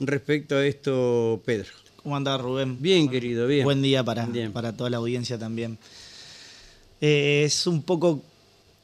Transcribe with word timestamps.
respecto 0.00 0.56
a 0.56 0.66
esto, 0.66 1.40
Pedro. 1.44 1.68
¿Cómo 2.02 2.16
andás, 2.16 2.40
Rubén? 2.40 2.80
Bien, 2.80 3.08
querido, 3.08 3.46
bien. 3.46 3.64
Buen 3.64 3.82
día 3.82 4.02
para, 4.04 4.26
Bien. 4.26 4.52
para 4.52 4.72
toda 4.76 4.88
la 4.90 4.96
audiencia 4.98 5.38
también. 5.38 5.78
Eh, 7.00 7.42
es 7.44 7.66
un 7.66 7.82
poco, 7.82 8.22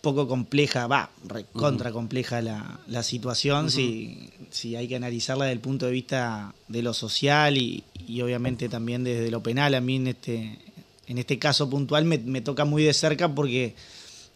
poco 0.00 0.28
compleja, 0.28 0.86
va, 0.86 1.10
contra 1.52 1.90
compleja 1.90 2.42
la, 2.42 2.80
la 2.86 3.02
situación 3.02 3.70
si, 3.70 4.30
si 4.50 4.76
hay 4.76 4.86
que 4.86 4.96
analizarla 4.96 5.46
desde 5.46 5.54
el 5.54 5.60
punto 5.60 5.86
de 5.86 5.92
vista 5.92 6.54
de 6.68 6.82
lo 6.82 6.92
social 6.92 7.56
y, 7.56 7.82
y 8.06 8.20
obviamente 8.20 8.68
también 8.68 9.04
desde 9.04 9.30
lo 9.30 9.42
penal. 9.42 9.74
A 9.74 9.80
mí 9.80 9.96
en 9.96 10.08
este, 10.08 10.58
en 11.06 11.18
este 11.18 11.38
caso 11.38 11.68
puntual 11.70 12.04
me, 12.04 12.18
me 12.18 12.40
toca 12.40 12.64
muy 12.64 12.82
de 12.84 12.92
cerca 12.92 13.34
porque 13.34 13.74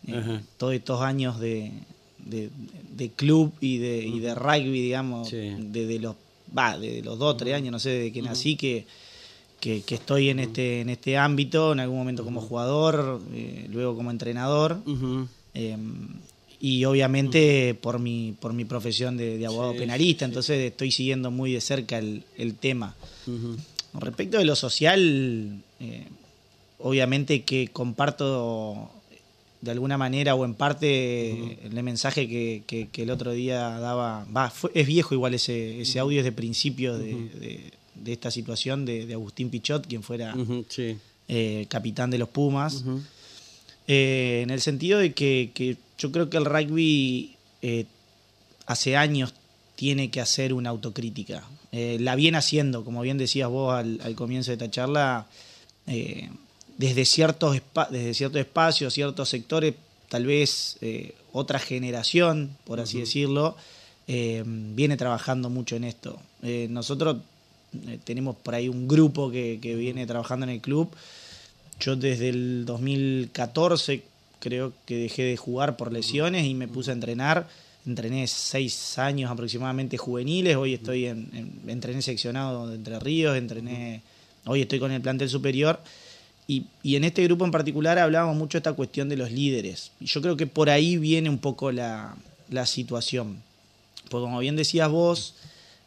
eh, 0.07 0.41
todos 0.57 0.75
estos 0.75 1.03
años 1.03 1.39
de, 1.41 1.73
de, 2.25 2.51
de 2.97 3.11
club 3.11 3.53
y 3.61 3.79
de, 3.79 3.99
y 4.07 4.19
de 4.21 4.35
rugby, 4.35 4.81
digamos, 4.83 5.29
Sí. 5.29 5.55
desde 5.59 5.99
los, 5.99 6.17
va, 6.57 6.79
desde 6.79 7.03
los 7.03 7.19
dos, 7.19 7.37
tres 7.37 7.55
años, 7.55 7.73
no 7.73 7.79
sé, 7.79 7.91
desde 7.91 8.13
que 8.13 8.23
nací, 8.23 8.57
que, 8.57 8.85
que, 9.61 9.83
que 9.83 9.95
estoy 9.97 10.29
en 10.31 10.39
este, 10.41 10.81
en 10.81 10.91
este 10.91 11.17
ámbito, 11.17 11.73
en 11.73 11.81
algún 11.81 11.99
momento 11.99 12.25
como 12.25 12.41
jugador, 12.41 13.21
eh, 13.33 13.67
luego 13.71 13.97
como 13.97 14.11
entrenador. 14.11 14.79
Eh, 15.55 15.77
y 16.61 16.85
obviamente 16.87 17.75
por 17.81 17.99
mi, 18.01 18.35
por 18.41 18.53
mi 18.53 18.65
profesión 18.65 19.17
de, 19.17 19.39
de 19.39 19.47
abogado 19.47 19.73
Sí, 19.75 19.79
penalista, 19.79 20.25
entonces 20.25 20.59
estoy 20.61 20.91
siguiendo 20.91 21.31
muy 21.31 21.53
de 21.53 21.61
cerca 21.61 21.99
el, 21.99 22.25
el 22.37 22.55
tema. 22.55 22.97
Respecto 23.95 24.39
de 24.39 24.45
lo 24.45 24.57
social, 24.57 25.63
eh, 25.81 26.05
obviamente 26.79 27.43
que 27.43 27.69
comparto 27.69 28.91
de 29.61 29.71
alguna 29.73 29.99
manera 29.99 30.35
o 30.37 30.45
en 30.45 30.55
parte 30.55 31.59
el 31.67 31.83
mensaje 31.83 32.29
que, 32.29 32.63
que- 32.67 32.89
que 32.89 33.03
el 33.03 33.11
otro 33.11 33.33
día 33.33 33.71
daba, 33.81 34.25
va, 34.35 34.51
fue- 34.51 34.71
es 34.75 34.87
viejo 34.87 35.15
igual 35.15 35.35
ese, 35.35 35.81
ese 35.81 35.99
audio 35.99 36.19
es 36.21 36.25
de 36.25 36.33
principio 36.33 36.97
de, 36.99 37.15
de- 37.15 37.73
de 37.97 38.13
esta 38.13 38.31
situación 38.31 38.85
de, 38.85 39.07
de 39.07 39.15
Agustín 39.15 39.51
Pichot, 39.51 39.87
quien 39.87 40.03
fuera 40.05 40.35
Sí. 40.69 40.97
eh, 41.27 41.67
capitán 41.69 42.11
de 42.11 42.19
los 42.19 42.29
Pumas, 42.29 42.85
eh, 43.89 44.41
en 44.45 44.51
el 44.51 44.61
sentido 44.61 44.99
de 45.01 45.13
que, 45.13 45.51
que 45.55 45.77
yo 45.99 46.13
creo 46.13 46.31
que 46.31 46.37
el 46.37 46.45
rugby 46.45 47.35
eh, 47.63 47.87
hace 48.67 48.97
años 48.97 49.35
tiene 49.75 50.11
que 50.11 50.21
hacer 50.21 50.53
una 50.55 50.71
autocrítica. 50.71 51.43
La 51.73 52.15
viene 52.17 52.39
haciendo, 52.39 52.85
como 52.85 53.03
bien 53.03 53.19
decías 53.19 53.49
vos 53.49 53.75
al, 53.75 54.01
al 54.03 54.15
comienzo 54.15 54.51
de 54.51 54.55
esta 54.55 54.71
charla, 54.71 55.27
desde, 56.79 57.05
ciertos 57.05 57.59
desde 57.91 58.15
ciertos 58.15 58.41
espacios, 58.41 58.95
ciertos 58.95 59.29
sectores, 59.29 59.75
tal 60.09 60.25
vez 60.25 60.79
eh, 60.81 61.15
otra 61.33 61.59
generación, 61.59 62.57
por 62.65 62.81
así 62.81 63.01
decirlo, 63.01 63.57
eh, 64.07 64.43
viene 64.47 64.97
trabajando 64.97 65.51
mucho 65.51 65.77
en 65.77 65.85
esto. 65.85 66.19
Eh, 66.43 66.67
nosotros 66.71 67.19
tenemos 68.05 68.35
por 68.37 68.55
ahí 68.55 68.69
un 68.71 68.89
grupo 68.89 69.31
que, 69.31 69.59
que 69.61 69.75
viene 69.77 70.07
trabajando 70.07 70.45
en 70.45 70.51
el 70.51 70.61
club. 70.63 70.89
Yo 71.81 71.95
desde 71.97 72.31
el 72.31 72.65
2014 72.65 74.03
creo 74.41 74.73
que 74.87 74.97
dejé 74.97 75.23
de 75.25 75.37
jugar 75.37 75.77
por 75.77 75.93
lesiones 75.93 76.47
y 76.47 76.55
me 76.55 76.69
puse 76.69 76.91
a 76.91 76.95
entrenar. 76.95 77.49
Entrené 77.87 78.27
seis 78.27 78.99
años 78.99 79.31
aproximadamente 79.31 79.97
juveniles, 79.97 80.57
hoy 80.57 80.75
estoy 80.75 81.07
en, 81.07 81.29
en- 81.33 81.71
entrené 81.71 82.03
seccionado 82.03 82.69
de 82.69 82.75
Entre 82.77 82.99
Ríos, 82.99 83.37
entrené, 83.37 84.03
hoy 84.47 84.63
estoy 84.63 84.79
con 84.79 84.91
el 84.93 85.01
plantel 85.01 85.29
superior. 85.29 85.81
Y, 86.49 86.65
y 86.83 86.97
en 86.97 87.05
este 87.05 87.23
grupo 87.25 87.45
en 87.45 87.53
particular 87.53 87.99
hablábamos 87.99 88.35
mucho 88.35 88.57
de 88.57 88.61
esta 88.61 88.73
cuestión 88.73 89.09
de 89.09 89.17
los 89.17 89.31
líderes. 89.31 89.93
Y 90.01 90.07
yo 90.07 90.21
creo 90.21 90.37
que 90.37 90.49
por 90.49 90.71
ahí 90.71 90.97
viene 90.97 91.29
un 91.29 91.39
poco 91.39 91.71
la, 91.71 92.17
la 92.51 92.67
situación. 92.67 93.43
Porque 94.09 94.25
como 94.25 94.39
bien 94.39 94.57
decías 94.57 94.91
vos, 94.91 95.35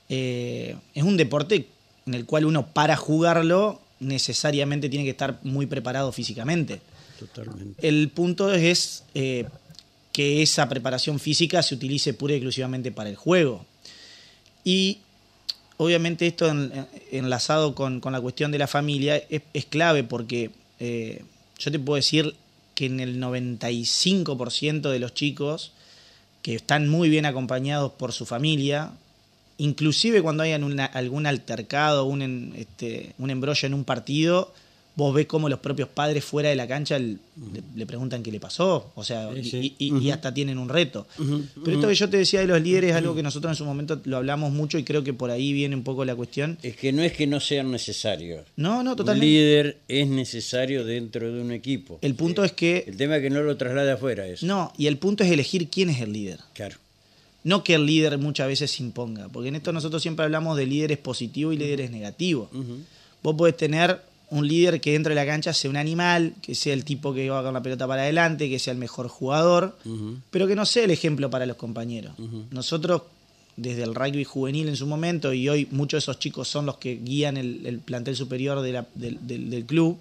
eh, 0.10 0.76
es 0.94 1.04
un 1.04 1.18
deporte 1.18 1.68
en 2.06 2.14
el 2.14 2.26
cual 2.26 2.46
uno 2.46 2.68
para 2.68 2.96
jugarlo 2.96 3.82
necesariamente 4.00 4.90
tiene 4.90 5.06
que 5.06 5.12
estar 5.12 5.40
muy 5.44 5.66
preparado 5.66 6.12
físicamente. 6.12 6.82
Totalmente. 7.20 7.88
El 7.88 8.10
punto 8.10 8.54
es 8.54 9.04
eh, 9.14 9.48
que 10.12 10.42
esa 10.42 10.68
preparación 10.68 11.20
física 11.20 11.62
se 11.64 11.76
utilice 11.76 12.14
pura 12.14 12.34
y 12.34 12.38
exclusivamente 12.38 12.92
para 12.92 13.10
el 13.10 13.16
juego. 13.16 13.66
Y 14.64 15.00
obviamente 15.82 16.28
esto 16.28 16.48
en- 16.48 16.72
en- 16.76 16.88
enlazado 17.12 17.74
con, 17.74 18.02
la 18.04 18.22
cuestión 18.22 18.52
de 18.52 18.60
la 18.60 18.68
familia 18.68 19.18
es, 19.30 19.66
clave 19.66 20.04
porque 20.04 20.52
eh, 20.80 21.24
yo 21.58 21.72
te 21.72 21.80
puedo 21.80 21.96
decir 21.96 22.36
que 22.76 22.86
en 22.86 23.00
el 23.00 23.20
95% 23.20 24.92
de 24.92 25.00
los 25.00 25.16
chicos 25.16 25.72
que 26.44 26.54
están 26.54 26.88
muy 26.88 27.10
bien 27.10 27.26
acompañados 27.26 27.92
por 27.94 28.14
su 28.14 28.28
familia, 28.28 28.92
inclusive 29.58 30.22
cuando 30.22 30.44
hay 30.44 30.52
algún 30.54 31.26
altercado, 31.26 32.06
un, 32.06 32.54
este, 32.56 33.14
un 33.18 33.32
embrollo 33.32 33.66
en 33.66 33.74
un 33.74 33.84
partido, 33.84 34.54
vos 35.02 35.14
ves 35.16 35.26
como 35.26 35.50
los 35.50 35.60
propios 35.60 35.90
padres 35.90 36.24
fuera 36.24 36.50
de 36.50 36.56
la 36.56 36.68
cancha 36.68 37.00
le, 37.00 37.18
le 37.76 37.86
preguntan 37.86 38.22
qué 38.22 38.32
le 38.32 38.40
pasó, 38.40 38.92
o 38.96 39.04
sea, 39.04 39.30
Sí, 39.34 39.40
y, 39.40 39.44
sí. 39.44 39.76
y- 39.80 39.98
y 39.98 40.12
hasta 40.12 40.34
tienen 40.34 40.58
un 40.58 40.70
reto. 40.70 41.08
Pero 41.64 41.76
esto 41.78 41.88
que 41.88 41.96
yo 41.96 42.10
te 42.10 42.18
decía 42.18 42.42
de 42.42 42.48
los 42.48 42.62
líderes 42.62 42.92
es 42.92 42.96
algo 42.98 43.16
que 43.16 43.24
nosotros 43.24 43.52
en 43.52 43.56
su 43.56 43.66
momento 43.66 44.00
lo 44.06 44.18
hablamos 44.18 44.52
mucho 44.52 44.78
y 44.78 44.84
creo 44.84 45.04
que 45.04 45.14
por 45.14 45.32
ahí 45.32 45.54
viene 45.54 45.76
un 45.76 45.84
poco 45.84 46.06
la 46.06 46.16
cuestión. 46.16 46.58
Es 46.62 46.76
que 46.76 46.92
no 46.94 47.02
es 47.02 47.14
que 47.14 47.26
no 47.28 47.40
sean 47.40 47.72
necesarios. 47.72 48.46
No, 48.56 48.84
no, 48.84 48.92
Un 48.92 48.98
totalmente. 48.98 49.26
líder 49.26 49.78
es 49.88 50.08
necesario 50.08 50.86
dentro 50.86 51.32
de 51.34 51.42
un 51.42 51.52
equipo. 51.52 51.98
El 52.02 52.16
punto 52.16 52.44
es 52.44 52.52
que... 52.52 52.84
El 52.88 52.98
tema 52.98 53.16
es 53.18 53.22
que 53.24 53.30
no 53.30 53.42
lo 53.44 53.58
traslade 53.58 53.92
afuera 53.92 54.28
eso. 54.28 54.46
No, 54.46 54.72
y 54.78 54.88
el 54.88 54.98
punto 54.98 55.24
es 55.24 55.32
elegir 55.32 55.68
quién 55.70 55.90
es 55.90 56.00
el 56.02 56.14
líder. 56.14 56.40
Claro. 56.54 56.78
No 57.44 57.64
que 57.64 57.74
el 57.74 57.88
líder 57.88 58.18
muchas 58.20 58.48
veces 58.48 58.70
se 58.70 58.84
imponga, 58.84 59.28
porque 59.30 59.50
en 59.50 59.56
esto 59.56 59.72
nosotros 59.74 60.02
siempre 60.02 60.26
hablamos 60.26 60.56
de 60.58 60.68
líderes 60.68 61.00
positivos 61.00 61.56
y 61.56 61.58
líderes 61.58 61.90
negativos. 61.90 62.50
Vos 63.24 63.36
podés 63.36 63.58
tener 63.58 64.00
un 64.32 64.48
líder 64.48 64.82
que 64.82 64.94
dentro 64.94 65.12
de 65.12 65.16
la 65.16 65.26
cancha 65.26 65.54
sea 65.54 65.70
un 65.70 65.78
animal, 65.78 66.34
que 66.42 66.56
sea 66.56 66.74
el 66.74 66.84
tipo 66.84 67.14
que 67.14 67.30
va 67.30 67.44
con 67.44 67.54
la 67.54 67.62
pelota 67.62 67.86
para 67.88 68.02
adelante, 68.02 68.50
que 68.50 68.58
sea 68.60 68.74
el 68.74 68.80
mejor 68.80 69.08
jugador, 69.08 69.78
pero 70.32 70.48
que 70.48 70.56
no 70.56 70.66
sea 70.66 70.84
el 70.86 70.92
ejemplo 70.92 71.30
para 71.30 71.46
los 71.46 71.58
compañeros. 71.58 72.14
Nosotros, 72.52 73.04
desde 73.58 73.84
el 73.84 73.94
rugby 73.94 74.24
juvenil 74.24 74.68
en 74.70 74.76
su 74.78 74.88
momento, 74.88 75.34
y 75.34 75.48
hoy 75.50 75.68
muchos 75.72 75.98
de 75.98 76.04
esos 76.12 76.20
chicos 76.20 76.48
son 76.48 76.66
los 76.66 76.78
que 76.78 76.96
guían 76.96 77.38
el, 77.38 77.66
el 77.66 77.80
plantel 77.80 78.16
superior 78.16 78.62
de 78.62 78.72
la- 78.72 78.88
del, 78.96 79.20
del- 79.28 79.50
del 79.50 79.66
club, 79.66 79.98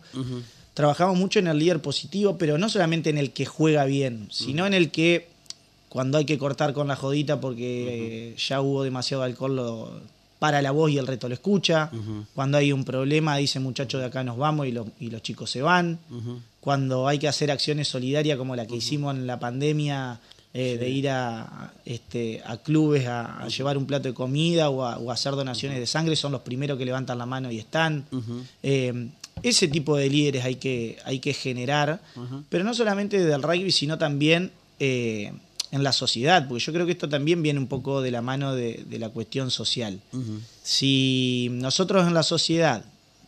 trabajamos 0.74 1.18
mucho 1.18 1.40
en 1.40 1.48
el 1.48 1.58
líder 1.58 1.82
positivo, 1.82 2.38
pero 2.38 2.56
no 2.56 2.68
solamente 2.68 3.10
en 3.10 3.18
el 3.18 3.32
que 3.32 3.44
juega 3.46 3.84
bien, 3.84 4.28
sino 4.30 4.66
en 4.66 4.74
el 4.74 4.90
que 4.90 5.28
cuando 5.88 6.18
hay 6.18 6.24
que 6.24 6.38
cortar 6.38 6.72
con 6.72 6.86
la 6.86 6.94
jodita 6.94 7.40
porque 7.40 8.34
ya 8.38 8.60
hubo 8.60 8.84
demasiado 8.84 9.24
alcohol, 9.24 9.56
lo, 9.56 10.00
para 10.40 10.60
la 10.60 10.72
voz 10.72 10.90
y 10.90 10.98
el 10.98 11.06
reto 11.06 11.28
lo 11.28 11.34
escucha. 11.34 11.90
Cuando 12.34 12.58
hay 12.58 12.72
un 12.72 12.84
problema, 12.84 13.36
dice 13.36 13.60
muchachos 13.60 14.00
de 14.00 14.06
acá 14.08 14.24
nos 14.24 14.36
vamos 14.36 14.66
y, 14.66 14.72
los- 14.72 14.88
y 14.98 15.10
los 15.10 15.22
chicos 15.22 15.48
se 15.50 15.62
van. 15.62 16.00
Cuando 16.60 17.06
hay 17.06 17.18
que 17.20 17.28
hacer 17.28 17.50
acciones 17.52 17.86
solidarias 17.86 18.36
como 18.36 18.56
la 18.56 18.66
que 18.66 18.74
hicimos 18.76 19.14
en 19.14 19.26
la 19.26 19.38
pandemia, 19.38 20.18
eh, 20.52 20.76
de 20.78 20.88
ir 20.90 21.08
a, 21.08 21.72
este, 21.84 22.42
a 22.44 22.56
clubes 22.56 23.06
a, 23.06 23.40
a 23.44 23.46
llevar 23.48 23.78
un 23.78 23.86
plato 23.86 24.08
de 24.08 24.14
comida 24.14 24.68
o 24.68 24.84
a, 24.84 24.98
o 24.98 25.10
a 25.10 25.14
hacer 25.14 25.32
donaciones 25.36 25.78
de 25.78 25.86
sangre, 25.86 26.16
son 26.16 26.32
los 26.32 26.40
primeros 26.40 26.76
que 26.76 26.84
levantan 26.84 27.18
la 27.18 27.26
mano 27.26 27.52
y 27.52 27.58
están. 27.58 28.04
Eh, 28.62 29.08
ese 29.44 29.68
tipo 29.68 29.96
de 29.96 30.10
líderes 30.10 30.44
hay 30.44 30.56
que, 30.56 30.98
hay 31.04 31.18
que 31.20 31.32
generar, 31.34 32.00
pero 32.48 32.64
no 32.64 32.74
solamente 32.74 33.24
del 33.24 33.42
rugby, 33.42 33.70
sino 33.70 33.96
también 33.96 34.50
eh, 34.80 35.32
en 35.72 35.82
la 35.84 35.92
sociedad, 35.92 36.48
porque 36.48 36.64
yo 36.64 36.72
creo 36.72 36.84
que 36.86 36.92
esto 36.92 37.08
también 37.08 37.42
viene 37.42 37.58
un 37.60 37.66
poco 37.68 38.02
de 38.02 38.10
la 38.10 38.22
mano 38.22 38.54
de, 38.54 38.84
de 38.88 38.98
la 38.98 39.08
cuestión 39.10 39.50
social. 39.50 40.00
Si 40.62 41.48
nosotros 41.52 42.06
en 42.06 42.14
la 42.14 42.22
sociedad 42.22 42.84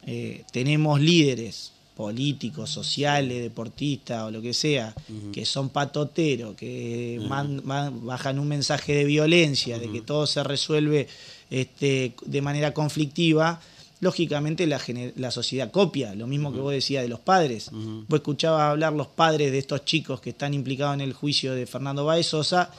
eh, 0.06 0.44
tenemos 0.52 1.00
líderes 1.00 1.72
políticos, 1.96 2.70
sociales, 2.70 3.42
deportistas 3.42 4.24
o 4.24 4.30
lo 4.30 4.40
que 4.42 4.54
sea, 4.54 4.94
que 5.32 5.44
son 5.44 5.68
patoteros, 5.68 6.56
que 6.56 7.20
man- 7.28 7.60
man- 7.64 8.04
bajan 8.04 8.38
un 8.38 8.48
mensaje 8.48 8.94
de 8.94 9.04
violencia, 9.04 9.78
de 9.78 9.90
que 9.92 10.00
todo 10.00 10.26
se 10.26 10.42
resuelve 10.42 11.06
este, 11.50 12.14
de 12.24 12.42
manera 12.42 12.72
conflictiva, 12.72 13.60
lógicamente 14.02 14.66
la, 14.66 14.80
la 15.16 15.30
sociedad 15.30 15.70
copia, 15.70 16.14
lo 16.14 16.26
mismo 16.26 16.52
que 16.52 16.58
vos 16.58 16.72
decías 16.72 17.02
de 17.04 17.08
los 17.08 17.20
padres. 17.20 17.70
Vos 17.72 18.18
escuchabas 18.18 18.62
hablar 18.72 18.92
los 18.92 19.06
padres 19.06 19.52
de 19.52 19.58
estos 19.58 19.84
chicos 19.84 20.20
que 20.20 20.30
están 20.30 20.52
implicados 20.54 20.94
en 20.94 21.00
el 21.02 21.12
juicio 21.12 21.54
de 21.54 21.66
Fernando 21.66 22.04
Baez 22.04 22.26
Sosa 22.26 22.70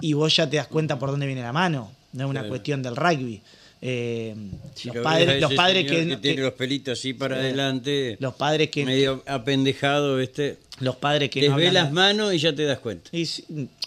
y 0.00 0.12
vos 0.14 0.34
ya 0.36 0.50
te 0.50 0.56
das 0.56 0.66
cuenta 0.66 0.98
por 0.98 1.10
dónde 1.10 1.26
viene 1.26 1.40
la 1.42 1.52
mano, 1.52 1.90
no 2.12 2.24
es 2.24 2.28
una 2.30 2.42
cuestión 2.48 2.82
del 2.82 2.96
rugby. 2.96 3.40
Eh, 3.84 4.34
Si 4.74 4.88
los, 4.88 4.96
lo 4.96 5.02
padres, 5.04 5.40
los 5.40 5.54
padres 5.54 5.84
que, 5.90 6.06
que 6.08 6.16
tiene 6.16 6.36
que- 6.36 6.42
los 6.42 6.52
pelitos 6.54 6.98
así 6.98 7.14
para 7.14 7.36
adelante, 7.36 8.16
los 8.20 8.34
padres 8.34 8.70
que 8.70 8.84
medio 8.84 9.22
apendejado, 9.26 10.20
este, 10.20 10.58
los 10.82 10.96
padres 10.96 11.30
que 11.30 11.40
no 11.48 11.56
les 11.56 11.56
ve 11.56 11.68
hablan- 11.68 11.84
las 11.84 11.92
manos 11.92 12.34
y 12.34 12.38
ya 12.38 12.54
te 12.54 12.64
das 12.64 12.78
cuenta. 12.80 13.08
Y 13.16 13.26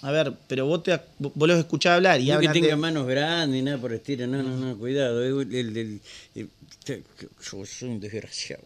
a 0.01 0.11
ver, 0.11 0.33
pero 0.47 0.65
vos 0.65 0.81
te 0.83 0.99
vos 1.19 1.47
los 1.47 1.59
escuchás 1.59 1.93
hablar 1.97 2.19
y 2.21 2.29
No 2.29 2.39
que 2.39 2.47
tenga 2.49 2.67
de- 2.69 2.75
manos 2.75 3.05
grandes, 3.07 3.61
nada 3.63 3.77
por 3.77 3.91
el 3.91 3.97
estilo, 3.97 4.25
no, 4.27 4.41
no, 4.41 4.55
no, 4.57 4.77
cuidado. 4.77 5.23
El, 5.23 5.53
el- 5.53 5.99
el- 6.35 6.49
te- 6.83 7.03
yo 7.51 7.65
soy 7.65 7.89
un 7.89 7.99
desgraciado. 7.99 8.63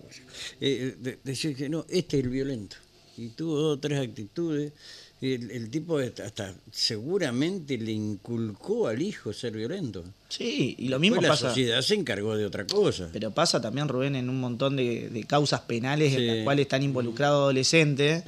Eh, 0.61 0.95
de- 0.99 1.17
decir 1.23 1.55
que 1.55 1.69
no, 1.69 1.85
este 1.89 2.17
es 2.19 2.23
el 2.23 2.29
violento. 2.29 2.75
Y 3.17 3.29
tuvo 3.29 3.55
dos 3.59 3.77
o 3.77 3.79
tres 3.79 3.99
actitudes 3.99 4.71
el, 5.21 5.51
el 5.51 5.69
tipo 5.69 5.97
hasta, 5.99 6.53
seguramente 6.71 7.77
le 7.77 7.91
inculcó 7.91 8.87
al 8.87 9.01
hijo 9.01 9.33
ser 9.33 9.51
violento. 9.53 10.03
Sí, 10.29 10.75
y 10.77 10.87
lo 10.89 10.99
mismo 10.99 11.15
Después 11.17 11.31
pasa. 11.39 11.45
la 11.47 11.49
sociedad 11.51 11.81
se 11.81 11.95
encargó 11.95 12.37
de 12.37 12.45
otra 12.45 12.65
cosa. 12.67 13.09
Pero 13.11 13.31
pasa 13.31 13.59
también, 13.59 13.87
Rubén, 13.87 14.15
en 14.15 14.29
un 14.29 14.39
montón 14.39 14.75
de, 14.75 15.09
de 15.09 15.23
causas 15.23 15.61
penales 15.61 16.13
en 16.13 16.27
las 16.27 16.43
cuales 16.43 16.63
están 16.63 16.83
involucrados 16.83 17.37
adolescentes. 17.41 18.23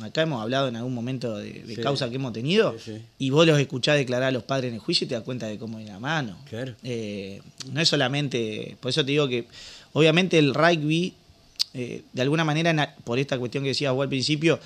Acá 0.00 0.22
hemos 0.22 0.40
hablado 0.42 0.68
en 0.68 0.76
algún 0.76 0.94
momento 0.94 1.36
de, 1.36 1.52
de 1.64 1.74
Sí. 1.74 1.80
causas 1.82 2.08
que 2.10 2.16
hemos 2.16 2.32
tenido 2.32 2.76
Sí, 2.78 3.00
y 3.18 3.30
vos 3.30 3.46
los 3.46 3.58
escuchás 3.58 3.96
declarar 3.96 4.28
a 4.28 4.30
los 4.32 4.44
padres 4.44 4.68
en 4.68 4.74
el 4.74 4.80
juicio 4.80 5.04
y 5.04 5.08
te 5.08 5.14
das 5.14 5.24
cuenta 5.24 5.46
de 5.46 5.58
cómo 5.58 5.76
viene 5.78 5.92
la 5.92 5.98
mano. 6.00 6.38
Claro. 6.48 6.74
Eh, 6.82 7.42
no 7.72 7.80
es 7.80 7.88
solamente, 7.88 8.76
por 8.80 8.90
eso 8.90 9.04
te 9.04 9.10
digo 9.10 9.28
que 9.28 9.46
obviamente 9.92 10.38
el 10.38 10.54
rugby, 10.54 11.14
eh, 11.74 12.02
de 12.12 12.22
alguna 12.22 12.44
manera, 12.44 12.96
por 13.04 13.18
esta 13.18 13.38
cuestión 13.38 13.62
que 13.64 13.68
decías 13.70 13.92
vos 13.92 14.04
al 14.04 14.08
principio, 14.08 14.58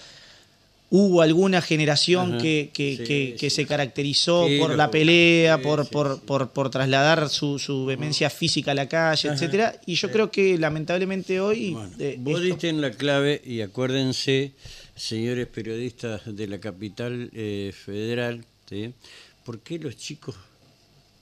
hubo 0.96 1.22
alguna 1.22 1.60
generación 1.60 2.38
que, 2.38 2.70
que- 2.72 2.96
Sí, 2.98 3.04
que- 3.04 3.36
que 3.36 3.50
sí. 3.50 3.56
se 3.56 3.66
caracterizó 3.66 4.46
Sí, 4.46 4.58
por 4.60 4.76
la 4.76 4.92
pelea, 4.92 5.60
por, 5.60 5.88
por. 5.90 6.20
Por, 6.20 6.50
por 6.50 6.70
trasladar 6.70 7.28
su, 7.28 7.58
su 7.58 7.84
vehemencia 7.84 8.30
física 8.30 8.70
a 8.70 8.74
la 8.74 8.88
calle, 8.88 9.28
Ajá. 9.28 9.34
etcétera 9.34 9.80
Y 9.86 9.96
yo 9.96 10.10
creo 10.12 10.30
que 10.30 10.56
lamentablemente 10.56 11.40
hoy 11.40 11.72
Bueno, 11.72 11.90
eh, 11.98 12.14
vos 12.20 12.34
esto- 12.34 12.44
diste 12.44 12.68
en 12.68 12.80
la 12.80 12.92
clave 12.92 13.42
y 13.44 13.60
acuérdense, 13.60 14.52
señores 14.94 15.48
periodistas 15.48 16.20
de 16.26 16.46
la 16.46 16.60
capital 16.60 17.28
eh, 17.34 17.72
federal. 17.74 18.44
¿por 19.44 19.58
qué 19.60 19.78
los 19.80 19.96
chicos, 19.96 20.36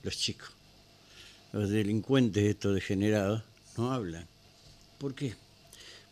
los 0.02 0.16
chicos, 0.18 0.50
los 1.52 1.70
delincuentes 1.70 2.44
estos 2.44 2.74
degenerados, 2.74 3.42
no 3.78 3.90
hablan? 3.92 4.26
¿Por 4.98 5.14
qué? 5.14 5.34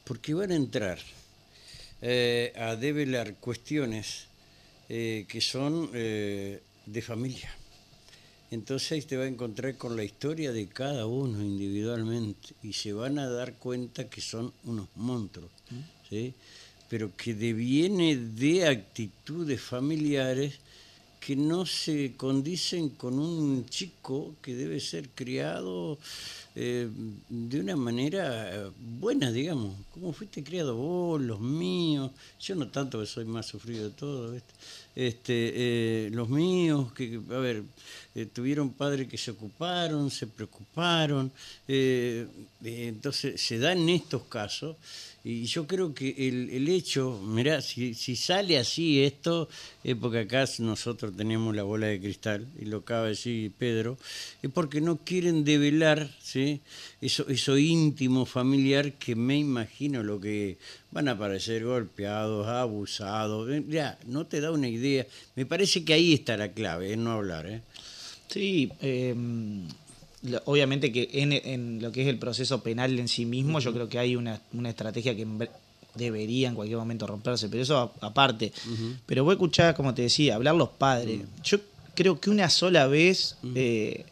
Porque 0.05 0.33
van 0.35 0.51
a 0.51 0.55
entrar 0.57 0.99
eh, 2.03 2.53
a 2.57 2.77
develar 2.77 3.35
cuestiones 3.37 4.27
eh, 4.89 5.27
que 5.29 5.41
son 5.41 5.91
eh, 5.95 6.61
de 6.87 7.03
familia. 7.03 7.51
Entonces 8.51 8.93
ahí 8.93 9.03
te 9.03 9.17
va 9.17 9.25
a 9.25 9.29
encontrar 9.29 9.77
con 9.77 9.97
la 9.97 10.03
historia 10.03 10.51
de 10.51 10.67
cada 10.67 11.07
uno 11.07 11.41
individualmente 11.41 12.55
y 12.63 12.73
se 12.73 12.93
van 12.93 13.19
a 13.19 13.29
dar 13.29 13.55
cuenta 13.55 14.09
que 14.09 14.21
son 14.21 14.53
unos 14.65 14.89
monstruos, 14.97 15.51
¿sí? 16.09 16.35
pero 16.89 17.15
que 17.17 17.35
deviene 17.35 18.17
de 18.17 18.67
actitudes 18.67 19.61
familiares 19.61 20.59
que 21.21 21.37
no 21.37 21.67
se 21.67 22.17
condicen 22.17 22.89
con 22.91 23.19
un 23.19 23.67
chico 23.67 24.35
que 24.43 24.57
debe 24.57 24.81
ser 24.81 25.11
criado 25.11 25.99
eh, 26.57 26.89
de 27.29 27.61
una 27.61 27.77
manera 27.77 28.51
eh, 28.53 28.71
buena, 28.99 29.31
digamos. 29.31 29.75
como 29.93 30.13
fuiste 30.13 30.43
criado 30.43 30.75
vos, 30.75 31.21
los 31.21 31.41
míos? 31.41 32.11
Yo 32.41 32.55
no 32.57 32.69
tanto 32.69 32.99
que 32.99 33.07
soy 33.07 33.25
más 33.25 33.47
sufrido 33.47 33.85
de 33.85 33.91
todo. 33.91 34.35
Este, 34.97 35.53
eh, 35.55 36.11
los 36.13 36.29
míos, 36.29 36.93
que, 36.93 37.21
a 37.31 37.39
ver, 37.39 37.63
tuvieron 38.33 38.71
padres 38.71 39.09
que 39.09 39.17
se 39.17 39.31
ocuparon, 39.31 40.11
se 40.11 40.27
preocuparon, 40.27 41.31
entonces 41.69 43.41
se 43.41 43.59
dan 43.59 43.89
estos 43.89 44.23
casos 44.25 44.77
y 45.23 45.45
yo 45.45 45.67
creo 45.67 45.93
que 45.93 46.29
el, 46.29 46.49
el 46.51 46.69
hecho, 46.69 47.21
mirá, 47.23 47.61
si, 47.61 47.93
si 47.93 48.17
sale 48.17 48.57
así 48.57 49.03
esto, 49.03 49.51
es 49.85 49.95
porque 49.95 50.21
acá 50.21 50.47
nosotros 50.61 51.15
tenemos 51.15 51.55
la 51.55 51.63
bola 51.63 51.89
de 51.89 52.01
cristal, 52.01 52.47
y 52.59 52.65
lo 52.65 52.79
acaba 52.79 53.03
de 53.03 53.11
decir 53.11 53.53
Pedro, 53.59 53.99
es 54.43 54.51
porque 54.51 54.81
no 54.81 54.97
quieren 54.97 55.45
develar 55.45 56.11
¿sí? 56.23 56.40
Eso, 57.01 57.27
eso 57.29 57.57
íntimo 57.59 58.25
familiar 58.27 58.93
que 58.95 59.15
me 59.17 59.37
imagino 59.39 60.03
lo 60.03 60.21
que 60.21 60.59
van 60.91 61.09
a 61.09 61.13
aparecer 61.13 61.65
golpeados, 61.65 62.47
abusados, 62.49 63.51
eh, 63.51 63.65
ya, 63.69 63.99
no 64.07 64.27
te 64.27 64.41
da 64.41 64.51
una 64.51 64.69
idea. 64.69 65.07
Me 65.37 65.47
parece 65.47 65.85
que 65.85 65.93
ahí 65.95 66.13
está 66.15 66.37
la 66.37 66.53
clave, 66.53 66.93
en 66.93 67.05
no 67.05 67.13
hablar. 67.13 67.47
¿eh? 67.47 67.63
Sí, 68.29 68.71
eh, 68.81 69.15
lo- 70.23 70.43
obviamente 70.45 70.93
que 70.93 71.09
en, 71.13 71.33
en 71.33 71.81
lo 71.83 71.91
que 71.93 72.03
es 72.03 72.09
el 72.09 72.19
proceso 72.19 72.63
penal 72.63 72.99
en 72.99 73.09
sí 73.09 73.25
mismo, 73.27 73.59
yo 73.61 73.73
creo 73.73 73.89
que 73.89 73.99
hay 73.99 74.17
una, 74.17 74.41
una 74.53 74.69
estrategia 74.71 75.17
que 75.17 75.27
debería 75.95 76.49
en 76.49 76.55
cualquier 76.55 76.79
momento 76.79 77.07
romperse, 77.07 77.49
pero 77.49 77.63
eso 77.63 77.93
aparte. 78.01 78.53
Pero 79.07 79.25
voy 79.25 79.33
a 79.33 79.35
escuchar, 79.35 79.75
como 79.75 79.93
te 79.95 80.03
decía, 80.03 80.37
hablar 80.37 80.55
los 80.55 80.69
padres. 80.71 81.21
Yo 81.43 81.59
creo 81.97 82.21
que 82.21 82.31
una 82.31 82.49
sola 82.49 82.87
vez, 82.87 83.37
eh, 83.57 84.05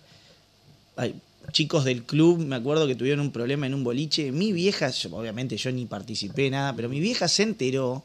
chicos 1.52 1.84
del 1.84 2.02
club, 2.04 2.38
me 2.38 2.56
acuerdo 2.56 2.86
que 2.86 2.94
tuvieron 2.94 3.20
un 3.20 3.32
problema 3.32 3.66
en 3.66 3.74
un 3.74 3.84
boliche, 3.84 4.30
mi 4.32 4.52
vieja, 4.52 4.90
yo- 4.90 5.14
obviamente 5.16 5.56
yo 5.56 5.72
ni 5.72 5.86
participé 5.86 6.50
nada, 6.50 6.74
pero 6.76 6.88
mi 6.88 7.00
vieja 7.00 7.28
se 7.28 7.42
enteró. 7.42 8.04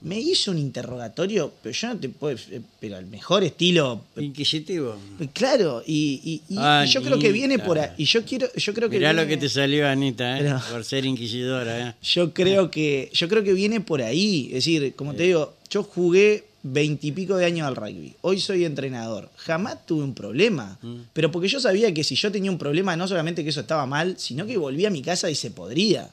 Me 0.00 0.16
hizo 0.20 0.52
un 0.52 0.58
interrogatorio, 0.58 1.52
pero 1.60 1.74
yo 1.74 1.88
no 1.88 1.96
te 1.98 2.08
puedo, 2.08 2.38
eh, 2.52 2.60
pero 2.78 2.96
al 2.98 3.06
mejor 3.06 3.42
estilo, 3.42 4.04
Inquisitivo. 4.16 4.96
Claro, 5.32 5.82
y, 5.84 6.20
y- 6.48 6.54
y- 6.54 6.56
Ah, 6.58 6.84
y 6.86 6.88
yo 6.88 7.02
creo 7.02 7.18
que 7.18 7.32
viene 7.32 7.58
por 7.58 7.80
ahí. 7.80 7.90
Y 7.96 8.04
yo 8.04 8.24
quiero, 8.24 8.46
yo 8.54 8.74
creo 8.74 8.88
que 8.88 8.98
Mirá 8.98 9.12
lo 9.12 9.26
que 9.26 9.36
te 9.36 9.48
salió, 9.48 9.88
Anita, 9.88 10.38
¿eh? 10.38 10.42
Pero- 10.42 10.60
por 10.70 10.84
ser 10.84 11.04
inquisidora. 11.04 11.88
¿eh? 11.90 11.94
yo 12.02 12.32
creo 12.32 12.70
que, 12.70 13.10
yo 13.12 13.28
creo 13.28 13.42
que 13.42 13.52
viene 13.52 13.80
por 13.80 14.00
ahí. 14.00 14.46
Es 14.48 14.64
decir, 14.64 14.94
como 14.94 15.14
te 15.14 15.24
digo, 15.24 15.54
yo 15.68 15.82
jugué 15.82 16.44
veintipico 16.62 17.36
de 17.36 17.44
años 17.46 17.66
al 17.66 17.76
rugby. 17.76 18.14
Hoy 18.20 18.40
soy 18.40 18.64
entrenador. 18.64 19.30
Jamás 19.36 19.86
tuve 19.86 20.02
un 20.02 20.14
problema. 20.14 20.78
Mm. 20.82 20.96
Pero 21.12 21.30
porque 21.30 21.48
yo 21.48 21.60
sabía 21.60 21.92
que 21.94 22.02
si 22.04 22.14
yo 22.16 22.30
tenía 22.32 22.50
un 22.50 22.58
problema, 22.58 22.96
no 22.96 23.06
solamente 23.06 23.42
que 23.44 23.50
eso 23.50 23.60
estaba 23.60 23.86
mal, 23.86 24.16
sino 24.18 24.44
que 24.46 24.56
volvía 24.56 24.88
a 24.88 24.90
mi 24.90 25.02
casa 25.02 25.30
y 25.30 25.34
se 25.34 25.50
podría. 25.50 26.10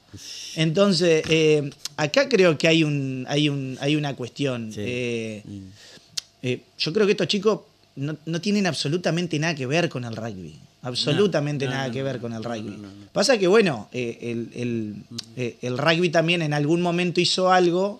Entonces, 0.55 1.23
eh, 1.29 1.69
acá 1.97 2.29
creo 2.29 2.57
que 2.57 2.67
hay 2.67 2.83
un, 2.83 3.25
hay 3.27 3.49
un, 3.49 3.77
hay 3.81 3.95
una 3.95 4.15
cuestión. 4.15 4.71
Sí. 4.71 4.79
Eh, 4.83 5.43
Mm. 5.45 5.65
Eh, 6.47 6.61
yo 6.77 6.93
creo 6.93 7.07
que 7.07 7.13
estos 7.13 7.27
chicos 7.27 7.61
no, 7.95 8.15
no 8.27 8.39
tienen 8.39 8.67
absolutamente 8.67 9.39
nada 9.39 9.55
que 9.55 9.65
ver 9.65 9.89
con 9.89 10.05
el 10.05 10.15
rugby. 10.15 10.53
Absolutamente 10.83 11.65
No, 11.65 11.71
no, 11.71 11.77
nada 11.77 11.91
que 11.91 12.03
ver 12.03 12.19
con 12.19 12.33
el 12.33 12.43
rugby. 12.43 12.77
Pasa 13.11 13.39
que, 13.39 13.47
bueno, 13.47 13.89
el, 13.91 14.49
el- 15.35 15.55
el 15.61 15.77
rugby 15.79 16.09
también 16.09 16.43
en 16.43 16.53
algún 16.53 16.83
momento 16.83 17.19
hizo 17.19 17.51
algo 17.51 17.99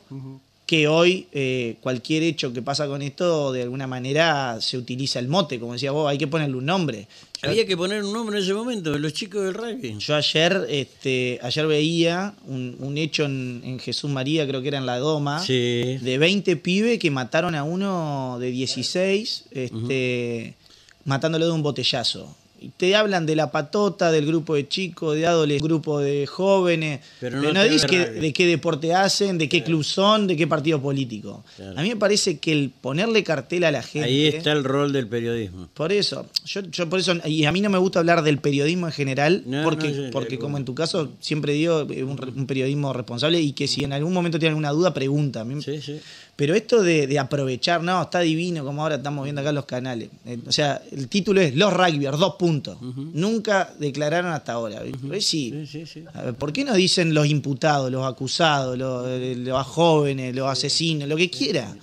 que 0.65 0.87
hoy 0.87 1.27
eh, 1.31 1.75
cualquier 1.81 2.23
hecho 2.23 2.51
que 2.51 2.61
pasa 2.63 2.87
con 2.87 3.01
esto, 3.03 3.51
de 3.51 3.61
alguna 3.61 3.85
manera 3.85 4.57
se 4.61 4.77
utiliza 4.79 5.19
el 5.19 5.27
mote. 5.27 5.59
Como 5.59 5.73
decía 5.73 5.91
vos, 5.91 6.09
hay 6.09 6.17
que 6.17 6.25
ponerle 6.27 6.55
un 6.57 6.65
nombre. 6.65 7.07
Yo- 7.43 7.49
Había 7.51 7.67
que 7.67 7.77
poner 7.77 8.03
un 8.03 8.11
nombre 8.11 8.37
en 8.37 8.43
ese 8.43 8.53
momento, 8.55 8.97
los 8.97 9.13
chicos 9.13 9.43
del 9.43 9.53
rugby. 9.53 9.95
yo 9.99 10.15
ayer, 10.15 10.65
este, 10.69 11.39
ayer 11.43 11.67
veía 11.67 12.33
un, 12.47 12.75
un 12.79 12.97
hecho 12.97 13.25
en, 13.25 13.61
en 13.63 13.77
Jesús 13.77 14.09
María, 14.09 14.47
creo 14.47 14.63
que 14.63 14.69
era 14.69 14.79
en 14.79 14.87
la 14.87 14.97
Doma, 14.97 15.39
Sí. 15.45 15.97
de 16.01 16.17
20 16.17 16.55
pibes 16.55 16.97
que 16.97 17.11
mataron 17.11 17.53
a 17.53 17.63
uno 17.63 18.37
de 18.39 18.49
16, 18.49 19.45
este, 19.51 20.55
matándolo 21.03 21.45
de 21.45 21.51
un 21.51 21.61
botellazo. 21.61 22.35
Te 22.77 22.95
hablan 22.95 23.25
de 23.25 23.35
la 23.35 23.51
patota, 23.51 24.11
del 24.11 24.25
grupo 24.25 24.55
de 24.55 24.67
chicos, 24.67 25.15
de 25.15 25.25
adolescentes, 25.25 25.67
grupo 25.67 25.99
de 25.99 26.25
jóvenes, 26.27 26.99
Pero 27.19 27.41
no 27.41 27.53
no, 27.53 27.61
te 27.63 27.69
dice 27.69 27.87
ve 27.87 27.91
que- 27.91 28.11
de 28.11 28.33
qué 28.33 28.45
deporte 28.47 28.93
hacen, 28.93 29.37
de 29.37 29.47
qué 29.49 29.63
club 29.63 29.83
son, 29.83 30.27
de 30.27 30.35
qué 30.35 30.47
partido 30.47 30.81
político. 30.81 31.43
Claro. 31.55 31.79
A 31.79 31.81
mí 31.83 31.89
me 31.89 31.95
parece 31.95 32.39
que 32.39 32.51
el 32.51 32.69
ponerle 32.69 33.23
cartel 33.23 33.63
a 33.63 33.71
la 33.71 33.81
gente... 33.81 34.07
Ahí 34.07 34.27
está 34.27 34.51
el 34.51 34.63
rol 34.63 34.91
del 34.93 35.07
periodismo. 35.07 35.67
Por 35.73 35.91
eso, 35.91 36.25
yo, 36.45 36.61
yo 36.71 36.89
por 36.89 36.99
eso, 36.99 37.13
y 37.25 37.45
a 37.45 37.51
mí 37.51 37.61
no 37.61 37.69
me 37.69 37.77
gusta 37.77 37.99
hablar 37.99 38.23
del 38.23 38.37
periodismo 38.39 38.87
en 38.87 38.93
general, 38.93 39.43
No, 39.45 39.63
porque, 39.63 39.89
no, 39.89 40.11
porque 40.11 40.37
como 40.39 40.57
en 40.57 40.65
tu 40.65 40.75
caso 40.75 41.11
siempre 41.19 41.53
digo, 41.53 41.87
eh, 41.89 42.03
un, 42.03 42.19
un 42.35 42.47
periodismo 42.47 42.93
responsable 42.93 43.39
y 43.41 43.51
que 43.53 43.67
si 43.67 43.83
en 43.83 43.93
algún 43.93 44.13
momento 44.13 44.39
tiene 44.39 44.49
alguna 44.51 44.71
duda, 44.71 44.93
pregunta. 44.93 45.41
A 45.41 45.45
mí- 45.45 45.61
Sí, 45.61 45.81
sí. 45.81 45.99
Pero 46.37 46.53
esto 46.53 46.81
de, 46.83 47.07
de 47.07 47.17
aprovechar, 47.17 47.81
no, 47.81 48.01
está 48.01 48.19
divino, 48.19 48.65
como 48.65 48.81
ahora 48.83 48.95
estamos 48.95 49.23
viendo 49.23 49.39
acá 49.39 49.53
los 49.53 49.63
canales. 49.65 50.09
Eh, 50.25 50.37
o 50.45 50.51
sea, 50.51 50.81
el 50.91 51.07
título 51.07 51.39
es 51.39 51.55
Los 51.55 51.71
Rugbyers, 51.73 52.17
dos 52.19 52.35
puntos. 52.35 52.77
Nunca 52.81 53.73
declararon 53.79 54.33
hasta 54.33 54.51
ahora. 54.51 54.81
Pues 55.07 55.25
sí. 55.25 55.51
Sí, 55.65 55.65
sí, 55.65 55.85
sí. 55.85 56.03
Ver, 56.13 56.33
¿Por 56.33 56.51
qué 56.51 56.65
no 56.65 56.73
dicen 56.73 57.13
los 57.13 57.25
imputados, 57.27 57.89
los 57.89 58.05
acusados, 58.05 58.77
los, 58.77 59.05
eh, 59.07 59.35
los 59.37 59.65
jóvenes, 59.65 60.35
los 60.35 60.49
asesinos, 60.49 61.07
lo 61.07 61.15
que 61.15 61.29
quiera? 61.29 61.73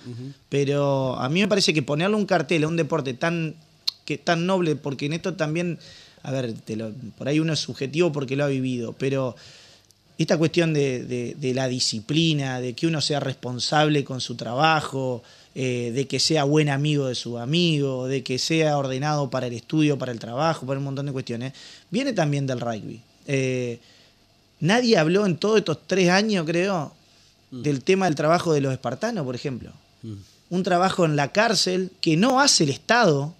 Pero 0.49 1.15
a 1.19 1.29
mí 1.29 1.39
me 1.41 1.47
parece 1.47 1.73
que 1.73 1.81
ponerle 1.81 2.15
un 2.15 2.25
cartel 2.27 2.63
a 2.63 2.67
un 2.67 2.75
deporte 2.77 3.15
tan, 3.15 3.55
que, 4.05 4.19
tan 4.19 4.45
noble, 4.45 4.75
porque 4.75 5.07
en 5.07 5.13
esto 5.13 5.33
también, 5.33 5.79
a 6.21 6.31
ver, 6.31 6.53
te 6.53 6.75
lo- 6.75 6.91
por 7.17 7.27
ahí 7.27 7.39
uno 7.39 7.53
es 7.53 7.59
subjetivo 7.59 8.11
porque 8.11 8.35
lo 8.35 8.43
ha 8.43 8.47
vivido, 8.49 8.93
pero 8.99 9.35
esta 10.17 10.37
cuestión 10.37 10.73
de, 10.73 11.03
de- 11.03 11.35
de 11.39 11.53
la 11.53 11.67
disciplina, 11.67 12.59
de 12.61 12.73
que 12.73 12.87
uno 12.87 13.01
sea 13.01 13.19
responsable 13.19 14.03
con 14.03 14.21
su 14.21 14.35
trabajo, 14.35 15.23
eh, 15.55 15.91
de 15.93 16.07
que 16.07 16.19
sea 16.19 16.43
buen 16.45 16.69
amigo 16.69 17.07
de 17.07 17.15
su 17.15 17.37
amigo, 17.37 18.07
de 18.07 18.23
que 18.23 18.37
sea 18.39 18.77
ordenado 18.77 19.29
para 19.29 19.47
el 19.47 19.53
estudio, 19.53 19.97
para 19.97 20.11
el 20.11 20.19
trabajo, 20.19 20.65
para 20.65 20.79
un 20.79 20.85
montón 20.85 21.05
de 21.07 21.11
cuestiones, 21.11 21.53
viene 21.91 22.13
también 22.13 22.45
del 22.47 22.59
rugby. 22.59 23.01
Eh, 23.27 23.79
nadie 24.59 24.97
habló 24.97 25.25
en 25.25 25.37
todos 25.37 25.57
estos 25.59 25.79
tres 25.87 26.09
años, 26.09 26.45
creo, 26.45 26.93
del 27.51 27.83
tema 27.83 28.05
del 28.05 28.15
trabajo 28.15 28.51
de 28.53 28.61
los 28.61 28.73
espartanos, 28.73 29.23
por 29.25 29.35
ejemplo. 29.35 29.71
Mm. 30.01 30.13
Un 30.49 30.63
trabajo 30.63 31.05
en 31.05 31.15
la 31.15 31.31
cárcel 31.31 31.91
que 32.01 32.17
no 32.17 32.39
hace 32.39 32.63
el 32.63 32.71
Estado, 32.71 33.33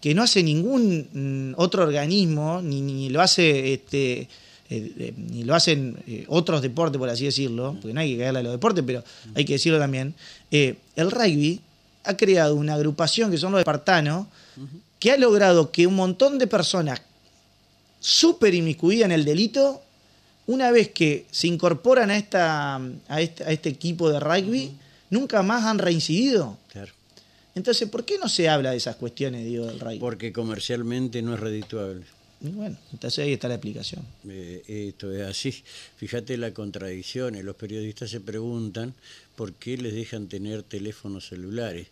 que 0.00 0.14
no 0.14 0.22
hace 0.22 0.42
ningún 0.42 1.08
mm, 1.12 1.60
otro 1.60 1.82
organismo, 1.82 2.60
ni, 2.62 2.80
ni 2.80 3.10
lo 3.10 3.20
hace 3.20 3.74
este, 3.74 4.28
eh, 4.70 4.92
eh, 4.98 5.14
ni 5.16 5.44
lo 5.44 5.54
hacen 5.54 6.02
eh, 6.06 6.24
otros 6.28 6.62
deportes, 6.62 6.98
por 6.98 7.08
así 7.10 7.26
decirlo, 7.26 7.76
porque 7.80 7.92
no 7.92 8.00
hay 8.00 8.12
que 8.12 8.18
caerle 8.18 8.40
a 8.40 8.42
los 8.44 8.52
deportes, 8.52 8.82
pero 8.86 9.04
hay 9.34 9.44
que 9.44 9.54
decirlo 9.54 9.78
también, 9.78 10.14
el 10.50 11.10
rugby 11.10 11.60
ha 12.04 12.16
creado 12.16 12.54
una 12.54 12.74
agrupación 12.74 13.30
que 13.30 13.36
son 13.36 13.52
los 13.52 13.60
espartanos, 13.60 14.26
que 14.98 15.10
ha 15.12 15.18
logrado 15.18 15.70
que 15.70 15.86
un 15.86 15.96
montón 15.96 16.38
de 16.38 16.46
personas 16.46 17.02
súper 18.00 18.54
inmiscuidas 18.54 19.06
en 19.06 19.12
el 19.12 19.24
delito, 19.24 19.82
una 20.46 20.70
vez 20.70 20.90
que 20.90 21.26
se 21.30 21.46
incorporan 21.46 22.10
a, 22.10 22.16
esta, 22.16 22.76
a, 22.76 23.20
este, 23.20 23.44
a 23.44 23.50
este 23.50 23.68
equipo 23.68 24.10
de 24.10 24.20
rugby, 24.20 24.72
nunca 25.10 25.42
más 25.42 25.64
han 25.64 25.78
reincidido. 25.78 26.56
Claro. 26.72 26.92
Entonces, 27.54 27.88
¿por 27.88 28.04
qué 28.04 28.18
no 28.18 28.28
se 28.28 28.48
habla 28.48 28.72
de 28.72 28.78
esas 28.78 28.96
cuestiones, 28.96 29.44
digo, 29.44 29.66
del 29.66 29.80
rugby? 29.80 29.98
Porque 29.98 30.32
comercialmente 30.32 31.22
no 31.22 31.34
es 31.34 31.40
redituable. 31.40 32.04
Y 32.44 32.48
bueno, 32.48 32.76
entonces 32.92 33.24
ahí 33.24 33.32
está 33.32 33.48
la 33.48 33.54
explicación. 33.54 34.04
Eh, 34.28 34.62
esto 34.90 35.10
es 35.10 35.22
así. 35.22 35.50
Fíjate 35.96 36.36
la 36.36 36.52
contradicción. 36.52 37.42
Los 37.42 37.56
periodistas 37.56 38.10
se 38.10 38.20
preguntan 38.20 38.92
por 39.34 39.54
qué 39.54 39.78
les 39.78 39.94
dejan 39.94 40.28
tener 40.28 40.62
teléfonos 40.62 41.26
celulares. 41.26 41.86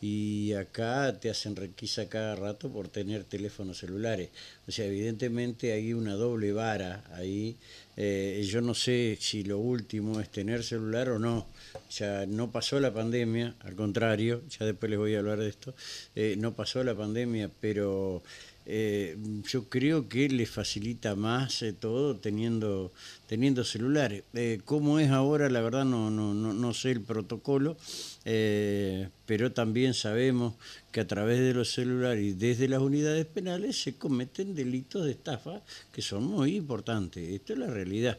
Y 0.00 0.52
acá 0.52 1.18
te 1.18 1.28
hacen 1.28 1.56
requisa 1.56 2.08
cada 2.08 2.36
rato 2.36 2.68
por 2.68 2.86
tener 2.86 3.24
teléfonos 3.24 3.78
celulares. 3.78 4.28
O 4.68 4.70
sea, 4.70 4.84
evidentemente 4.84 5.72
hay 5.72 5.92
una 5.92 6.14
doble 6.14 6.52
vara 6.52 7.02
ahí. 7.14 7.56
Eh, 7.96 8.46
yo 8.48 8.60
no 8.60 8.74
sé 8.74 9.18
si 9.20 9.42
lo 9.42 9.58
último 9.58 10.20
es 10.20 10.28
tener 10.30 10.62
celular 10.62 11.08
o 11.08 11.18
no. 11.18 11.48
Ya 11.90 12.26
no 12.26 12.52
pasó 12.52 12.78
la 12.78 12.94
pandemia, 12.94 13.56
al 13.60 13.74
contrario, 13.74 14.42
ya 14.56 14.66
después 14.66 14.88
les 14.88 15.00
voy 15.00 15.16
a 15.16 15.18
hablar 15.18 15.40
de 15.40 15.48
esto. 15.48 15.74
Eh, 16.14 16.36
no 16.38 16.54
pasó 16.54 16.84
la 16.84 16.94
pandemia, 16.94 17.50
pero 17.60 18.22
eh, 18.68 19.16
yo 19.48 19.68
creo 19.68 20.08
que 20.08 20.28
les 20.28 20.50
facilita 20.50 21.14
más 21.14 21.62
eh, 21.62 21.72
todo 21.72 22.16
teniendo 22.16 22.92
teniendo 23.28 23.64
celulares. 23.64 24.22
Eh, 24.34 24.60
¿Cómo 24.64 25.00
es 25.00 25.10
ahora? 25.10 25.50
La 25.50 25.60
verdad 25.60 25.84
no, 25.84 26.10
no, 26.10 26.32
no, 26.32 26.52
no 26.52 26.74
sé 26.74 26.92
el 26.92 27.00
protocolo, 27.00 27.76
eh, 28.24 29.08
pero 29.26 29.50
también 29.50 29.94
sabemos 29.94 30.54
que 30.92 31.00
a 31.00 31.08
través 31.08 31.40
de 31.40 31.52
los 31.52 31.72
celulares 31.72 32.24
y 32.24 32.32
desde 32.32 32.68
las 32.68 32.80
unidades 32.80 33.26
penales 33.26 33.82
se 33.82 33.96
cometen 33.96 34.54
delitos 34.54 35.04
de 35.04 35.10
estafa 35.10 35.60
que 35.92 36.02
son 36.02 36.24
muy 36.24 36.54
importantes. 36.54 37.28
Esto 37.28 37.52
es 37.52 37.58
la 37.58 37.66
realidad. 37.66 38.18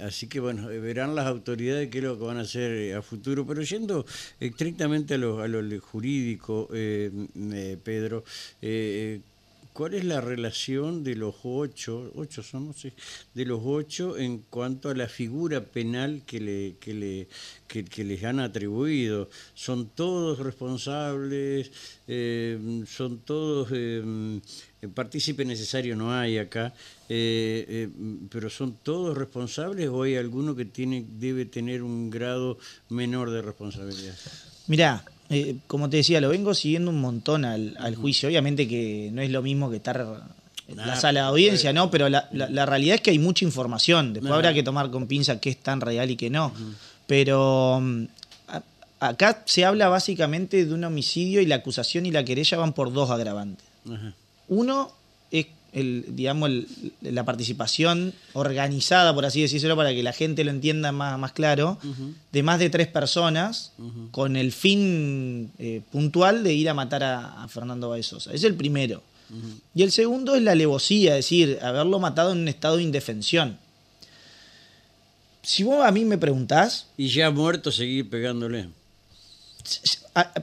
Así 0.00 0.26
que 0.26 0.40
bueno, 0.40 0.66
verán 0.68 1.14
las 1.14 1.26
autoridades 1.26 1.90
qué 1.90 1.98
es 1.98 2.04
lo 2.04 2.18
que 2.18 2.24
van 2.24 2.38
a 2.38 2.42
hacer 2.42 2.94
a 2.94 3.02
futuro, 3.02 3.46
pero 3.46 3.62
yendo 3.62 4.04
estrictamente 4.40 5.14
a 5.14 5.18
lo, 5.18 5.40
a 5.40 5.48
lo 5.48 5.80
jurídico, 5.80 6.68
Pedro, 7.84 8.24
¿Cuál 9.76 9.92
es 9.92 10.06
la 10.06 10.22
relación 10.22 11.04
de 11.04 11.16
los 11.16 11.34
ocho, 11.42 12.10
ocho 12.14 12.42
somos, 12.42 12.82
de 13.34 13.44
los 13.44 13.60
ocho 13.62 14.16
en 14.16 14.38
cuanto 14.48 14.88
a 14.88 14.94
la 14.94 15.06
figura 15.06 15.62
penal 15.62 16.22
que, 16.24 16.40
le, 16.40 16.76
que, 16.80 16.94
le, 16.94 17.28
que 17.84 18.04
les 18.04 18.24
han 18.24 18.40
atribuido? 18.40 19.28
¿Son 19.52 19.90
todos 19.90 20.38
responsables? 20.38 21.70
Eh, 22.08 22.84
¿Son 22.86 23.18
todos... 23.18 23.68
Eh, 23.72 24.48
partícipe 24.94 25.44
necesario 25.44 25.94
no 25.94 26.10
hay 26.10 26.38
acá, 26.38 26.72
eh, 27.10 27.66
eh, 27.68 27.88
pero 28.30 28.48
son 28.48 28.78
todos 28.82 29.14
responsables 29.18 29.90
o 29.90 30.04
hay 30.04 30.16
alguno 30.16 30.56
que 30.56 30.64
tiene, 30.64 31.04
debe 31.06 31.44
tener 31.44 31.82
un 31.82 32.08
grado 32.08 32.56
menor 32.88 33.30
de 33.30 33.42
responsabilidad? 33.42 34.16
Mirá, 34.68 35.04
eh, 35.28 35.56
como 35.66 35.90
te 35.90 35.98
decía, 35.98 36.20
lo 36.20 36.28
vengo 36.28 36.54
siguiendo 36.54 36.90
un 36.90 37.00
montón 37.00 37.44
al, 37.44 37.76
al, 37.80 37.96
juicio. 37.96 38.28
Obviamente 38.28 38.68
que 38.68 39.10
no 39.12 39.22
es 39.22 39.30
lo 39.30 39.42
mismo 39.42 39.70
que 39.70 39.76
estar 39.76 40.06
en 40.68 40.76
la 40.76 40.96
sala 40.96 41.20
de 41.20 41.26
audiencia, 41.26 41.72
¿no? 41.72 41.90
Pero 41.90 42.08
la, 42.08 42.28
la, 42.32 42.48
la, 42.48 42.66
realidad 42.66 42.96
es 42.96 43.00
que 43.00 43.10
hay 43.10 43.18
mucha 43.18 43.44
información. 43.44 44.12
Después 44.12 44.32
habrá 44.32 44.54
que 44.54 44.62
tomar 44.62 44.90
con 44.90 45.06
pinza 45.06 45.40
qué 45.40 45.50
es 45.50 45.58
tan 45.58 45.80
real 45.80 46.10
y 46.10 46.16
qué 46.16 46.30
no. 46.30 46.52
Pero 47.06 47.80
mm, 47.80 48.04
a, 48.48 48.62
acá 49.00 49.42
se 49.46 49.64
habla 49.64 49.88
básicamente 49.88 50.64
de 50.64 50.72
un 50.72 50.84
homicidio 50.84 51.40
y 51.40 51.46
la 51.46 51.56
acusación 51.56 52.06
y 52.06 52.12
la 52.12 52.24
querella 52.24 52.58
van 52.58 52.72
por 52.72 52.92
dos 52.92 53.10
agravantes. 53.10 53.66
Uno 54.48 54.92
el, 55.76 56.04
digamos, 56.16 56.48
el, 56.48 56.66
la 57.02 57.24
participación 57.24 58.14
organizada, 58.32 59.14
por 59.14 59.26
así 59.26 59.42
decirlo, 59.42 59.76
para 59.76 59.92
que 59.94 60.02
la 60.02 60.14
gente 60.14 60.42
lo 60.42 60.50
entienda 60.50 60.90
más, 60.90 61.18
más 61.18 61.32
claro, 61.32 61.78
uh 61.84 61.86
-huh. 61.86 62.14
de 62.32 62.42
más 62.42 62.58
de 62.58 62.70
tres 62.70 62.88
personas 62.88 63.72
uh 63.78 63.82
-huh. 63.82 64.10
con 64.10 64.36
el 64.36 64.52
fin 64.52 65.52
eh, 65.58 65.82
puntual 65.92 66.42
de 66.42 66.54
ir 66.54 66.68
a 66.70 66.74
matar 66.74 67.02
a, 67.04 67.42
a 67.44 67.48
Fernando 67.48 67.90
Baezosa. 67.90 68.32
Es 68.32 68.42
el 68.44 68.54
primero. 68.54 69.02
Uh 69.28 69.34
-huh. 69.34 69.60
Y 69.74 69.82
el 69.82 69.90
segundo 69.92 70.34
es 70.34 70.42
la 70.42 70.52
alevosía, 70.52 71.18
es 71.18 71.26
decir, 71.26 71.58
haberlo 71.60 71.98
matado 71.98 72.32
en 72.32 72.38
un 72.38 72.48
estado 72.48 72.78
de 72.78 72.82
indefensión. 72.82 73.58
Si 75.42 75.62
vos 75.62 75.84
a 75.84 75.92
mí 75.92 76.04
me 76.04 76.16
preguntás... 76.16 76.86
Y 76.96 77.08
ya 77.08 77.30
muerto 77.30 77.70
seguir 77.70 78.08
pegándole 78.08 78.68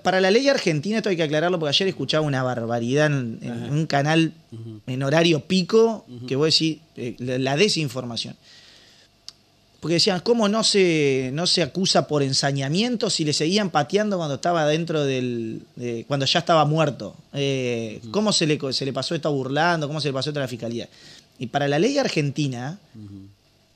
para 0.04 0.22
la 0.22 0.30
ley 0.32 0.48
argentina, 0.50 0.98
esto 0.98 1.10
hay 1.10 1.16
que 1.16 1.24
aclararlo 1.24 1.60
porque 1.60 1.70
ayer 1.70 1.88
escuchaba 1.88 2.26
una 2.26 2.44
barbaridad 2.44 3.08
en, 3.08 3.40
en 3.42 3.72
un 3.72 3.86
canal 3.88 4.34
uh 4.52 4.56
-huh. 4.56 4.82
en 4.88 5.04
horario 5.04 5.40
pico 5.42 6.06
uh 6.08 6.12
-huh. 6.12 6.26
que 6.28 6.36
voy 6.36 6.46
a 6.46 6.48
decir 6.48 6.80
eh, 6.96 7.16
la 7.20 7.56
desinformación. 7.56 8.36
Porque 9.80 9.96
decían, 9.96 10.22
¿cómo 10.22 10.48
no 10.48 10.64
se, 10.64 11.32
no 11.34 11.46
se 11.46 11.62
acusa 11.62 12.08
por 12.08 12.24
ensañamiento 12.24 13.10
si 13.10 13.26
le 13.26 13.34
seguían 13.34 13.70
pateando 13.70 14.16
cuando 14.16 14.36
estaba 14.36 14.66
dentro 14.66 15.04
del. 15.04 15.64
De, 15.76 16.06
cuando 16.08 16.26
ya 16.26 16.40
estaba 16.40 16.64
muerto? 16.64 17.16
Eh, 17.34 18.00
uh 18.02 18.08
-huh. 18.08 18.12
¿Cómo 18.12 18.32
se 18.32 18.48
le, 18.48 18.58
se 18.72 18.86
le 18.86 18.94
pasó 18.94 19.14
esto 19.14 19.30
burlando? 19.34 19.88
¿Cómo 19.88 20.00
se 20.00 20.08
le 20.08 20.14
pasó 20.14 20.30
esto 20.30 20.40
a 20.40 20.44
la 20.44 20.48
fiscalía? 20.48 20.88
Y 21.38 21.48
para 21.48 21.68
la 21.68 21.80
ley 21.80 21.98
argentina, 21.98 22.80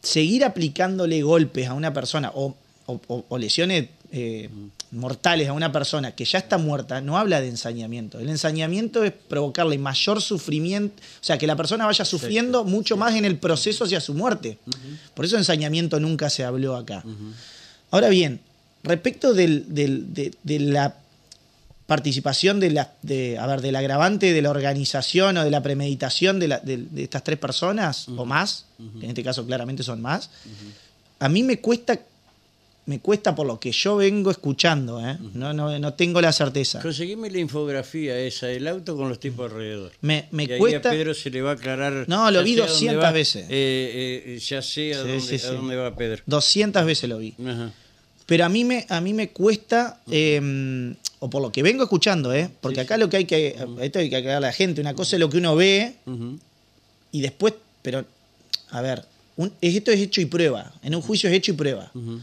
seguir 0.01 0.45
aplicándole 0.45 1.21
golpes 1.23 1.67
a 1.67 1.73
una 1.73 1.91
persona 1.91 2.31
o, 2.33 2.55
o, 2.85 3.25
o 3.27 3.37
lesiones 3.37 3.89
eh, 4.11 4.49
mortales 4.91 5.47
a 5.49 5.53
una 5.53 5.71
persona 5.71 6.13
que 6.13 6.23
ya 6.25 6.39
está 6.39 6.57
muerta, 6.57 7.01
no 7.01 7.17
habla 7.17 7.41
de 7.41 7.49
ensañamiento. 7.49 8.19
El 8.19 8.29
ensañamiento 8.29 9.03
es 9.03 9.11
provocarle 9.11 9.77
mayor 9.77 10.21
sufrimiento, 10.21 11.01
o 11.21 11.23
sea, 11.23 11.37
que 11.37 11.47
la 11.47 11.55
persona 11.55 11.85
vaya 11.85 12.05
sufriendo 12.05 12.59
Exacto. 12.59 12.75
mucho 12.77 12.97
más 12.97 13.15
en 13.15 13.25
el 13.25 13.37
proceso 13.37 13.83
hacia 13.83 13.99
su 13.99 14.13
muerte. 14.13 14.57
Uh 14.65 14.69
-huh. 14.69 14.97
Por 15.13 15.25
eso 15.25 15.37
ensañamiento 15.37 15.99
nunca 15.99 16.29
se 16.29 16.43
habló 16.43 16.75
acá. 16.75 17.01
Uh 17.05 17.09
-huh. 17.09 17.33
Ahora 17.91 18.09
bien, 18.09 18.39
respecto 18.83 19.33
del, 19.33 19.65
del, 19.73 20.13
de, 20.13 20.33
de, 20.43 20.59
la 20.59 20.95
participación 21.85 22.59
de 22.59 22.71
la, 22.71 22.93
de, 23.01 23.37
a 23.37 23.47
ver, 23.47 23.61
del 23.61 23.75
agravante 23.75 24.33
de 24.33 24.41
la 24.41 24.49
organización 24.49 25.37
o 25.37 25.43
de 25.43 25.51
la 25.51 25.61
premeditación 25.61 26.39
de, 26.39 26.47
la, 26.47 26.59
de, 26.59 26.77
de 26.77 27.03
estas 27.03 27.23
tres 27.23 27.37
personas, 27.39 28.07
uh 28.07 28.11
-huh. 28.11 28.21
o 28.21 28.25
más, 28.25 28.65
que 28.99 29.05
en 29.05 29.09
este 29.11 29.23
caso 29.23 29.45
claramente 29.45 29.83
son 29.83 30.01
más, 30.01 30.29
a 31.19 31.29
mí 31.29 31.43
me 31.43 31.59
cuesta 31.59 31.99
me 32.87 32.99
cuesta 32.99 33.35
por 33.35 33.45
lo 33.45 33.59
que 33.59 33.71
yo 33.71 33.97
vengo 33.97 34.31
escuchando, 34.31 35.05
¿eh? 35.05 35.17
no, 35.33 35.53
no, 35.53 35.77
no, 35.77 35.93
tengo 35.93 36.21
la 36.21 36.31
certeza. 36.31 36.81
Conseguime 36.81 37.29
la 37.29 37.39
infografía 37.39 38.17
esa 38.17 38.47
del 38.47 38.65
auto 38.65 38.95
con 38.95 39.09
los 39.09 39.19
tipos 39.19 39.51
alrededor. 39.51 39.91
Me, 40.01 40.27
me 40.31 40.43
y 40.43 40.57
cuesta. 40.57 40.89
a 40.89 40.91
Pedro 40.93 41.13
se 41.13 41.29
le 41.29 41.41
va 41.41 41.51
a 41.51 41.53
aclarar. 41.53 42.05
No, 42.07 42.31
lo 42.31 42.41
vi 42.43 42.55
200 42.55 43.13
veces. 43.13 43.45
Eh, 43.49 44.23
eh, 44.25 44.39
ya 44.39 44.61
sé 44.61 44.93
a, 44.93 44.95
sí, 44.95 44.99
dónde, 44.99 45.19
sí, 45.19 45.37
sí. 45.37 45.47
a, 45.47 45.51
dónde, 45.51 45.75
va 45.75 45.95
Pedro. 45.95 46.23
200 46.25 46.85
veces 46.85 47.09
lo 47.09 47.17
vi. 47.17 47.35
Ajá. 47.45 47.73
Pero 48.25 48.45
a 48.45 48.49
mí 48.49 48.63
me, 48.65 48.85
a 48.89 49.01
mí 49.01 49.13
me 49.13 49.29
cuesta, 49.29 50.01
eh, 50.09 50.93
o 51.19 51.29
por 51.29 51.41
lo 51.41 51.51
que 51.51 51.63
vengo 51.63 51.83
escuchando, 51.83 52.33
¿eh? 52.33 52.49
porque 52.61 52.81
acá 52.81 52.97
lo 52.97 53.09
que 53.09 53.17
hay 53.17 53.25
que, 53.25 53.55
esto 53.81 53.99
hay 53.99 54.09
que 54.09 54.15
aclarar 54.17 54.37
a 54.37 54.47
la 54.47 54.53
gente, 54.53 54.81
una 54.81 54.93
cosa 54.93 55.15
es 55.15 55.19
lo 55.21 55.29
que 55.29 55.37
uno 55.37 55.55
ve 55.55 55.95
uh 56.05 56.11
-huh. 56.11 56.39
y 57.13 57.21
después, 57.21 57.53
pero, 57.81 58.05
a 58.69 58.81
ver, 58.81 59.05
un, 59.37 59.53
esto 59.61 59.91
es 59.91 59.99
hecho 60.01 60.19
y 60.19 60.25
prueba. 60.25 60.73
En 60.83 60.93
un 60.95 61.01
juicio 61.01 61.29
es 61.29 61.35
hecho 61.35 61.51
y 61.51 61.55
prueba. 61.55 61.89
Uh 61.93 61.99
-huh. 61.99 62.21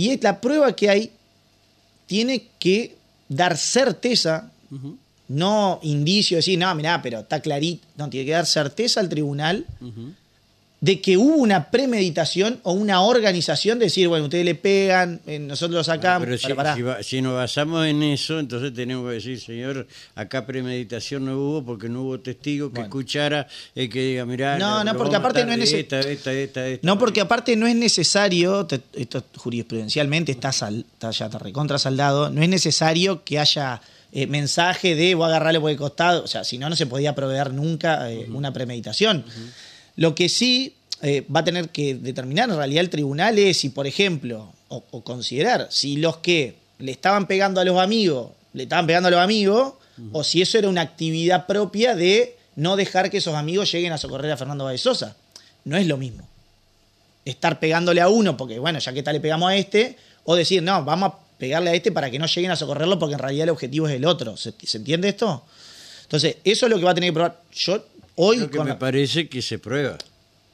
Y 0.00 0.08
es 0.12 0.22
la 0.22 0.40
prueba 0.40 0.74
que 0.74 0.88
hay 0.88 1.10
tiene 2.06 2.46
que 2.58 2.96
dar 3.28 3.58
certeza, 3.58 4.50
uh 4.70 4.74
-huh. 4.74 4.96
no 5.28 5.78
indicio, 5.82 6.38
decir, 6.38 6.58
no, 6.58 6.74
mirá, 6.74 7.02
pero 7.02 7.20
está 7.20 7.40
clarito. 7.40 7.86
No, 7.98 8.08
tiene 8.08 8.24
que 8.24 8.32
dar 8.32 8.46
certeza 8.46 9.00
al 9.00 9.10
tribunal 9.10 9.66
uh 9.78 9.84
-huh. 9.84 10.14
De 10.80 11.00
que 11.02 11.18
hubo 11.18 11.36
una 11.36 11.70
premeditación 11.70 12.58
o 12.62 12.72
una 12.72 13.02
organización 13.02 13.78
de 13.78 13.86
decir, 13.86 14.08
bueno, 14.08 14.24
ustedes 14.24 14.46
le 14.46 14.54
pegan, 14.54 15.20
eh, 15.26 15.38
nosotros 15.38 15.76
lo 15.76 15.84
sacamos. 15.84 16.26
Pero 16.26 16.38
si, 16.38 16.54
para, 16.54 16.74
si, 16.74 16.82
va, 16.82 17.02
si, 17.02 17.20
nos 17.20 17.34
basamos 17.34 17.86
en 17.86 18.02
eso, 18.02 18.38
entonces 18.38 18.72
tenemos 18.72 19.06
que 19.08 19.14
decir, 19.14 19.38
señor, 19.40 19.86
acá 20.14 20.46
premeditación 20.46 21.26
no 21.26 21.36
hubo 21.36 21.64
porque 21.64 21.90
no 21.90 22.02
hubo 22.02 22.20
testigo 22.20 22.68
que 22.68 22.80
bueno. 22.80 22.86
escuchara 22.86 23.46
el 23.74 23.90
que 23.90 24.00
diga, 24.00 24.24
mirá, 24.24 24.56
no, 24.58 24.82
no, 24.82 24.96
porque 24.96 25.16
aparte 25.16 25.44
no 25.44 25.52
es 25.52 25.58
necesario. 25.58 26.10
Esta, 26.10 26.32
esta, 26.32 26.66
esta, 26.66 26.86
no, 26.86 26.98
porque 26.98 27.20
aparte 27.20 27.56
no 27.56 27.66
es 27.66 27.76
necesario, 27.76 28.66
esto 28.94 29.24
jurisprudencialmente 29.36 30.32
está, 30.32 30.50
sal, 30.50 30.86
está 30.94 31.10
ya 31.10 31.26
está 31.26 31.38
recontra 31.38 31.78
saldado, 31.78 32.30
no 32.30 32.42
es 32.42 32.48
necesario 32.48 33.22
que 33.22 33.38
haya 33.38 33.82
eh, 34.12 34.26
mensaje 34.26 34.94
de 34.94 35.14
voy 35.14 35.24
a 35.24 35.28
agarrarle 35.28 35.60
por 35.60 35.70
el 35.70 35.76
costado, 35.76 36.24
o 36.24 36.26
sea, 36.26 36.42
si 36.42 36.56
no, 36.56 36.70
no 36.70 36.76
se 36.76 36.86
podía 36.86 37.14
proveer 37.14 37.52
nunca 37.52 38.10
eh, 38.10 38.20
uh 38.20 38.32
-huh. 38.32 38.36
una 38.36 38.52
premeditación. 38.52 39.18
Uh 39.26 39.30
-huh. 39.30 39.50
Lo 40.00 40.14
que 40.14 40.30
sí 40.30 40.76
eh, 41.02 41.26
va 41.34 41.40
a 41.40 41.44
tener 41.44 41.68
que 41.68 41.94
determinar 41.94 42.48
en 42.48 42.56
realidad 42.56 42.80
el 42.80 42.88
tribunal 42.88 43.38
es 43.38 43.58
si, 43.58 43.68
por 43.68 43.86
ejemplo, 43.86 44.50
o, 44.68 44.82
o, 44.92 45.04
considerar 45.04 45.68
si 45.70 45.98
los 45.98 46.16
que 46.16 46.54
le 46.78 46.90
estaban 46.90 47.26
pegando 47.26 47.60
a 47.60 47.66
los 47.66 47.78
amigos, 47.78 48.30
le 48.54 48.62
estaban 48.62 48.86
pegando 48.86 49.08
a 49.08 49.10
los 49.10 49.20
amigos, 49.20 49.74
uh 49.98 50.00
-huh. 50.00 50.08
o 50.12 50.24
si 50.24 50.40
eso 50.40 50.56
era 50.56 50.70
una 50.70 50.80
actividad 50.80 51.46
propia 51.46 51.94
de 51.94 52.34
no 52.56 52.76
dejar 52.76 53.10
que 53.10 53.18
esos 53.18 53.34
amigos 53.34 53.70
lleguen 53.70 53.92
a 53.92 53.98
socorrer 53.98 54.32
a 54.32 54.38
Fernando 54.38 54.64
Báez 54.64 54.80
Sosa. 54.80 55.16
No 55.66 55.76
es 55.76 55.86
lo 55.86 55.98
mismo. 55.98 56.26
Estar 57.26 57.60
pegándole 57.60 58.00
a 58.00 58.08
uno, 58.08 58.38
porque 58.38 58.58
bueno, 58.58 58.78
ya 58.78 58.94
que 58.94 59.02
tal 59.02 59.16
le 59.16 59.20
pegamos 59.20 59.50
a 59.50 59.56
este, 59.56 59.98
o 60.24 60.34
decir, 60.34 60.62
no, 60.62 60.82
vamos 60.82 61.12
a 61.12 61.18
pegarle 61.36 61.68
a 61.68 61.74
este 61.74 61.92
para 61.92 62.10
que 62.10 62.18
no 62.18 62.24
lleguen 62.24 62.52
a 62.52 62.56
socorrerlo 62.56 62.98
porque 62.98 63.16
en 63.16 63.18
realidad 63.18 63.44
el 63.44 63.50
objetivo 63.50 63.86
es 63.86 63.96
el 63.96 64.06
otro. 64.06 64.38
¿Se, 64.38 64.54
se 64.64 64.78
entiende 64.78 65.10
esto? 65.10 65.44
Entonces, 66.04 66.38
eso 66.42 66.66
es 66.66 66.70
lo 66.70 66.78
que 66.78 66.84
va 66.84 66.92
a 66.92 66.94
tener 66.94 67.10
que 67.10 67.14
probar. 67.14 67.40
Yo 67.52 67.84
hoy... 68.16 68.38
Que 68.48 68.56
con 68.56 68.64
me 68.64 68.70
la- 68.70 68.78
parece 68.78 69.28
que 69.28 69.42
se 69.42 69.58
prueba. 69.58 69.96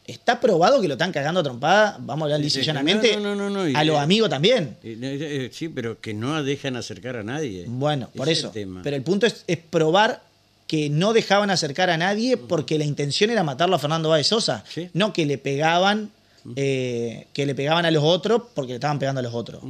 Está 0.07 0.39
probado 0.39 0.81
que 0.81 0.87
lo 0.87 0.95
están 0.95 1.11
cagando 1.11 1.41
a 1.41 1.43
trompada, 1.43 1.97
vamos 1.99 2.31
a 2.31 2.35
hablar 2.37 2.49
Sí, 2.49 2.63
llanamente, 2.63 3.17
no, 3.17 3.35
no, 3.35 3.51
no, 3.51 3.63
a 3.77 3.83
los 3.85 3.99
amigos 3.99 4.31
también. 4.31 4.77
Eh, 4.85 5.51
Sí, 5.53 5.69
pero 5.69 6.01
que 6.01 6.15
no 6.15 6.43
dejan 6.45 6.77
acercar 6.77 7.17
a 7.17 7.25
nadie. 7.25 7.65
Bueno, 7.67 8.09
por 8.15 8.29
es 8.29 8.39
eso. 8.39 8.53
el. 8.55 8.69
Pero 8.85 8.95
el 8.95 9.03
punto 9.03 9.27
es, 9.27 9.43
es 9.49 9.59
probar 9.59 10.23
que 10.69 10.91
no 10.91 11.13
dejaban 11.13 11.51
acercar 11.51 11.91
a 11.91 11.97
nadie 11.97 12.37
porque 12.37 12.79
la 12.79 12.85
intención 12.85 13.31
era 13.31 13.43
matarlo 13.43 13.75
a 13.75 13.79
Fernando 13.81 14.09
Báez 14.11 14.29
Sosa. 14.29 14.63
Sí. 14.69 14.89
No 14.93 15.13
que 15.13 15.27
le 15.27 15.39
pegaban, 15.39 16.11
eh, 16.55 17.27
que 17.33 17.45
le 17.45 17.57
pegaban 17.57 17.85
a 17.85 17.91
los 17.91 18.05
otros 18.05 18.43
porque 18.55 18.73
le 18.73 18.77
estaban 18.77 19.01
pegando 19.01 19.19
a 19.19 19.23
los 19.23 19.35
otros. 19.35 19.61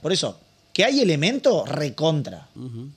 Por 0.00 0.12
eso, 0.12 0.38
que 0.72 0.84
hay 0.84 1.00
elemento, 1.00 1.64
recontra. 1.66 2.48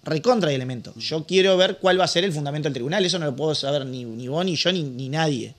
Recontra 0.04 0.50
hay 0.50 0.56
elemento. 0.56 0.94
Yo 0.98 1.26
quiero 1.26 1.58
ver 1.58 1.78
cuál 1.80 2.00
va 2.00 2.04
a 2.06 2.08
ser 2.08 2.24
el 2.24 2.32
fundamento 2.32 2.68
del 2.68 2.74
tribunal. 2.74 3.04
Eso 3.06 3.18
no 3.20 3.26
lo 3.26 3.36
puedo 3.36 3.56
saber 3.56 3.86
ni, 3.86 4.06
ni 4.06 4.28
vos, 4.28 4.46
ni 4.46 4.56
yo, 4.56 4.72
ni, 4.72 4.84
ni 4.84 5.10
nadie. 5.10 5.56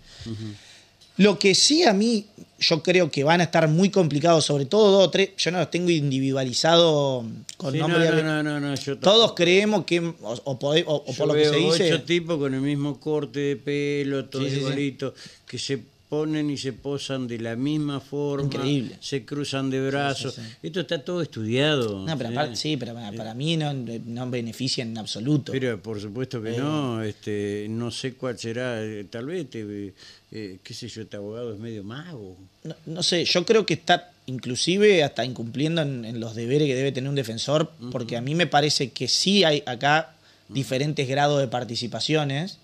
Lo 1.17 1.39
que 1.39 1.55
sí 1.55 1.85
a 1.85 1.93
mí, 1.93 2.27
yo 2.59 2.83
creo 2.83 3.09
que 3.11 3.23
van 3.23 3.41
a 3.41 3.45
estar 3.45 3.69
muy 3.69 3.89
complicados, 3.91 4.45
sobre 4.45 4.65
todo 4.67 4.91
dos 4.91 5.07
o 5.07 5.11
tres, 5.11 5.31
yo 5.37 5.53
no 5.53 5.59
los 5.59 5.71
tengo 5.71 5.91
individualizado 5.91 7.25
con 7.57 7.73
Sí, 7.73 7.79
nombre 7.79 8.11
no, 8.11 8.23
no, 8.23 8.43
no, 8.43 8.61
no, 8.61 8.75
yo 8.75 8.99
Todos 8.99 9.33
creemos 9.35 9.85
que, 9.85 10.01
o, 10.01 10.15
o 10.45 10.59
pode- 10.59 10.85
o- 10.87 11.05
o 11.07 11.13
Yo 11.13 11.17
por 11.19 11.29
lo 11.29 11.35
que 11.35 11.45
se 11.45 11.57
dice, 11.57 11.93
ocho 11.95 12.03
tipos 12.03 12.37
con 12.39 12.53
el 12.55 12.61
mismo 12.61 12.99
corte 12.99 13.39
de 13.41 13.57
pelo, 13.57 14.25
todo 14.27 14.43
sí. 14.49 14.57
igualito, 14.57 15.15
que 15.47 15.57
se 15.59 15.85
ponen 16.15 16.51
y 16.51 16.57
se 16.57 16.73
posan 16.73 17.27
de 17.27 17.39
la 17.39 17.57
misma 17.57 18.01
forma, 18.01 18.45
Increíble. 18.47 18.97
se 19.01 19.25
cruzan 19.25 19.71
de 19.71 19.81
brazos. 19.87 20.35
sí, 20.35 20.41
sí. 20.43 20.49
Esto 20.63 20.81
está 20.81 21.03
todo 21.05 21.23
estudiado. 21.23 22.05
no, 22.07 22.17
pero 22.19 22.31
¿sí? 22.31 22.35
aparte- 22.37 22.57
sí, 22.57 22.77
pero 22.77 22.95
para, 22.95 23.13
para 23.13 23.35
mí 23.35 23.57
no, 23.57 23.73
no 23.73 24.31
beneficia 24.31 24.83
en 24.83 24.97
absoluto. 24.99 25.53
Pero 25.53 25.81
por 25.83 26.01
supuesto 26.01 26.41
que 26.43 26.55
Eh. 26.55 26.59
no, 26.59 27.03
este, 27.03 27.67
no 27.71 27.91
sé 27.91 28.15
cuál 28.15 28.39
será, 28.39 28.81
tal 29.11 29.27
vez, 29.27 29.49
te, 29.51 29.93
eh, 30.33 30.59
qué 30.63 30.75
sé 30.75 30.89
yo, 30.89 31.03
este 31.03 31.17
abogado 31.17 31.53
es 31.55 31.59
medio 31.59 31.83
mago. 31.85 32.37
no, 32.65 32.75
no 32.87 33.03
sé, 33.03 33.25
yo 33.25 33.45
creo 33.45 33.67
que 33.67 33.75
está 33.75 34.11
inclusive 34.27 35.03
hasta 35.05 35.25
incumpliendo 35.25 35.83
en, 35.83 36.05
en 36.05 36.19
los 36.21 36.35
deberes 36.35 36.67
que 36.67 36.75
debe 36.75 36.93
tener 36.93 37.09
un 37.11 37.15
defensor, 37.17 37.71
porque 37.93 38.17
a 38.17 38.21
mí 38.23 38.35
me 38.35 38.47
parece 38.47 38.91
que 38.91 39.07
sí 39.09 39.45
hay 39.45 39.63
acá 39.67 40.15
diferentes 40.49 41.07
grados 41.09 41.41
de 41.41 41.49
participaciones, 41.49 42.59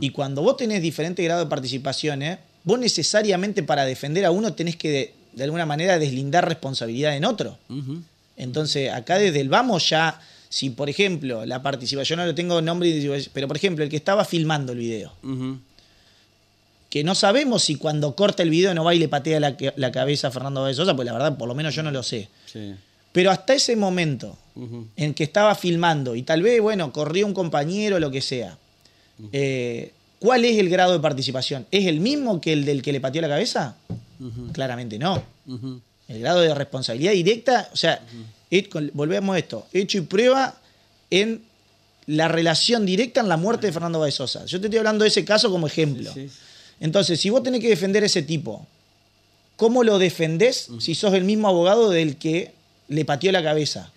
y 0.00 0.10
cuando 0.10 0.42
vos 0.42 0.58
tenés 0.58 0.82
diferentes 0.82 1.24
grados 1.24 1.46
de 1.46 1.50
participaciones, 1.50 2.38
vos 2.64 2.78
necesariamente 2.78 3.62
para 3.62 3.84
defender 3.84 4.24
a 4.24 4.30
uno 4.30 4.54
tenés 4.54 4.76
que 4.76 4.90
de, 4.90 5.14
de 5.32 5.44
alguna 5.44 5.66
manera 5.66 5.98
deslindar 5.98 6.46
responsabilidad 6.48 7.16
en 7.16 7.24
otro. 7.24 7.58
Entonces, 8.36 8.90
acá 8.92 9.18
desde 9.18 9.40
el 9.40 9.48
vamos 9.48 9.88
ya, 9.88 10.20
si 10.48 10.70
por 10.70 10.88
ejemplo 10.88 11.44
la 11.46 11.62
participación, 11.62 12.18
yo 12.18 12.22
no 12.22 12.26
lo 12.26 12.34
tengo 12.34 12.60
nombre, 12.60 13.22
pero 13.32 13.48
por 13.48 13.56
ejemplo 13.56 13.84
el 13.84 13.90
que 13.90 13.96
estaba 13.96 14.24
filmando 14.24 14.72
el 14.72 14.78
video, 14.78 15.12
que 16.90 17.04
no 17.04 17.14
sabemos 17.14 17.64
si 17.64 17.76
cuando 17.76 18.14
corta 18.14 18.42
el 18.42 18.50
video 18.50 18.74
no 18.74 18.84
va 18.84 18.94
y 18.94 18.98
le 18.98 19.08
patea 19.08 19.40
la, 19.40 19.92
cabeza 19.92 20.28
a 20.28 20.30
Fernando 20.30 20.62
Báez 20.62 20.76
Sosa, 20.76 20.94
pues 20.94 21.06
la 21.06 21.12
verdad, 21.12 21.38
por 21.38 21.48
lo 21.48 21.54
menos 21.54 21.74
yo 21.74 21.82
no 21.82 21.90
lo 21.90 22.02
sé. 22.02 22.28
Sí. 22.46 22.74
Pero 23.12 23.30
hasta 23.30 23.54
ese 23.54 23.76
momento 23.76 24.36
en 24.96 25.14
que 25.14 25.24
estaba 25.24 25.54
filmando 25.54 26.14
y 26.14 26.22
tal 26.22 26.42
vez, 26.42 26.60
bueno, 26.60 26.92
corrió 26.92 27.26
un 27.26 27.34
compañero, 27.34 27.98
lo 27.98 28.10
que 28.10 28.20
sea, 28.20 28.58
eh, 29.32 29.92
¿cuál 30.22 30.44
es 30.44 30.56
el 30.56 30.68
grado 30.68 30.92
de 30.92 31.00
participación? 31.00 31.66
¿Es 31.72 31.86
el 31.86 31.98
mismo 31.98 32.40
que 32.40 32.52
el 32.52 32.64
del 32.64 32.80
que 32.80 32.92
le 32.92 33.00
pateó 33.00 33.20
la 33.20 33.28
cabeza? 33.28 33.74
Claramente 34.52 34.96
no. 34.96 35.20
El 36.06 36.20
grado 36.20 36.40
de 36.40 36.54
responsabilidad 36.54 37.10
directa, 37.10 37.68
o 37.72 37.76
sea, 37.76 38.00
volvemos 38.92 39.34
a 39.34 39.38
esto, 39.40 39.66
hecho 39.72 39.98
y 39.98 40.02
prueba 40.02 40.54
en 41.10 41.42
la 42.06 42.28
relación 42.28 42.86
directa 42.86 43.20
en 43.20 43.28
la 43.28 43.36
muerte 43.36 43.66
de 43.66 43.72
Fernando 43.72 43.98
Báez 43.98 44.14
Sosa. 44.14 44.44
Yo 44.44 44.60
te 44.60 44.68
estoy 44.68 44.78
hablando 44.78 45.02
de 45.02 45.08
ese 45.08 45.24
caso 45.24 45.50
como 45.50 45.66
ejemplo. 45.66 46.12
Sí. 46.14 46.28
Entonces, 46.78 47.20
si 47.20 47.28
vos 47.28 47.42
tenés 47.42 47.60
que 47.60 47.68
defender 47.68 48.04
a 48.04 48.06
ese 48.06 48.22
tipo, 48.22 48.64
¿cómo 49.56 49.82
lo 49.82 49.98
defendés 49.98 50.68
si 50.78 50.94
sos 50.94 51.14
el 51.14 51.24
mismo 51.24 51.48
abogado 51.48 51.90
del 51.90 52.16
que 52.16 52.52
le 52.86 53.04
pateó 53.04 53.32
la 53.32 53.42
cabeza? 53.42 53.90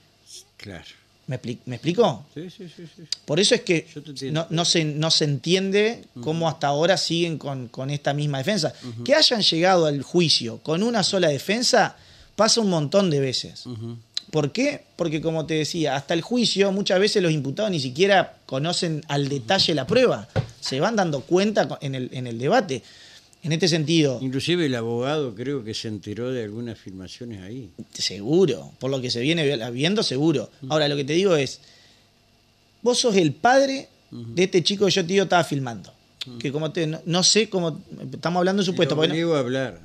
Claro. 0.57 0.85
¿Me, 1.27 1.39
¿me 1.65 1.75
explico? 1.77 2.23
Sí, 2.35 2.49
sí, 2.51 2.69
sí, 2.75 2.83
sí. 2.95 3.03
Por 3.25 3.39
eso 3.39 3.55
es 3.55 3.61
que 3.61 3.87
no, 4.31 4.45
no 4.51 4.63
se, 4.63 4.85
no 4.85 5.09
se 5.09 5.25
entiende 5.25 6.03
cómo 6.21 6.47
hasta 6.47 6.67
ahora 6.67 6.97
siguen 6.97 7.39
con, 7.39 7.67
con 7.67 7.89
esta 7.89 8.13
misma 8.13 8.37
defensa. 8.37 8.73
Que 9.03 9.15
hayan 9.15 9.41
llegado 9.41 9.87
al 9.87 10.03
juicio 10.03 10.59
con 10.59 10.83
una 10.83 11.01
sola 11.03 11.29
defensa 11.29 11.95
pasa 12.35 12.61
un 12.61 12.69
montón 12.69 13.09
de 13.09 13.19
veces. 13.19 13.63
¿Por 14.31 14.51
qué? 14.51 14.83
Porque 14.95 15.21
como 15.21 15.45
te 15.45 15.55
decía, 15.55 15.95
hasta 15.95 16.13
el 16.13 16.21
juicio 16.21 16.71
muchas 16.71 16.99
veces 16.99 17.23
los 17.23 17.31
imputados 17.31 17.71
ni 17.71 17.79
siquiera 17.79 18.37
conocen 18.45 19.03
al 19.07 19.29
detalle 19.29 19.73
la 19.73 19.87
prueba. 19.87 20.27
Se 20.59 20.79
van 20.79 20.95
dando 20.95 21.21
cuenta 21.21 21.79
en 21.81 21.95
el, 21.95 22.09
en 22.11 22.27
el 22.27 22.37
debate. 22.37 22.83
En 23.45 23.51
este 23.53 23.67
sentido, 23.67 24.17
Inclusive 24.21 24.65
el 24.65 24.73
abogado 24.75 25.35
creo 25.35 25.63
que 25.63 25.73
se 25.73 25.87
enteró 25.87 26.31
de 26.31 26.43
algunas 26.43 26.79
filmaciones 26.79 27.41
ahí. 27.41 27.69
seguro, 27.93 28.71
por 28.79 28.89
lo 28.89 28.99
que 29.01 29.11
se 29.11 29.19
viene 29.21 29.69
viendo, 29.71 30.01
seguro. 30.03 30.49
Ahora, 30.67 30.87
lo 30.87 30.95
que 30.95 31.03
te 31.03 31.13
digo 31.13 31.35
es, 31.35 31.59
vos 32.81 32.99
sos 32.99 33.15
el 33.15 33.33
padre 33.33 33.87
de 34.11 34.43
este 34.43 34.63
chico 34.63 34.85
que 34.85 34.91
yo 34.91 35.03
digo 35.03 35.23
estaba 35.23 35.43
filmando. 35.43 35.93
Que 36.39 36.51
como 36.51 36.71
te, 36.71 36.87
no, 36.87 36.99
no 37.05 37.21
sé 37.21 37.47
cómo, 37.49 37.79
estamos 38.11 38.39
hablando 38.39 38.63
de 38.63 38.65
supuesto. 38.65 38.95
Lo 38.95 39.05
no- 39.07 39.35
a 39.35 39.39
hablar. 39.39 39.79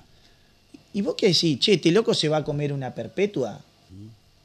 ¿Y 0.95 1.03
vos 1.03 1.15
qué 1.17 1.27
decís? 1.29 1.59
Che, 1.59 1.75
¿este 1.75 1.91
loco 1.93 2.15
se 2.15 2.29
va 2.31 2.39
a 2.39 2.45
comer 2.45 2.73
una 2.73 2.95
perpetua? 2.95 3.61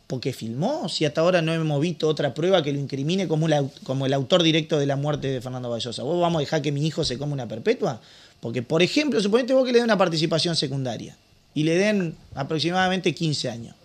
Porque 0.08 0.34
filmó, 0.34 0.88
si 0.90 1.06
hasta 1.06 1.22
ahora 1.22 1.42
no 1.42 1.52
hemos 1.54 1.82
visto 1.82 2.08
otra 2.08 2.34
prueba 2.34 2.62
que 2.62 2.72
lo 2.74 2.80
incrimine 2.80 3.28
como, 3.28 3.48
la- 3.48 3.66
como 3.84 4.06
el 4.06 4.14
autor 4.14 4.44
directo 4.44 4.78
de 4.78 4.86
la 4.86 4.98
muerte 4.98 5.30
de 5.30 5.42
Fernando 5.42 5.70
Vallosa. 5.70 6.04
¿Vos 6.04 6.20
vamos 6.22 6.38
a 6.38 6.42
dejar 6.42 6.62
que 6.62 6.72
mi 6.72 6.86
hijo 6.86 7.04
se 7.06 7.18
come 7.18 7.34
una 7.34 7.48
perpetua? 7.48 8.02
Porque, 8.40 8.62
por 8.62 8.82
ejemplo, 8.84 9.20
suponete 9.22 9.54
vos 9.54 9.66
que 9.66 9.72
le 9.72 9.80
den 9.80 9.86
una 9.86 9.98
participación 9.98 10.56
secundaria 10.56 11.16
y 11.54 11.64
le 11.64 11.76
den 11.76 12.16
aproximadamente 12.36 13.14
15 13.14 13.50
años. 13.50 13.76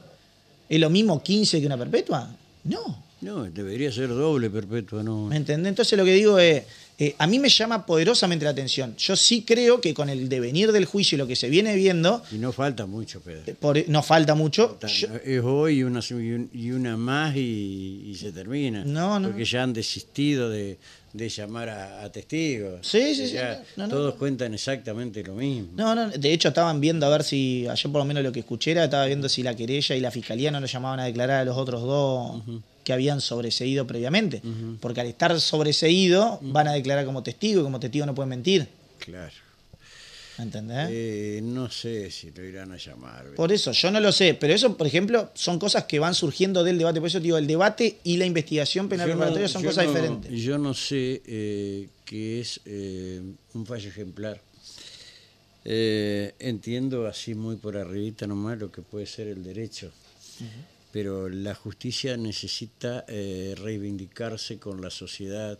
¿Es 0.68 0.78
lo 0.80 0.90
mismo 0.90 1.22
15 1.22 1.60
que 1.60 1.66
una 1.66 1.78
perpetua? 1.78 2.30
No. 2.64 3.10
No, 3.22 3.44
debería 3.44 3.92
ser 3.92 4.08
doble 4.08 4.48
perpetua, 4.48 5.02
¿no? 5.02 5.26
¿Me 5.26 5.36
entendés? 5.36 5.68
Entonces 5.70 5.98
lo 5.98 6.06
que 6.06 6.14
digo 6.14 6.38
es, 6.38 6.62
eh, 6.98 7.14
a 7.18 7.26
mí 7.26 7.38
me 7.38 7.50
llama 7.50 7.84
poderosamente 7.84 8.46
la 8.46 8.52
atención. 8.52 8.94
Yo 8.96 9.14
sí 9.14 9.42
creo 9.42 9.78
que 9.78 9.92
con 9.92 10.08
el 10.08 10.26
devenir 10.30 10.72
del 10.72 10.86
juicio 10.86 11.16
y 11.16 11.18
lo 11.18 11.26
que 11.26 11.36
se 11.36 11.50
viene 11.50 11.74
viendo, 11.74 12.22
Y 12.32 12.36
no 12.38 12.50
falta 12.50 12.86
mucho, 12.86 13.20
Pedro. 13.20 13.42
eh, 13.46 13.54
por- 13.58 13.86
nos 13.90 14.06
falta 14.06 14.34
mucho. 14.34 14.78
Yo- 14.86 15.08
Es 15.22 15.42
hoy 15.44 15.80
y 15.80 15.82
una, 15.82 16.00
y 16.08 16.12
un- 16.14 16.50
y 16.54 16.70
una 16.70 16.96
más 16.96 17.36
y, 17.36 18.04
y 18.06 18.14
se 18.14 18.32
termina. 18.32 18.84
No, 18.86 19.20
no. 19.20 19.28
Porque 19.28 19.44
ya 19.44 19.64
han 19.64 19.74
desistido 19.74 20.48
de, 20.48 20.78
de 21.12 21.28
llamar 21.28 21.68
a, 21.68 22.04
a 22.04 22.12
testigos. 22.12 22.86
Sí, 22.86 23.14
sí, 23.14 23.26
sí, 23.28 23.34
Ya 23.34 23.62
no, 23.76 23.84
no, 23.84 23.88
todos 23.88 24.14
no. 24.14 24.18
cuentan 24.18 24.54
exactamente 24.54 25.22
lo 25.24 25.34
mismo. 25.34 25.68
No, 25.76 25.94
no, 25.94 26.08
de 26.10 26.32
hecho 26.32 26.48
estaban 26.48 26.80
viendo 26.80 27.04
a 27.06 27.08
ver 27.08 27.24
si, 27.24 27.66
ayer 27.68 27.90
por 27.90 28.00
lo 28.00 28.04
menos 28.04 28.22
lo 28.22 28.30
que 28.32 28.40
escuché 28.40 28.70
era, 28.72 28.84
estaba 28.84 29.06
viendo 29.06 29.28
si 29.28 29.42
la 29.42 29.54
querella 29.56 29.96
y 29.96 30.00
la 30.00 30.10
fiscalía 30.10 30.50
no 30.50 30.60
lo 30.60 30.66
llamaban 30.66 31.00
a 31.00 31.04
declarar 31.04 31.40
a 31.40 31.44
los 31.44 31.56
otros 31.56 31.82
dos 31.82 32.42
que 32.84 32.92
habían 32.92 33.20
sobreseído 33.20 33.86
previamente. 33.86 34.40
Porque 34.80 35.00
al 35.00 35.06
estar 35.08 35.38
sobreseído 35.40 36.38
van 36.42 36.68
a 36.68 36.72
declarar 36.72 37.04
como 37.04 37.22
testigo 37.22 37.60
y 37.60 37.64
como 37.64 37.80
testigo 37.80 38.06
no 38.06 38.14
pueden 38.14 38.30
mentir. 38.30 38.68
Claro. 38.98 39.32
¿Entendés? 40.42 40.88
Eh, 40.90 41.40
no 41.42 41.70
sé 41.70 42.10
si 42.10 42.30
lo 42.30 42.44
irán 42.44 42.72
a 42.72 42.76
llamar. 42.76 43.26
Por 43.36 43.52
eso, 43.52 43.72
yo 43.72 43.90
no 43.90 44.00
lo 44.00 44.10
sé, 44.12 44.34
pero 44.34 44.54
eso, 44.54 44.76
por 44.76 44.86
ejemplo, 44.86 45.30
son 45.34 45.58
cosas 45.58 45.84
que 45.84 45.98
van 45.98 46.14
surgiendo 46.14 46.64
del 46.64 46.78
debate. 46.78 47.00
Por 47.00 47.08
eso 47.08 47.18
te 47.18 47.24
digo, 47.24 47.38
el 47.38 47.46
debate 47.46 47.98
y 48.04 48.16
la 48.16 48.26
investigación 48.26 48.88
penal 48.88 49.08
no- 49.08 49.14
preparatoria 49.14 49.48
son 49.48 49.62
cosas 49.64 49.84
no- 49.86 49.92
diferentes. 49.92 50.32
Yo 50.42 50.58
no 50.58 50.72
sé 50.74 51.22
eh, 51.26 51.88
qué 52.04 52.40
es 52.40 52.60
eh, 52.64 53.20
un 53.54 53.66
fallo 53.66 53.88
ejemplar. 53.88 54.40
Eh, 55.64 56.34
entiendo 56.38 57.06
así 57.06 57.34
muy 57.34 57.56
por 57.56 57.76
arribita 57.76 58.26
nomás 58.26 58.58
lo 58.58 58.72
que 58.72 58.80
puede 58.82 59.04
ser 59.06 59.28
el 59.28 59.44
derecho, 59.44 59.92
pero 60.90 61.28
la 61.28 61.54
justicia 61.54 62.16
necesita 62.16 63.04
eh, 63.08 63.54
reivindicarse 63.58 64.58
con 64.58 64.80
la 64.80 64.88
sociedad. 64.90 65.58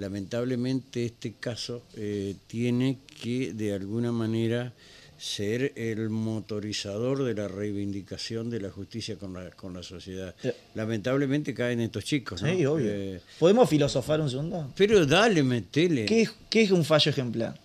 Lamentablemente 0.00 1.04
este 1.04 1.34
caso 1.34 1.82
eh, 1.94 2.34
tiene 2.46 3.00
que 3.22 3.52
de 3.52 3.74
alguna 3.74 4.12
manera 4.12 4.72
ser 5.18 5.74
el 5.76 6.08
motorizador 6.08 7.22
de 7.22 7.34
la 7.34 7.48
reivindicación 7.48 8.48
de 8.48 8.62
la 8.62 8.70
justicia 8.70 9.16
con 9.16 9.34
la, 9.34 9.50
con 9.50 9.74
la 9.74 9.82
sociedad. 9.82 10.34
Eh. 10.42 10.54
Lamentablemente 10.74 11.52
caen 11.52 11.80
estos 11.80 12.04
chicos. 12.06 12.40
¿no? 12.42 12.48
Sí, 12.48 12.64
obvio. 12.64 12.90
Eh, 12.90 13.20
¿Podemos 13.38 13.68
filosofar 13.68 14.22
un 14.22 14.30
segundo? 14.30 14.72
pero 14.74 15.04
dale, 15.04 15.42
metele. 15.42 16.06
¿Qué 16.06 16.22
es, 16.22 16.32
qué 16.48 16.62
es 16.62 16.70
un 16.70 16.82
fallo 16.82 17.10
ejemplar? 17.10 17.60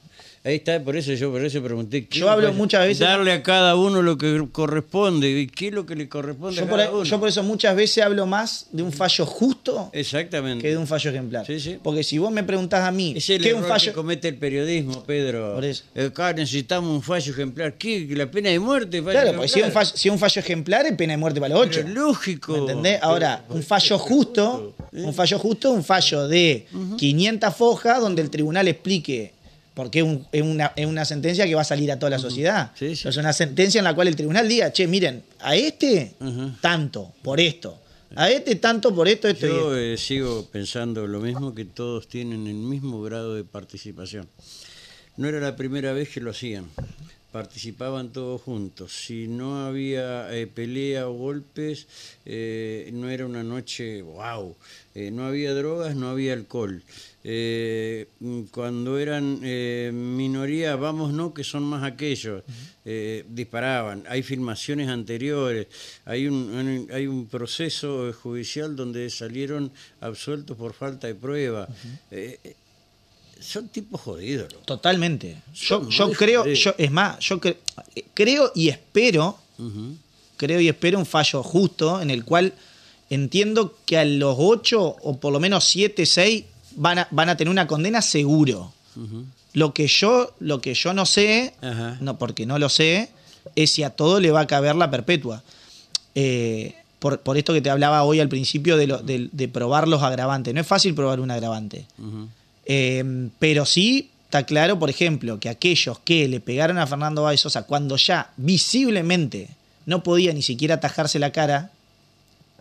Ahí 0.45 0.57
está, 0.57 0.79
por 0.79 0.95
eso 0.95 1.11
yo 1.13 1.31
por 1.31 1.43
eso 1.43 1.59
pregunté. 1.63 2.05
¿qué 2.05 2.19
Yo 2.19 2.29
hablo 2.29 2.53
muchas 2.53 2.81
veces- 2.85 2.99
Darle 2.99 3.31
a 3.31 3.41
cada 3.41 3.75
uno 3.75 4.03
lo 4.03 4.15
que 4.15 4.47
corresponde. 4.51 5.27
¿Y 5.31 5.47
qué 5.47 5.69
es 5.69 5.73
lo 5.73 5.87
que 5.87 5.95
le 5.95 6.07
corresponde 6.07 6.55
Yo 6.57 6.65
a 6.65 6.67
por, 6.67 6.77
cada 6.77 6.91
uno? 6.91 7.03
yo 7.03 7.19
por 7.19 7.29
eso 7.29 7.41
muchas 7.41 7.75
veces 7.75 8.03
hablo 8.03 8.27
más 8.27 8.67
de 8.71 8.83
un 8.83 8.91
fallo 8.91 9.25
justo 9.25 9.89
Exactamente. 9.91 10.61
que 10.61 10.69
de 10.69 10.77
un 10.77 10.85
fallo 10.85 11.09
ejemplar. 11.09 11.47
Sí, 11.47 11.59
sí. 11.59 11.79
Porque 11.81 12.03
si 12.03 12.19
vos 12.19 12.31
me 12.31 12.43
preguntás 12.43 12.87
a 12.87 12.91
mí, 12.91 13.15
Es 13.17 13.27
el 13.31 13.41
¿qué 13.41 13.49
error 13.49 13.63
un 13.63 13.67
fallo? 13.67 13.91
que 13.91 13.95
comete 13.95 14.27
el 14.27 14.35
periodismo, 14.35 15.03
Pedro. 15.03 15.55
Por 15.55 15.65
eso. 15.65 15.83
Acá 15.99 16.31
necesitamos 16.33 16.91
un 16.91 17.01
fallo 17.01 17.31
ejemplar. 17.31 17.73
¿Qué? 17.73 18.07
¿La 18.11 18.29
pena 18.29 18.51
de 18.51 18.59
muerte? 18.59 19.01
Fallo 19.01 19.11
Claro, 19.19 19.33
porque 19.37 19.47
si 19.49 19.61
un 19.63 19.71
fallo, 19.71 19.91
si 19.95 20.09
un 20.09 20.19
fallo 20.19 20.39
ejemplar, 20.41 20.85
es 20.85 20.93
pena 20.93 21.13
de 21.13 21.17
muerte 21.17 21.39
para 21.41 21.55
los 21.55 21.63
ocho. 21.65 21.81
Pero 21.83 21.93
lógico. 22.05 22.51
¿Me 22.53 22.59
entendés? 22.59 22.99
Ahora, 23.01 23.43
un 23.49 23.63
fallo 23.63 23.97
justo, 23.97 24.75
un 24.91 25.11
fallo 25.11 25.39
justo, 25.39 25.71
un 25.71 25.83
fallo 25.83 26.27
de 26.27 26.67
500 26.99 27.55
fojas 27.55 27.99
donde 27.99 28.21
el 28.21 28.29
tribunal 28.29 28.67
explique, 28.67 29.33
porque 29.75 29.99
es, 29.99 30.05
un- 30.05 30.25
es 30.31 30.41
una, 30.41 30.71
es 30.75 30.85
una 30.87 31.05
sentencia 31.05 31.45
que 31.45 31.53
va 31.53 31.61
a 31.61 31.65
salir 31.65 31.91
a 31.91 31.99
toda 31.99 32.09
la 32.09 32.17
sociedad. 32.19 32.71
Sí, 32.75 32.95
sí. 32.95 33.07
Es 33.07 33.17
una 33.17 33.31
sentencia 33.33 33.77
en 33.77 33.83
la 33.83 33.93
cual 33.93 34.07
el 34.07 34.15
tribunal 34.15 34.47
diga, 34.47 34.73
che, 34.73 34.87
miren, 34.87 35.21
a 35.41 35.55
este 35.55 36.15
tanto, 36.61 37.13
por 37.21 37.39
esto. 37.39 37.79
A 38.15 38.29
este 38.31 38.55
tanto, 38.55 38.95
por 38.95 39.07
esto, 39.09 39.27
esto 39.27 39.45
y 39.45 39.49
esto. 39.49 39.59
Yo 39.71 39.77
eh, 39.77 39.97
sigo 39.97 40.47
pensando 40.51 41.05
lo 41.05 41.19
mismo, 41.19 41.53
que 41.53 41.65
todos 41.65 42.07
tienen 42.07 42.47
el 42.47 42.53
mismo 42.55 43.01
grado 43.03 43.35
de 43.35 43.43
participación. 43.43 44.27
No 45.17 45.27
era 45.27 45.39
la 45.39 45.55
primera 45.55 45.91
vez 45.93 46.09
que 46.09 46.21
lo 46.21 46.31
hacían. 46.31 46.65
Participaban 47.35 48.13
todos 48.13 48.41
juntos. 48.41 48.93
Si 48.93 49.27
no 49.27 49.65
había 49.65 50.33
eh, 50.33 50.47
pelea 50.47 51.09
o 51.09 51.11
golpes, 51.11 51.85
eh, 52.23 52.89
no 52.93 53.09
era 53.09 53.25
una 53.25 53.43
noche 53.43 54.01
wow. 54.03 54.55
Eh, 54.95 55.11
no 55.11 55.25
había 55.25 55.53
drogas, 55.53 55.97
no 55.97 56.07
había 56.07 56.31
alcohol. 56.31 56.81
Mm, 57.25 58.43
cuando 58.51 58.97
eran 58.97 59.41
minoría, 60.15 60.77
vamos 60.77 61.11
no, 61.11 61.33
que 61.33 61.43
son 61.43 61.63
más 61.63 61.83
aquellos, 61.83 62.41
disparaban. 63.27 64.05
Hay 64.07 64.23
filmaciones 64.23 64.87
anteriores, 64.87 65.67
hay 66.05 66.27
un, 66.27 66.87
hay 66.89 67.05
un 67.05 67.27
proceso 67.27 68.13
judicial 68.13 68.77
donde 68.77 69.09
salieron 69.09 69.73
absueltos 69.99 70.55
por 70.55 70.71
falta 70.71 71.07
de 71.07 71.15
prueba. 71.15 71.67
Son 73.45 73.67
tipos 73.69 74.01
jodidos. 74.01 74.53
Totalmente. 74.65 75.37
Yo, 75.53 75.81
Son 75.83 75.89
yo 75.89 76.11
creo, 76.11 76.41
jodidos. 76.41 76.59
yo, 76.59 76.75
es 76.77 76.91
más, 76.91 77.19
yo 77.19 77.39
cre- 77.39 77.57
creo 78.13 78.51
y 78.55 78.69
espero 78.69 79.37
creo 80.37 80.59
y 80.59 80.67
espero 80.67 80.99
un 80.99 81.05
fallo 81.05 81.41
justo 81.43 82.01
en 82.01 82.09
el 82.09 82.25
cual 82.25 82.53
entiendo 83.09 83.77
que 83.85 83.97
a 83.97 84.03
los 84.05 84.35
8 84.37 84.81
o 85.01 85.17
por 85.17 85.31
lo 85.31 85.39
menos 85.39 85.63
7, 85.65 86.05
6 86.05 86.43
van 86.75 86.99
a, 86.99 87.07
van 87.11 87.29
a 87.29 87.37
tener 87.37 87.49
una 87.51 87.67
condena 87.67 88.01
seguro. 88.01 88.73
Lo 89.53 89.73
que 89.73 89.87
yo, 89.87 90.33
lo 90.39 90.59
que 90.59 90.73
yo 90.73 90.93
no 90.93 91.05
sé, 91.05 91.53
Ajá. 91.61 91.97
no, 92.01 92.17
porque 92.17 92.45
no 92.45 92.59
lo 92.59 92.67
sé, 92.67 93.09
es 93.55 93.71
si 93.71 93.83
a 93.83 93.91
todo 93.91 94.19
le 94.19 94.31
va 94.31 94.41
a 94.41 94.47
caber 94.47 94.75
la 94.75 94.91
perpetua. 94.91 95.41
Eh, 96.15 96.75
por, 96.99 97.19
por 97.21 97.37
esto 97.37 97.53
que 97.53 97.61
te 97.61 97.69
hablaba 97.69 98.03
hoy 98.03 98.19
al 98.19 98.27
principio 98.29 98.75
de, 98.77 98.87
lo- 98.87 98.97
de- 98.99 99.29
de 99.31 99.47
probar 99.47 99.87
los 99.87 100.01
agravantes. 100.01 100.53
No 100.53 100.59
es 100.61 100.67
fácil 100.67 100.93
probar 100.95 101.19
un 101.21 101.31
agravante. 101.31 101.85
Ujú. 101.99 102.27
Eh, 102.65 103.29
pero 103.39 103.65
sí 103.65 104.09
está 104.25 104.43
claro, 104.43 104.77
por 104.79 104.89
ejemplo, 104.89 105.39
que 105.39 105.49
aquellos 105.49 105.99
que 105.99 106.27
le 106.27 106.39
pegaron 106.39 106.77
a 106.77 106.87
Fernando 106.87 107.23
Báez 107.23 107.39
Sosa 107.41 107.63
cuando 107.63 107.95
ya 107.97 108.31
visiblemente 108.37 109.49
no 109.85 110.03
podía 110.03 110.33
ni 110.33 110.41
siquiera 110.41 110.75
atajarse 110.75 111.19
la 111.19 111.31
cara, 111.31 111.71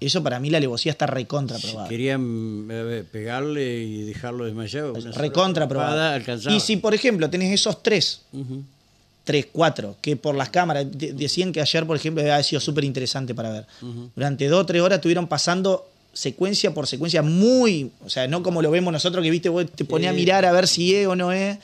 eso 0.00 0.22
para 0.22 0.38
mí 0.40 0.50
la 0.50 0.58
alevosía 0.58 0.92
está 0.92 1.06
recontra 1.06 1.56
Si 1.58 1.74
querían 1.88 2.66
a 2.70 2.82
ver, 2.82 3.04
pegarle 3.06 3.78
y 3.82 4.02
dejarlo 4.02 4.44
desmayado. 4.44 4.92
una 4.92 5.00
sola 5.00 5.14
Recontra 5.16 5.66
patada 5.68 5.86
probada. 5.86 6.14
alcanzaba. 6.14 6.54
Y 6.54 6.60
si, 6.60 6.76
por 6.76 6.94
ejemplo, 6.94 7.30
tenés 7.30 7.52
esos 7.52 7.82
tres, 7.82 8.20
tres, 9.24 9.46
cuatro, 9.50 9.96
que 10.02 10.16
por 10.16 10.34
las 10.34 10.50
cámaras, 10.50 10.86
de- 10.90 11.14
decían 11.14 11.50
que 11.52 11.60
ayer, 11.62 11.86
por 11.86 11.96
ejemplo, 11.96 12.22
había 12.22 12.42
sido 12.42 12.60
súper 12.60 12.84
interesante 12.84 13.34
para 13.34 13.50
ver. 13.50 13.66
Durante 14.14 14.46
dos 14.48 14.60
o 14.62 14.66
tres 14.66 14.82
horas 14.82 14.98
estuvieron 14.98 15.26
pasando 15.28 15.88
secuencia 16.14 16.72
por 16.72 16.86
secuencia 16.86 17.20
muy, 17.22 17.90
o 18.04 18.08
sea, 18.08 18.26
no 18.28 18.42
como 18.42 18.62
lo 18.62 18.70
vemos 18.70 18.92
nosotros 18.92 19.22
que 19.22 19.30
viste, 19.30 19.48
vos 19.50 19.66
te 19.70 19.84
ponía 19.84 20.10
a 20.10 20.12
Sí. 20.12 20.18
mirar 20.20 20.44
a 20.46 20.52
ver 20.52 20.66
si 20.66 20.94
es 20.94 21.06
o 21.06 21.14
no 21.16 21.32
es, 21.32 21.58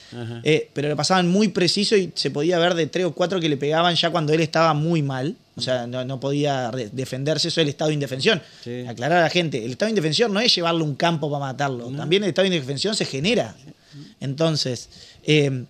eh, 0.45 0.69
pero 0.75 0.89
lo 0.89 0.97
pasaban 0.97 1.29
muy 1.29 1.49
preciso 1.49 1.97
y 1.97 2.11
se 2.15 2.31
podía 2.31 2.59
ver 2.59 2.75
de 2.75 2.87
tres 2.87 3.07
o 3.07 3.13
cuatro 3.13 3.41
que 3.41 3.49
le 3.49 3.57
pegaban 3.57 3.95
ya 3.95 4.11
cuando 4.11 4.33
él 4.33 4.41
estaba 4.41 4.75
muy 4.75 5.01
mal, 5.03 5.37
o 5.57 5.61
sea, 5.61 5.87
no, 5.87 6.05
no 6.05 6.19
podía 6.21 6.71
defenderse, 6.93 7.49
eso 7.49 7.61
es 7.61 7.65
el 7.65 7.69
estado 7.71 7.89
de 7.89 7.95
indefensión. 7.95 8.43
Sí. 8.65 8.85
Aclarar 8.89 9.19
a 9.19 9.23
la 9.23 9.31
gente, 9.31 9.65
el 9.65 9.71
estado 9.73 9.87
de 9.87 9.93
indefensión 9.93 10.33
no 10.35 10.41
es 10.41 10.55
llevarle 10.55 10.81
a 10.83 10.85
un 10.85 10.95
campo 10.97 11.31
para 11.31 11.47
matarlo, 11.47 11.87
también 11.91 12.23
el 12.25 12.31
estado 12.31 12.49
de 12.49 12.55
indefensión 12.57 12.95
se 12.95 13.05
genera. 13.05 13.55
Entonces, 14.21 14.89
eh, 15.25 15.65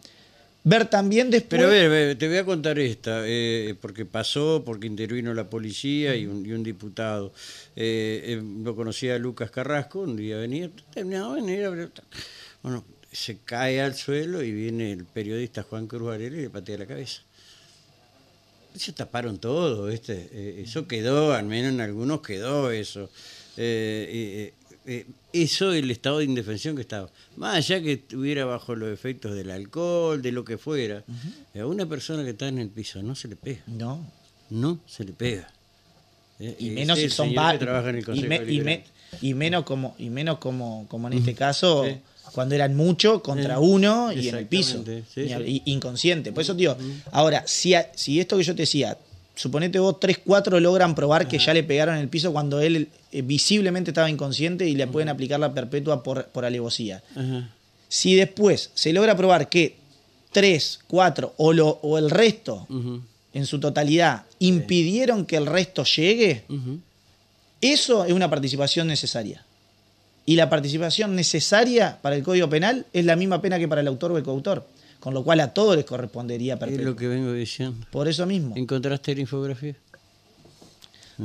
ver 0.64 0.88
también 0.88 1.31
después... 1.31 1.61
Pero 1.61 1.68
a 1.68 1.88
ver, 1.88 2.18
te 2.18 2.29
voy 2.29 2.37
a 2.38 2.44
contar 2.44 2.79
esta, 2.79 3.23
eh, 3.25 3.75
porque 3.81 4.05
pasó, 4.05 4.62
porque 4.64 4.87
intervino 4.87 5.33
la 5.35 5.49
policía 5.49 6.14
y 6.16 6.27
un, 6.27 6.44
y 6.44 6.53
un 6.53 6.62
diputado. 6.62 7.33
Eh, 7.77 8.23
eh, 8.25 8.42
lo 8.62 8.77
conocía 8.77 9.18
Lucas 9.18 9.51
Carrasco, 9.51 10.01
un 10.01 10.16
día 10.16 10.37
venía, 10.37 10.70
terminaba 10.92 11.35
de 11.35 11.40
venir, 11.42 11.90
bueno, 12.62 12.85
se 13.11 13.38
cae 13.38 13.81
al 13.81 13.94
suelo 13.94 14.42
y 14.42 14.53
viene 14.53 14.92
el 14.92 15.05
periodista 15.05 15.62
Juan 15.62 15.87
Cruz 15.87 16.09
Varela 16.09 16.37
y 16.37 16.42
le 16.42 16.51
patea 16.51 16.79
la 16.79 16.87
cabeza. 16.87 17.23
Se 18.75 18.92
taparon 18.92 19.38
todo, 19.38 19.87
¿viste? 19.87 20.29
Eh, 20.33 20.62
eso 20.64 20.87
quedó, 20.87 21.33
al 21.33 21.46
menos 21.46 21.73
en 21.73 21.81
algunos 21.81 22.20
quedó 22.20 22.70
eso. 22.70 23.11
Eh, 23.57 24.55
eh, 24.90 25.07
eh, 25.07 25.07
eso 25.33 25.72
el 25.72 25.90
estado 25.90 26.18
de 26.18 26.24
indefensión 26.24 26.74
que 26.74 26.83
estaba. 26.83 27.09
Más 27.37 27.57
allá 27.57 27.81
que 27.83 27.92
estuviera 27.92 28.44
bajo 28.44 28.74
los 28.74 28.92
efectos 28.92 29.35
del 29.35 29.50
alcohol, 29.50 30.20
de 30.22 30.33
lo 30.33 30.44
que 30.44 30.59
fuera, 30.59 31.05
a 31.59 31.66
una 31.66 31.87
persona 31.87 32.24
que 32.24 32.31
está 32.31 32.48
en 32.48 32.59
el 32.59 32.68
piso 32.68 33.03
no 33.03 33.14
se 33.14 33.29
le 33.29 33.37
pega. 33.37 33.62
No, 33.66 34.05
No 34.50 34.81
se 34.87 35.05
le 35.05 35.12
pega. 35.12 35.48
Eh, 36.40 36.57
y 36.59 36.66
ese 36.68 36.74
menos 36.74 36.98
si 36.98 37.09
son 37.11 37.29
y, 38.16 38.22
me- 38.22 38.37
y, 38.37 38.38
me- 38.38 38.38
Deliberante. 38.46 38.85
y 39.22 39.35
menos 39.35 39.64
como 39.64 39.94
y 39.98 40.09
menos 40.11 40.38
como 40.38 40.87
como 40.88 41.07
en 41.09 41.14
este 41.18 41.35
caso 41.35 41.85
Sí. 41.87 41.96
cuando 42.33 42.55
eran 42.55 42.74
muchos 42.74 43.20
contra 43.20 43.57
Sí. 43.57 43.62
uno 43.62 44.11
y 44.12 44.29
en 44.29 44.37
el 44.37 44.46
piso 44.46 44.83
sí, 44.85 45.03
sí. 45.14 45.62
inconsciente 45.66 46.33
por 46.33 46.42
eso 46.42 46.57
tío 46.57 46.76
ahora 47.12 47.44
si 47.46 47.74
a- 47.74 47.90
si 47.94 48.18
esto 48.20 48.38
que 48.38 48.44
yo 48.44 48.55
te 48.55 48.62
decía 48.62 48.96
suponete 49.40 49.79
vos 49.79 49.98
tres 49.98 50.18
cuatro 50.24 50.61
logran 50.61 50.94
probar 50.94 51.26
que 51.26 51.38
ya 51.38 51.55
le 51.55 51.62
pegaron 51.62 51.94
en 51.96 52.03
el 52.03 52.09
piso 52.09 52.33
cuando 52.33 52.61
él 52.61 52.88
eh, 53.12 53.22
visiblemente 53.22 53.90
estaba 53.90 54.11
inconsciente 54.11 54.68
y 54.68 54.74
le 54.74 54.87
pueden 54.87 55.09
aplicar 55.09 55.40
la 55.40 55.53
perpetua 55.55 56.03
por 56.03 56.26
por 56.26 56.44
alevosía 56.44 57.03
Ajá. 57.16 57.48
si 57.88 58.14
después 58.16 58.70
se 58.74 58.92
logra 58.92 59.16
probar 59.16 59.48
que 59.48 59.76
tres 60.33 60.81
cuatro 60.87 61.35
o 61.38 61.53
lo 61.53 61.68
o 61.83 61.96
el 61.98 62.11
resto 62.11 62.66
en 63.33 63.46
su 63.46 63.59
totalidad 63.61 64.24
impidieron 64.40 65.24
que 65.24 65.37
el 65.37 65.46
resto 65.46 65.85
llegue 65.85 66.44
eso 67.61 68.05
es 68.05 68.12
una 68.12 68.31
participación 68.31 68.87
necesaria. 68.87 69.44
Y 70.24 70.37
la 70.37 70.48
participación 70.48 71.14
necesaria 71.14 71.98
para 72.00 72.16
el 72.16 72.22
Código 72.22 72.48
Penal 72.48 72.87
es 72.92 73.05
la 73.05 73.16
misma 73.16 73.42
pena 73.42 73.59
que 73.59 73.68
para 73.68 73.81
el 73.81 73.88
autor 73.88 74.12
o 74.12 74.16
el 74.18 74.22
coautor. 74.22 74.66
Con 75.00 75.14
lo 75.14 75.24
cual 75.24 75.40
a 75.40 75.52
todos 75.54 75.76
les 75.76 75.84
correspondería 75.86 76.54
Es 76.54 76.60
perpetua. 76.60 76.84
lo 76.84 76.94
que 76.96 77.08
vengo 77.08 77.32
diciendo. 77.32 77.86
Por 77.90 78.06
eso 78.06 78.26
mismo. 78.26 78.54
¿Encontraste 78.56 79.14
la 79.14 79.20
infografía? 79.22 79.74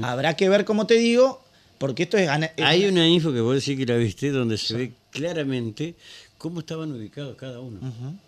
Habrá 0.01 0.35
que 0.35 0.49
ver, 0.49 0.65
como 0.65 0.87
te 0.87 0.95
digo, 0.95 1.41
porque 1.77 2.03
esto 2.03 2.17
es... 2.17 2.29
es 2.57 2.65
Hay 2.65 2.85
una 2.85 3.07
info 3.07 3.31
que 3.33 3.41
vos 3.41 3.55
decís 3.55 3.77
que 3.77 3.85
la 3.85 3.97
viste 3.97 4.29
donde 4.31 4.57
se 4.57 4.75
ve 4.75 4.91
claramente 5.11 5.95
cómo 6.37 6.59
estaban 6.59 6.91
ubicados 6.91 7.35
cada 7.37 7.59
uno. 7.61 7.79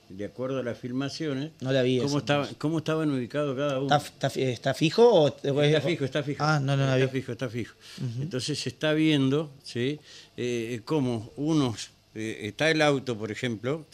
De 0.09 0.23
acuerdo 0.25 0.59
a 0.59 0.63
las 0.63 0.77
filmaciones, 0.77 1.51
No 1.59 1.71
la 1.73 1.81
vi 1.81 1.99
cómo, 1.99 2.21
cómo 2.57 2.77
estaban 2.79 3.11
ubicados 3.11 3.55
cada 3.57 3.79
uno. 3.79 3.93
¿Está, 3.95 4.07
está 4.07 4.29
fi- 4.29 4.41
está 4.43 4.73
fijo 4.73 5.09
o...? 5.09 5.27
Está 5.27 5.81
fijo, 5.81 6.05
está 6.05 6.23
fijo. 6.23 6.43
Ah, 6.43 6.59
no, 6.61 6.77
no 6.77 6.85
la 6.85 6.97
está 6.97 7.11
vi. 7.11 7.19
fijo, 7.21 7.31
está 7.33 7.49
fijo. 7.49 7.75
Entonces 8.21 8.57
se 8.59 8.69
está 8.69 8.93
viendo, 8.93 9.51
¿sí? 9.63 9.99
Eh, 10.37 10.81
cómo 10.85 11.31
unos 11.35 11.89
eh, 12.17 12.47
está 12.47 12.69
el 12.71 12.81
auto, 12.81 13.17
por 13.17 13.31
ejemplo, 13.31 13.85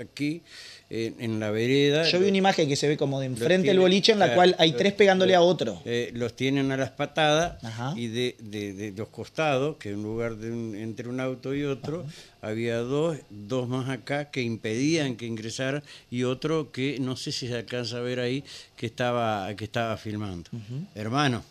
aquí 0.00 0.42
en, 0.90 1.16
en 1.18 1.40
la 1.40 1.50
vereda. 1.50 2.08
Yo 2.08 2.20
vi 2.20 2.28
una 2.28 2.36
imagen 2.38 2.68
que 2.68 2.76
se 2.76 2.88
ve 2.88 2.96
como 2.96 3.20
de 3.20 3.26
enfrente 3.26 3.54
tiene- 3.56 3.68
del 3.68 3.78
boliche 3.80 4.12
en 4.12 4.18
la 4.18 4.26
claro, 4.26 4.36
cual 4.38 4.56
hay 4.58 4.72
tres 4.72 4.92
pegándole 4.92 5.34
a 5.34 5.40
otro. 5.40 5.82
eh, 5.84 6.10
los 6.14 6.34
tienen 6.36 6.70
a 6.72 6.76
las 6.76 6.90
patadas 6.90 7.62
Ajá. 7.64 7.94
y 7.96 8.06
de, 8.08 8.36
de- 8.40 8.72
de 8.72 8.92
los 8.92 9.08
costados, 9.08 9.76
que 9.76 9.90
en 9.90 10.02
lugar 10.02 10.36
de 10.36 10.50
un- 10.50 10.74
entre 10.76 11.08
un 11.08 11.20
auto 11.20 11.54
y 11.54 11.64
otro, 11.64 12.04
había 12.40 12.78
dos, 12.78 13.18
dos 13.30 13.68
más 13.68 13.88
acá 13.90 14.30
que 14.30 14.42
impedían 14.42 15.16
que 15.16 15.26
ingresara 15.26 15.82
y 16.10 16.24
otro 16.24 16.70
que 16.72 16.98
no 17.00 17.16
sé 17.16 17.32
si 17.32 17.48
se 17.48 17.54
alcanza 17.56 17.98
a 17.98 18.00
ver 18.00 18.20
ahí 18.20 18.44
que 18.76 18.86
estaba, 18.86 19.52
que 19.56 19.64
estaba 19.64 19.96
filmando. 19.96 20.48
Hermano, 20.94 21.42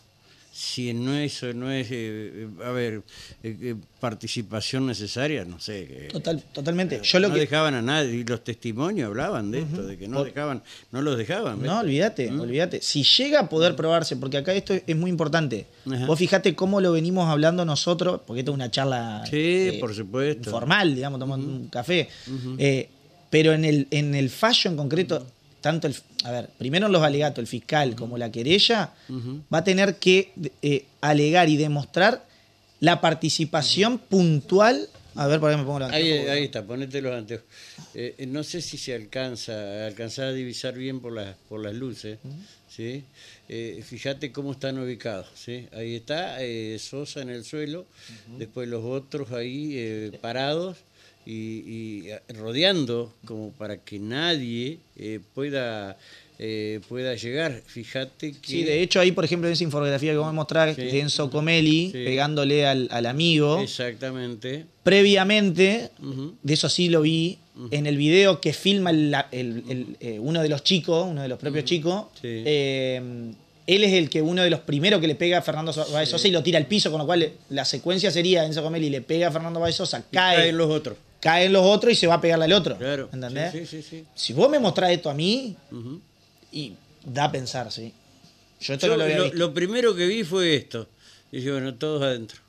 si 0.60 0.92
no 0.92 1.14
es, 1.16 1.40
no 1.54 1.70
es 1.70 1.86
eh, 1.92 2.48
a 2.64 2.70
ver, 2.70 3.02
eh, 3.44 3.56
eh, 3.62 3.74
participación 4.00 4.86
necesaria, 4.86 5.44
no 5.44 5.60
sé. 5.60 5.86
eh, 5.88 6.08
Total, 6.10 6.42
totalmente. 6.52 7.00
Yo 7.04 7.20
lo 7.20 7.28
no 7.28 7.34
que... 7.34 7.40
dejaban 7.40 7.74
a 7.74 7.82
nadie 7.82 8.14
y 8.16 8.24
los 8.24 8.42
testimonios 8.42 9.06
hablaban 9.06 9.52
de 9.52 9.60
esto, 9.60 9.86
de 9.86 9.96
que 9.96 10.08
no 10.08 10.24
dejaban, 10.24 10.64
no 10.90 11.00
los 11.00 11.16
dejaban. 11.16 11.60
¿ves? 11.60 11.70
No, 11.70 11.78
olvídate, 11.78 12.30
olvídate. 12.32 12.82
Si 12.82 13.04
llega 13.04 13.38
a 13.40 13.48
poder 13.48 13.76
probarse, 13.76 14.16
porque 14.16 14.38
acá 14.38 14.52
esto 14.52 14.74
es 14.74 14.96
muy 14.96 15.10
importante. 15.10 15.66
Ajá. 15.86 16.06
Vos 16.06 16.18
fijate 16.18 16.56
cómo 16.56 16.80
lo 16.80 16.90
venimos 16.90 17.28
hablando 17.28 17.64
nosotros, 17.64 18.22
porque 18.26 18.40
esto 18.40 18.50
es 18.50 18.54
una 18.56 18.70
charla 18.70 19.22
Sí, 19.30 19.36
eh, 19.36 19.76
por 19.78 19.94
supuesto. 19.94 20.50
informal, 20.50 20.92
digamos, 20.94 21.20
tomando 21.20 21.46
un 21.46 21.68
café. 21.68 22.08
Eh, 22.58 22.88
Pero 23.30 23.52
en 23.52 23.64
el, 23.64 23.86
en 23.92 24.14
el 24.16 24.28
fallo 24.30 24.70
en 24.70 24.76
concreto, 24.76 25.24
tanto 25.68 25.86
el, 25.86 25.94
a 26.24 26.30
ver, 26.30 26.48
primero 26.56 26.86
en 26.86 26.92
los 26.92 27.02
alegatos, 27.02 27.40
el 27.42 27.46
fiscal 27.46 27.94
como 27.94 28.16
la 28.16 28.32
querella, 28.32 28.94
va 29.52 29.58
a 29.58 29.64
tener 29.64 29.96
que 29.96 30.32
eh, 30.62 30.86
alegar 31.02 31.50
y 31.50 31.58
demostrar 31.58 32.24
la 32.80 33.02
participación 33.02 33.98
puntual. 33.98 34.88
A 35.14 35.26
ver, 35.26 35.40
por 35.40 35.50
qué 35.50 35.58
me 35.58 35.64
pongo 35.64 35.80
la 35.80 35.88
ahí, 35.88 36.10
ahí 36.10 36.44
está, 36.44 36.64
ponete 36.64 37.02
los 37.02 37.12
anteojos. 37.12 37.44
Eh, 37.92 38.24
no 38.28 38.44
sé 38.44 38.62
si 38.62 38.78
se 38.78 38.94
alcanza, 38.94 39.84
alcanzar 39.86 40.28
a 40.28 40.32
divisar 40.32 40.72
bien 40.72 41.00
por 41.00 41.12
las, 41.12 41.36
por 41.50 41.62
las 41.62 41.74
luces. 41.74 42.18
¿sí? 42.74 43.04
Eh, 43.50 43.84
fíjate 43.84 44.32
cómo 44.32 44.52
están 44.52 44.78
ubicados. 44.78 45.26
¿sí? 45.34 45.68
Ahí 45.72 45.96
está 45.96 46.38
Sosa 46.78 47.20
en 47.20 47.28
el 47.28 47.44
suelo, 47.44 47.84
después 48.38 48.66
los 48.68 48.84
otros 48.84 49.32
ahí 49.32 50.12
parados 50.22 50.78
y, 51.30 52.08
rodeando 52.28 53.12
como 53.24 53.52
para 53.52 53.76
que 53.76 53.98
nadie 53.98 54.78
pueda 55.34 55.96
eh, 56.40 56.80
pueda 56.88 57.16
llegar. 57.16 57.62
Fíjate 57.66 58.32
que. 58.32 58.46
Sí, 58.46 58.62
de 58.62 58.80
hecho, 58.80 59.00
ahí, 59.00 59.10
por 59.10 59.24
ejemplo, 59.24 59.48
en 59.48 59.54
esa 59.54 59.64
infografía 59.64 60.12
que 60.12 60.18
vamos 60.18 60.30
a 60.30 60.34
mostrar, 60.34 60.76
de 60.76 61.00
Enzo 61.00 61.30
Comelli 61.30 61.90
pegándole 61.92 62.64
al, 62.64 63.06
amigo. 63.06 63.60
Exactamente. 63.60 64.64
Previamente, 64.84 65.90
de 66.42 66.54
eso 66.54 66.68
sí 66.68 66.88
lo 66.90 67.02
vi, 67.02 67.38
en 67.72 67.86
el 67.88 67.96
video 67.96 68.40
que 68.40 68.52
filma 68.52 68.90
el, 68.90 69.96
eh, 70.00 70.18
uno 70.20 70.40
de 70.40 70.48
los 70.48 70.62
chicos, 70.62 71.08
uno 71.10 71.22
de 71.22 71.28
los 71.28 71.40
propios 71.40 71.64
chicos. 71.64 72.04
Eh, 72.22 73.32
él 73.66 73.84
es 73.84 73.92
el 73.92 74.08
que 74.08 74.22
uno 74.22 74.42
de 74.42 74.48
los 74.48 74.60
primeros 74.60 75.00
que 75.00 75.08
le 75.08 75.16
pega 75.16 75.38
a 75.38 75.42
Fernando 75.42 75.74
Baez 75.92 76.08
Sosa 76.08 76.28
y 76.28 76.30
lo 76.30 76.42
tira 76.42 76.58
al 76.58 76.66
piso, 76.66 76.90
con 76.90 77.00
lo 77.00 77.06
cual 77.06 77.32
la 77.50 77.64
secuencia 77.64 78.12
sería 78.12 78.44
Enzo 78.44 78.62
Comelli 78.62 78.90
le 78.90 79.02
pega 79.02 79.28
a 79.28 79.32
Fernando 79.32 79.58
Baez 79.58 79.74
Sosa, 79.74 80.04
cae. 80.10 80.36
Caen 80.36 80.56
los 80.56 80.70
otros. 80.70 80.96
Caen 81.20 81.52
los 81.52 81.64
otros 81.64 81.92
y 81.92 81.96
se 81.96 82.06
va 82.06 82.14
a 82.14 82.20
pegarle 82.20 82.44
al 82.44 82.52
otro. 82.52 82.76
Claro. 82.78 83.08
¿Entendés? 83.12 83.52
Sí, 83.52 83.66
sí, 83.66 83.82
sí, 83.82 84.04
si 84.14 84.32
vos 84.32 84.48
me 84.48 84.58
mostrás 84.58 84.90
esto 84.90 85.10
a 85.10 85.14
mí, 85.14 85.56
y 86.52 86.74
da 87.04 87.24
a 87.24 87.32
pensar, 87.32 87.70
sí. 87.72 87.92
Yo 88.60 88.74
esto 88.74 88.88
no 88.88 88.96
lo 88.96 89.04
había 89.04 89.22
visto. 89.22 89.36
Lo 89.36 89.54
primero 89.54 89.94
que 89.94 90.06
vi 90.06 90.24
fue 90.24 90.54
esto. 90.56 90.88
Dije, 91.30 91.52
bueno, 91.52 91.74
todos 91.74 92.02
adentro. 92.02 92.40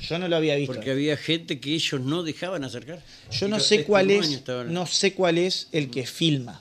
Yo 0.00 0.18
no 0.18 0.28
lo 0.28 0.36
había 0.36 0.56
visto. 0.56 0.74
Porque 0.74 0.90
había 0.90 1.16
gente 1.16 1.58
que 1.60 1.74
ellos 1.74 2.00
no 2.00 2.22
dejaban 2.22 2.64
acercar. 2.64 3.00
Yo 3.30 3.48
no 3.48 3.60
sé 3.60 3.84
cuál 3.84 4.10
es, 4.10 4.42
no 4.66 4.86
sé 4.86 5.14
cuál 5.14 5.38
es 5.38 5.68
el 5.72 5.90
que 5.90 6.06
filma. 6.06 6.60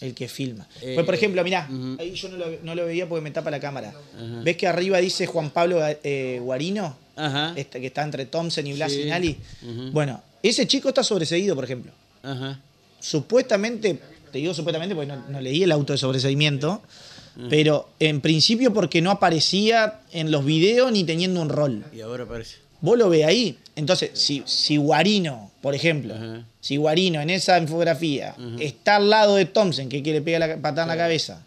El 0.00 0.14
que 0.14 0.26
filma. 0.26 0.66
pues 0.80 1.06
por 1.06 1.14
ejemplo, 1.14 1.44
mirá, 1.44 1.68
ahí 2.00 2.12
yo 2.14 2.28
no 2.28 2.74
lo, 2.74 2.86
veía 2.86 3.08
porque 3.08 3.22
me 3.22 3.30
tapa 3.30 3.50
la 3.50 3.60
cámara. 3.60 3.94
¿Ves 4.42 4.56
que 4.56 4.66
arriba 4.66 4.98
dice 4.98 5.26
Juan 5.26 5.50
Pablo 5.50 5.80
eh, 6.02 6.40
Guarino? 6.42 6.96
Ajá. 7.14 7.52
Este, 7.56 7.80
que 7.80 7.88
está 7.88 8.02
entre 8.02 8.26
Thompson 8.26 8.66
y 8.66 8.72
Blas 8.72 8.92
y 8.92 9.38
Bueno, 9.92 10.22
ese 10.42 10.66
chico 10.66 10.88
está 10.88 11.02
sobreseído, 11.02 11.54
por 11.54 11.64
ejemplo. 11.64 11.92
Ajá. 12.22 12.60
Supuestamente 13.00 13.98
te 14.32 14.38
digo 14.38 14.54
supuestamente 14.54 14.94
porque 14.94 15.12
no, 15.28 15.40
leí 15.40 15.62
el 15.62 15.70
auto 15.70 15.92
de 15.92 15.98
sobreseimiento, 15.98 16.82
pero 17.48 17.90
en 18.00 18.20
principio 18.20 18.72
porque 18.72 19.00
no 19.00 19.10
aparecía 19.10 20.00
en 20.10 20.30
los 20.30 20.44
videos 20.44 20.90
ni 20.90 21.04
teniendo 21.04 21.40
un 21.40 21.50
rol. 21.50 21.84
Y 21.94 22.00
ahora 22.00 22.24
aparece. 22.24 22.56
Vos 22.80 22.98
lo 22.98 23.08
ves 23.10 23.26
ahí. 23.26 23.58
Entonces, 23.76 24.10
si, 24.14 24.42
si 24.46 24.76
Guarino, 24.76 25.50
por 25.60 25.74
ejemplo, 25.74 26.14
si 26.60 26.78
Guarino 26.78 27.20
en 27.20 27.30
esa 27.30 27.58
infografía 27.58 28.34
está 28.58 28.96
al 28.96 29.08
lado 29.10 29.36
de 29.36 29.44
Thompson, 29.44 29.88
que 29.88 30.02
quiere 30.02 30.20
pegar 30.20 30.40
la 30.40 30.56
patada 30.56 30.82
en 30.82 30.88
la 30.88 30.96
cabeza, 30.96 31.42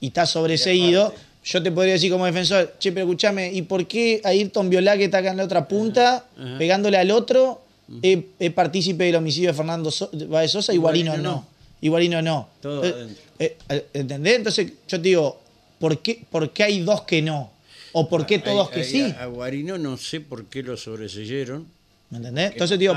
y 0.00 0.08
está 0.08 0.26
sobreseído, 0.26 1.14
yo 1.44 1.62
te 1.62 1.70
podría 1.70 1.94
decir 1.94 2.10
como 2.10 2.26
defensor, 2.26 2.74
che, 2.78 2.92
pero 2.92 3.06
escúchame, 3.06 3.52
¿y 3.52 3.62
por 3.62 3.86
qué 3.86 4.20
Ayrton 4.24 4.68
Violá, 4.68 4.96
que 4.96 5.04
está 5.04 5.18
acá 5.18 5.30
en 5.30 5.38
la 5.38 5.44
otra 5.44 5.66
punta, 5.66 6.24
pegándole 6.58 6.98
al 6.98 7.10
otro, 7.10 7.62
es, 8.02 8.52
partícipe 8.52 9.04
del 9.04 9.16
homicidio 9.16 9.50
de 9.50 9.54
Fernando 9.54 9.92
Baez 10.28 10.50
Sosa 10.50 10.72
y 10.74 10.76
Guarino, 10.76 11.16
no? 11.16 11.46
Igualino 11.80 12.22
no. 12.22 12.48
Todo 12.60 12.84
eh, 12.84 13.08
eh, 13.38 13.56
eh, 13.68 13.86
¿Entendés? 13.92 14.36
Entonces 14.36 14.72
yo 14.88 15.00
te 15.00 15.08
digo, 15.08 15.40
¿por 15.78 15.98
qué, 16.00 16.24
¿por 16.30 16.50
qué 16.52 16.64
hay 16.64 16.80
dos 16.80 17.02
que 17.02 17.22
no? 17.22 17.52
¿O 17.92 18.08
por 18.08 18.26
qué 18.26 18.38
todos 18.38 18.70
que 18.70 18.84
sí? 18.84 19.14
A, 19.18 19.26
Guarino 19.26 19.78
no 19.78 19.96
sé 19.96 20.20
por 20.20 20.46
qué 20.46 20.62
lo 20.62 20.76
sobreseyeron. 20.76 21.66
¿Me 22.10 22.18
entendés? 22.18 22.52
Entonces 22.52 22.78
digo, 22.78 22.94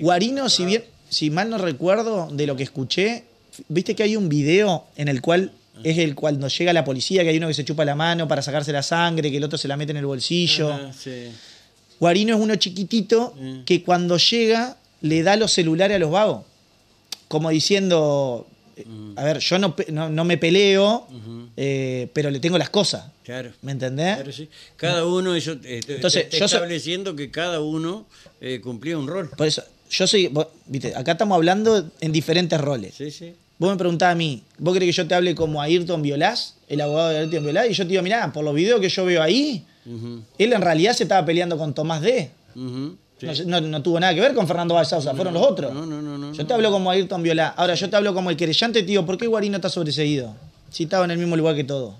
Guarino, 0.00 0.48
si 0.48 0.64
bien, 0.64 0.84
si 1.08 1.30
mal 1.30 1.50
no 1.50 1.58
recuerdo 1.58 2.28
de 2.30 2.46
lo 2.46 2.56
que 2.56 2.62
escuché, 2.62 3.24
viste 3.68 3.94
que 3.94 4.02
hay 4.02 4.16
un 4.16 4.28
video 4.28 4.86
en 4.96 5.08
el 5.08 5.20
cual 5.20 5.52
es 5.82 5.98
el 5.98 6.14
cuando 6.14 6.48
llega 6.48 6.72
la 6.72 6.84
policía, 6.84 7.22
que 7.22 7.30
hay 7.30 7.36
uno 7.38 7.48
que 7.48 7.54
se 7.54 7.64
chupa 7.64 7.84
la 7.84 7.94
mano 7.94 8.28
para 8.28 8.42
sacarse 8.42 8.72
la 8.72 8.82
sangre, 8.82 9.30
que 9.30 9.38
el 9.38 9.44
otro 9.44 9.58
se 9.58 9.66
la 9.66 9.76
mete 9.76 9.90
en 9.90 9.98
el 9.98 10.06
bolsillo. 10.06 10.72
Guarino 12.04 12.34
es 12.36 12.40
uno 12.42 12.54
chiquitito 12.56 13.34
que 13.64 13.82
cuando 13.82 14.18
llega 14.18 14.76
le 15.00 15.22
da 15.22 15.36
los 15.36 15.52
celulares 15.52 15.96
a 15.96 15.98
los 15.98 16.10
vagos 16.10 16.44
como 17.28 17.50
diciendo, 17.50 18.46
a 19.16 19.24
ver, 19.24 19.38
yo 19.38 19.58
no, 19.58 19.74
no, 19.88 20.24
me 20.24 20.38
peleo, 20.38 21.08
eh, 21.56 22.08
pero 22.12 22.30
le 22.30 22.40
tengo 22.40 22.58
las 22.58 22.70
cosas. 22.70 23.06
Claro. 23.24 23.50
¿Me 23.62 23.72
entendés? 23.72 24.16
Claro, 24.16 24.32
sí. 24.32 24.48
Cada 24.76 25.04
uno, 25.04 25.36
yo, 25.38 25.54
eh, 25.64 25.80
Entonces, 25.88 26.28
yo 26.30 26.44
estableciendo 26.44 27.16
que 27.16 27.30
cada 27.30 27.60
uno 27.60 28.06
eh, 28.40 28.60
cumplía 28.62 28.98
un 28.98 29.08
rol. 29.08 29.30
Por 29.36 29.46
eso, 29.46 29.64
yo 29.90 30.06
soy, 30.06 30.30
viste, 30.66 30.94
acá 30.94 31.12
estamos 31.12 31.34
hablando 31.34 31.90
en 32.00 32.12
diferentes 32.12 32.60
roles. 32.60 32.94
Sí, 32.94 33.10
sí. 33.10 33.34
Vos 33.58 33.70
me 33.70 33.76
preguntás 33.76 34.12
a 34.12 34.14
mí, 34.14 34.42
¿vos 34.58 34.76
crees 34.76 34.94
que 34.94 35.02
yo 35.02 35.08
te 35.08 35.14
hable 35.14 35.34
como 35.34 35.62
Ayrton 35.62 36.02
Violás, 36.02 36.56
el 36.68 36.82
abogado 36.82 37.08
de 37.08 37.18
Ayrton 37.18 37.44
Violás? 37.44 37.70
Y 37.70 37.72
yo 37.72 37.84
te 37.84 37.90
digo, 37.90 38.02
mirá, 38.02 38.32
por 38.32 38.44
los 38.44 38.54
videos 38.54 38.80
que 38.80 38.88
yo 38.88 39.04
veo 39.04 39.22
ahí, 39.22 39.64
él 40.38 40.52
en 40.52 40.62
realidad 40.62 40.92
se 40.94 41.04
estaba 41.04 41.24
peleando 41.26 41.58
con 41.58 41.74
Tomás 41.74 42.00
D. 42.00 42.30
No, 43.46 43.82
tuvo 43.82 44.00
nada 44.00 44.14
que 44.14 44.20
ver 44.20 44.34
con 44.34 44.46
Fernando 44.46 44.74
Balsausa, 44.74 45.14
fueron 45.14 45.34
los 45.34 45.42
otros. 45.42 45.72
No, 45.72 45.86
no, 45.86 46.02
no, 46.02 46.32
Yo 46.32 46.46
te 46.46 46.54
hablo 46.54 46.70
como 46.70 46.90
Ayrton 46.90 47.22
Viola. 47.22 47.48
Ahora, 47.48 47.74
yo 47.74 47.88
te 47.88 47.96
hablo 47.96 48.12
como 48.12 48.30
el 48.30 48.36
querellante, 48.36 48.82
tío, 48.82 49.06
¿por 49.06 49.16
qué 49.16 49.26
Guarino 49.26 49.56
está 49.56 49.68
sobreseído? 49.68 50.34
Si 50.70 50.84
estaba 50.84 51.04
en 51.04 51.12
el 51.12 51.18
mismo 51.18 51.36
lugar 51.36 51.54
que 51.54 51.64
todo. 51.64 51.96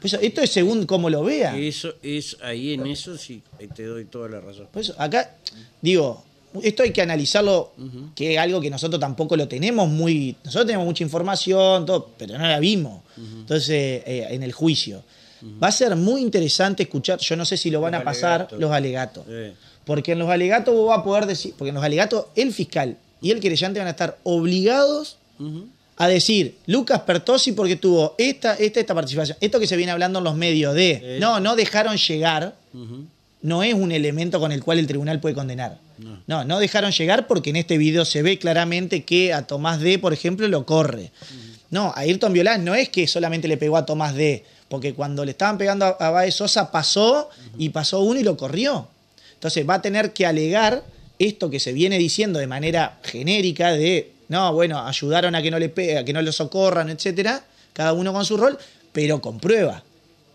Pues 0.00 0.14
esto 0.14 0.40
es 0.40 0.50
según 0.50 0.84
cómo 0.84 1.08
lo 1.08 1.22
vea. 1.22 1.56
Eso 1.56 1.94
es, 2.02 2.36
ahí 2.42 2.74
en 2.74 2.88
eso 2.88 3.16
sí, 3.16 3.42
te 3.74 3.84
doy 3.84 4.04
toda 4.04 4.28
la 4.28 4.40
razón. 4.40 4.66
Pues 4.72 4.92
acá, 4.98 5.36
digo, 5.80 6.24
esto 6.60 6.82
hay 6.82 6.90
que 6.90 7.02
analizarlo, 7.02 7.72
que 8.14 8.34
es 8.34 8.38
algo 8.38 8.60
que 8.60 8.68
nosotros 8.68 9.00
tampoco 9.00 9.36
lo 9.36 9.48
tenemos 9.48 9.88
muy. 9.88 10.36
Nosotros 10.44 10.66
tenemos 10.66 10.86
mucha 10.86 11.04
información, 11.04 11.86
todo, 11.86 12.10
pero 12.18 12.36
no 12.36 12.46
la 12.46 12.58
vimos. 12.58 13.02
Entonces, 13.16 14.02
eh, 14.04 14.26
en 14.30 14.42
el 14.42 14.52
juicio. 14.52 15.02
Va 15.62 15.68
a 15.68 15.72
ser 15.72 15.96
muy 15.96 16.20
interesante 16.20 16.84
escuchar, 16.84 17.18
yo 17.18 17.36
no 17.36 17.44
sé 17.44 17.56
si 17.56 17.70
lo 17.70 17.80
van 17.80 17.94
a 17.94 18.04
pasar, 18.04 18.48
los 18.58 18.70
alegatos. 18.70 19.24
Porque 19.84 20.12
en 20.12 20.18
los 20.20 20.30
alegatos 20.30 20.74
vos 20.74 20.88
vas 20.88 21.00
a 21.00 21.04
poder 21.04 21.26
decir, 21.26 21.54
porque 21.58 21.70
en 21.70 21.74
los 21.74 21.84
alegatos 21.84 22.26
el 22.36 22.52
fiscal 22.52 22.96
y 23.20 23.30
el 23.30 23.40
querellante 23.40 23.80
van 23.80 23.88
a 23.88 23.92
estar 23.92 24.18
obligados 24.22 25.18
a 25.96 26.08
decir 26.08 26.56
Lucas 26.66 27.00
Pertosi 27.00 27.52
porque 27.52 27.76
tuvo 27.76 28.14
esta, 28.18 28.54
esta, 28.54 28.80
esta 28.80 28.94
participación. 28.94 29.36
Esto 29.40 29.60
que 29.60 29.66
se 29.66 29.76
viene 29.76 29.92
hablando 29.92 30.18
en 30.18 30.24
los 30.24 30.36
medios 30.36 30.74
de 30.74 31.18
no, 31.20 31.40
no 31.40 31.56
dejaron 31.56 31.96
llegar, 31.96 32.54
no 33.42 33.62
es 33.62 33.74
un 33.74 33.92
elemento 33.92 34.40
con 34.40 34.52
el 34.52 34.62
cual 34.62 34.78
el 34.78 34.86
tribunal 34.86 35.20
puede 35.20 35.34
condenar. 35.34 35.78
No. 36.26 36.44
no, 36.44 36.58
dejaron 36.58 36.90
llegar 36.90 37.26
porque 37.26 37.50
en 37.50 37.56
este 37.56 37.78
video 37.78 38.04
se 38.04 38.22
ve 38.22 38.38
claramente 38.38 39.04
que 39.04 39.32
a 39.32 39.46
Tomás 39.46 39.80
D, 39.80 39.98
por 39.98 40.12
ejemplo, 40.12 40.48
lo 40.48 40.66
corre. 40.66 41.12
No, 41.70 41.88
a 41.94 42.00
Ayrton 42.00 42.32
Violán 42.32 42.64
no 42.64 42.74
es 42.74 42.88
que 42.88 43.06
solamente 43.06 43.48
le 43.48 43.56
pegó 43.56 43.76
a 43.76 43.86
Tomás 43.86 44.14
D, 44.14 44.44
porque 44.72 44.94
cuando 44.94 45.22
le 45.22 45.32
estaban 45.32 45.58
pegando 45.58 45.84
a, 45.84 46.08
Baez 46.08 46.36
Sosa 46.36 46.70
pasó 46.70 47.28
y 47.58 47.68
pasó 47.68 48.00
uno 48.00 48.18
y 48.18 48.22
lo 48.22 48.38
corrió. 48.38 48.88
Entonces 49.34 49.68
va 49.68 49.74
a 49.74 49.82
tener 49.82 50.14
que 50.14 50.24
alegar 50.24 50.82
esto 51.18 51.50
que 51.50 51.60
se 51.60 51.74
viene 51.74 51.98
diciendo 51.98 52.38
de 52.38 52.46
manera 52.46 52.98
genérica 53.02 53.72
de, 53.72 54.12
no, 54.30 54.50
bueno, 54.54 54.80
ayudaron 54.80 55.34
a 55.34 55.42
que 55.42 55.50
no 55.50 55.58
le 55.58 55.68
pegue, 55.68 55.98
a 55.98 56.06
que 56.06 56.14
no 56.14 56.22
lo 56.22 56.32
socorran, 56.32 56.88
etcétera, 56.88 57.44
cada 57.74 57.92
uno 57.92 58.14
con 58.14 58.24
su 58.24 58.38
rol, 58.38 58.56
pero 58.94 59.20
con 59.20 59.38
prueba, 59.38 59.84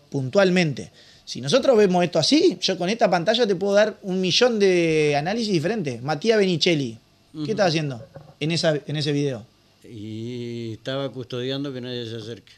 puntualmente. 0.08 0.92
Si 1.24 1.40
nosotros 1.40 1.76
vemos 1.76 2.04
esto 2.04 2.20
así, 2.20 2.58
yo 2.60 2.78
con 2.78 2.88
esta 2.90 3.10
pantalla 3.10 3.44
te 3.44 3.56
puedo 3.56 3.74
dar 3.74 3.98
un 4.02 4.20
millón 4.20 4.60
de 4.60 5.16
análisis 5.16 5.52
diferentes. 5.52 6.00
Matías 6.00 6.38
Benicelli, 6.38 6.96
¿qué 7.44 7.50
estaba 7.50 7.70
haciendo 7.70 8.06
en, 8.38 8.52
esa, 8.52 8.78
en 8.86 8.94
ese 8.94 9.10
video? 9.10 9.44
Y 9.82 10.74
estaba 10.74 11.10
custodiando 11.10 11.72
que 11.72 11.80
nadie 11.80 12.08
se 12.08 12.18
acerque. 12.18 12.52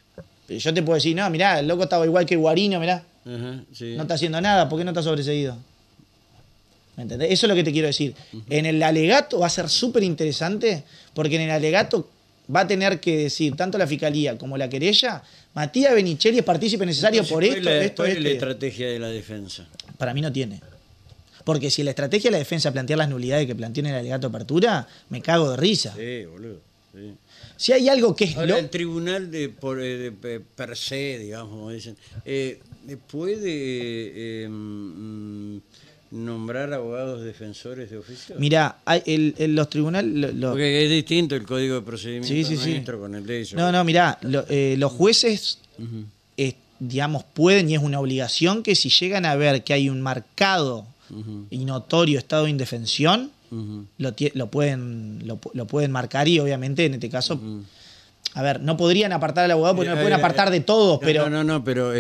Yo 0.59 0.75
te 0.75 0.83
puedo 0.83 0.97
decir, 0.97 1.17
no, 1.17 1.29
mirá, 1.31 1.61
el 1.61 1.69
loco 1.69 1.85
estaba 1.85 2.05
igual 2.05 2.27
que 2.27 2.37
Guarino, 2.37 2.81
mirá. 2.81 3.05
No 3.25 3.65
está 4.03 4.15
haciendo 4.15 4.41
nada, 4.41 4.69
¿por 4.69 4.79
qué 4.79 4.85
no 4.85 4.91
está 4.91 5.03
sobreseído? 5.03 5.57
¿Me 6.97 7.05
entendés? 7.05 7.31
Eso 7.31 7.47
es 7.47 7.49
lo 7.49 7.55
que 7.55 7.65
te 7.65 7.73
quiero 7.73 7.87
decir. 7.87 8.15
En 8.49 8.67
el 8.67 8.83
alegato 8.83 9.39
va 9.39 9.47
a 9.47 9.51
ser 9.51 9.69
súper 9.69 10.03
interesante, 10.03 10.85
porque 11.15 11.37
en 11.37 11.43
el 11.43 11.51
alegato 11.51 12.09
va 12.55 12.61
a 12.61 12.67
tener 12.67 12.99
que 13.01 13.17
decir 13.17 13.55
tanto 13.57 13.79
la 13.79 13.87
fiscalía 13.87 14.37
como 14.37 14.59
la 14.59 14.69
querella, 14.69 15.23
Matías 15.55 15.95
Benicelli 15.95 16.39
es 16.39 16.45
partícipe 16.45 16.87
necesario 16.87 17.25
por 17.25 17.43
esto, 17.43 17.61
la, 17.61 17.83
esto, 17.83 18.05
es 18.05 18.21
la 18.21 18.29
estrategia 18.29 18.89
de 18.89 18.99
la 18.99 19.09
defensa? 19.09 19.67
Para 19.99 20.15
mí 20.15 20.21
no 20.21 20.33
tiene. 20.33 20.61
Porque 21.45 21.71
si 21.71 21.83
la 21.83 21.91
estrategia 21.91 22.29
de 22.29 22.33
la 22.33 22.39
defensa 22.39 22.73
plantear 22.73 22.99
las 22.99 23.09
nulidades 23.09 23.47
que 23.47 23.55
planteó 23.55 23.83
en 23.83 23.91
el 23.91 23.97
alegato 23.97 24.29
de 24.29 24.37
apertura, 24.37 24.87
me 25.09 25.21
cago 25.21 25.51
de 25.51 25.57
risa. 25.57 25.95
Sí, 25.97 26.25
boludo. 26.27 26.61
Si 27.61 27.73
hay 27.73 27.91
algo 27.91 28.17
que 28.17 28.25
es... 28.25 28.37
Ahora, 28.39 28.59
el 28.59 28.71
tribunal 28.71 29.31
de, 29.31 29.51
por, 29.51 29.81
eh, 29.83 30.11
per 30.57 30.75
se, 30.79 31.19
digamos, 31.19 31.75
dicen, 31.75 31.95
eh, 32.25 32.59
puede... 33.11 34.45
Eh, 34.45 34.49
mm, 34.49 35.59
nombrar 36.13 36.73
abogados 36.73 37.23
defensores 37.23 37.91
de 37.91 37.99
oficio? 37.99 38.35
Mirá, 38.39 38.79
hay 38.87 39.03
el, 39.05 39.35
el- 39.37 39.55
los 39.55 39.69
tribunales... 39.69 40.11
lo- 40.13 40.33
lo- 40.33 40.51
Porque 40.53 40.85
es 40.85 40.91
distinto 40.91 41.37
el 41.37 41.45
código 41.45 41.75
de 41.77 41.83
procedimiento 41.83 42.29
Sí, 42.29 42.45
sí, 42.45 42.57
sí. 42.57 42.71
nuestro 42.71 42.99
con 42.99 43.15
el 43.15 43.27
de 43.27 43.41
ellos. 43.41 43.53
No, 43.55 43.71
no, 43.71 43.85
mirá, 43.85 44.19
lo- 44.23 44.47
eh, 44.49 44.77
los 44.79 44.91
jueces, 44.93 45.59
eh, 46.39 46.55
digamos, 46.81 47.25
pueden 47.25 47.69
y 47.71 47.75
es 47.75 47.83
una 47.83 48.01
obligación 48.01 48.63
que 48.63 48.75
si 48.75 48.89
llegan 48.89 49.27
a 49.27 49.37
ver 49.37 49.63
que 49.65 49.75
hay 49.75 49.91
un 49.91 50.01
marcado 50.01 50.87
y 51.51 51.59
notorio 51.67 52.19
estado 52.19 52.45
de 52.45 52.51
indefensión, 52.51 53.31
lo, 54.35 54.51
pueden 54.51 55.27
lo, 55.27 55.41
pu- 55.41 55.51
lo 55.55 55.67
pueden 55.67 55.91
marcar 55.91 56.29
y 56.29 56.39
obviamente 56.39 56.85
en 56.87 56.95
este 56.95 57.09
caso, 57.09 57.41
a 58.35 58.43
ver, 58.43 58.61
no 58.61 58.77
podrían 58.77 59.13
apartar 59.13 59.45
al 59.45 59.51
abogado 59.53 59.77
porque 59.77 59.89
no 59.89 59.95
Eh, 59.95 59.99
lo 59.99 60.03
pueden 60.03 60.19
eh, 60.19 60.23
apartar 60.23 60.51
de 60.51 60.59
eh, 60.59 60.61
todos, 60.61 61.01
no, 61.01 61.07
pero 61.07 61.29
No, 61.29 61.31
no, 61.31 61.45
no, 61.45 61.65
pero. 61.65 61.93
eh, 61.95 61.99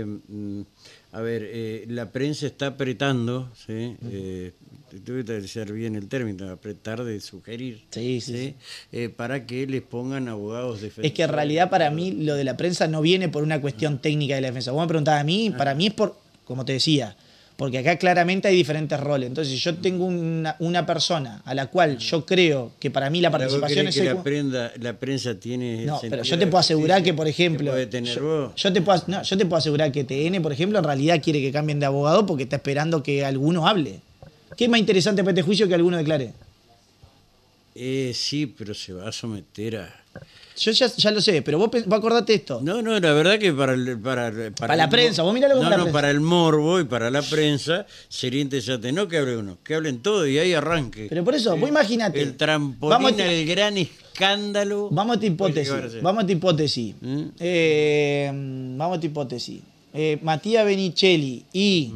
eh, 0.00 0.04
mm, 0.28 0.60
a 1.14 1.20
ver, 1.20 1.42
eh, 1.46 1.84
la 1.88 2.10
prensa 2.10 2.46
está 2.46 2.68
apretando, 2.68 3.50
¿sí? 3.54 3.96
Eh, 4.10 4.52
tuve 5.04 5.24
que 5.26 5.32
decir 5.34 5.70
bien 5.72 5.94
el 5.94 6.08
término, 6.08 6.48
apretar 6.50 7.04
de 7.04 7.20
sugerir. 7.20 7.82
Sí, 7.90 8.22
sí, 8.22 8.32
sí. 8.34 8.54
Eh, 8.92 9.10
para 9.10 9.44
que 9.46 9.66
les 9.66 9.82
pongan 9.82 10.28
abogados 10.28 10.80
defensores. 10.80 11.10
es 11.10 11.14
que 11.14 11.22
en 11.22 11.28
realidad 11.28 11.68
para 11.68 11.90
mí 11.90 12.12
lo 12.12 12.34
de 12.34 12.44
la 12.44 12.56
prensa 12.56 12.86
no 12.88 13.02
viene 13.02 13.28
por 13.28 13.42
una 13.42 13.60
cuestión 13.60 13.98
técnica 13.98 14.36
de 14.36 14.40
la 14.40 14.46
defensa. 14.48 14.72
Vos 14.72 14.80
me 14.80 14.88
preguntabas 14.88 15.20
a 15.20 15.24
mí, 15.24 15.50
para 15.50 15.74
mí 15.74 15.88
es 15.88 15.92
por, 15.94 16.16
como 16.46 16.64
te 16.64 16.72
decía, 16.72 17.14
porque 17.56 17.78
acá 17.78 17.96
claramente 17.96 18.48
hay 18.48 18.56
diferentes 18.56 18.98
roles. 18.98 19.28
Entonces, 19.28 19.52
si 19.54 19.60
yo 19.60 19.74
tengo 19.76 20.04
una, 20.06 20.56
una 20.58 20.84
persona 20.86 21.42
a 21.44 21.54
la 21.54 21.66
cual 21.66 21.98
yo 21.98 22.24
creo 22.26 22.72
que 22.80 22.90
para 22.90 23.08
mí 23.10 23.20
la 23.20 23.28
Ahora, 23.28 23.46
¿vos 23.46 23.58
participación 23.58 23.88
es 23.88 23.94
que 23.94 24.04
la, 24.04 24.22
prenda- 24.22 24.72
la 24.80 24.92
prensa 24.98 25.34
tiene. 25.38 25.84
No, 25.84 26.00
pero 26.00 26.22
yo 26.22 26.38
te 26.38 26.46
puedo 26.46 26.58
asegurar 26.58 27.02
que, 27.02 27.14
por 27.14 27.28
ejemplo, 27.28 27.66
¿Qué 27.66 27.70
puede 27.72 27.86
tener 27.86 28.14
yo, 28.16 28.22
vos? 28.48 28.54
yo 28.56 28.72
te 28.72 28.82
puedo, 28.82 29.02
no, 29.06 29.22
yo 29.22 29.36
te 29.36 29.44
puedo 29.46 29.56
asegurar 29.58 29.92
que 29.92 30.04
TN, 30.04 30.42
por 30.42 30.52
ejemplo, 30.52 30.78
en 30.78 30.84
realidad 30.84 31.20
quiere 31.22 31.40
que 31.40 31.52
cambien 31.52 31.78
de 31.78 31.86
abogado 31.86 32.26
porque 32.26 32.44
está 32.44 32.56
esperando 32.56 33.02
que 33.02 33.24
alguno 33.24 33.68
hable. 33.68 34.00
¿Qué 34.56 34.64
es 34.64 34.70
más 34.70 34.80
interesante 34.80 35.22
para 35.22 35.30
este 35.32 35.42
juicio 35.42 35.68
que 35.68 35.74
alguno 35.74 35.96
declare? 35.96 36.32
Eh, 37.74 38.12
sí, 38.14 38.46
pero 38.46 38.74
se 38.74 38.92
va 38.92 39.08
a 39.08 39.12
someter 39.12 39.76
a. 39.76 40.01
Yo 40.58 40.70
ya, 40.72 40.86
ya 40.86 41.10
lo 41.10 41.20
sé, 41.20 41.42
pero 41.42 41.58
vos, 41.58 41.70
vos 41.86 41.98
acordate 41.98 42.34
esto. 42.34 42.60
No, 42.62 42.82
no, 42.82 42.98
la 43.00 43.12
verdad 43.12 43.38
que 43.38 43.52
para 43.52 43.72
el, 43.74 43.98
para, 43.98 44.30
para, 44.30 44.50
Para 44.52 44.76
la 44.76 44.84
el 44.84 44.90
prensa, 44.90 45.22
vos 45.22 45.32
como 45.34 45.40
no, 45.48 45.62
la 45.70 45.76
no, 45.76 45.82
prensa. 45.84 45.92
para 45.92 46.10
el 46.10 46.20
morbo 46.20 46.78
y 46.80 46.84
para 46.84 47.10
la 47.10 47.22
prensa 47.22 47.86
sería 48.08 48.40
interesante 48.42 48.92
no 48.92 49.08
que 49.08 49.18
hable 49.18 49.36
uno, 49.36 49.58
que 49.64 49.74
hablen 49.74 50.00
todos 50.02 50.28
y 50.28 50.38
ahí 50.38 50.52
arranque. 50.54 51.06
Pero 51.08 51.24
por 51.24 51.34
eso, 51.34 51.56
vos 51.56 51.68
imagínate. 51.68 52.20
El 52.20 52.36
trampolín 52.36 52.90
Vamos 52.90 53.18
a- 53.20 53.24
al 53.28 53.44
gran 53.46 53.78
escándalo. 53.78 54.88
Vamos 54.90 55.16
a 55.16 55.20
puede 55.20 55.32
hipótesis. 55.32 56.02
Vamos 56.02 56.18
a 56.18 56.22
esta 56.22 56.32
hipótesis. 56.32 56.94
¿Mm? 57.00 57.22
Eh, 57.40 58.30
vamos 58.76 58.92
a 58.92 58.94
esta 58.96 59.06
hipótesis. 59.06 59.60
Eh, 59.94 60.18
Matías 60.22 60.64
Benicelli 60.64 61.44
y 61.52 61.92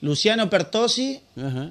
Luciano 0.00 0.48
Pertosi 0.50 1.20
Ajá. 1.36 1.70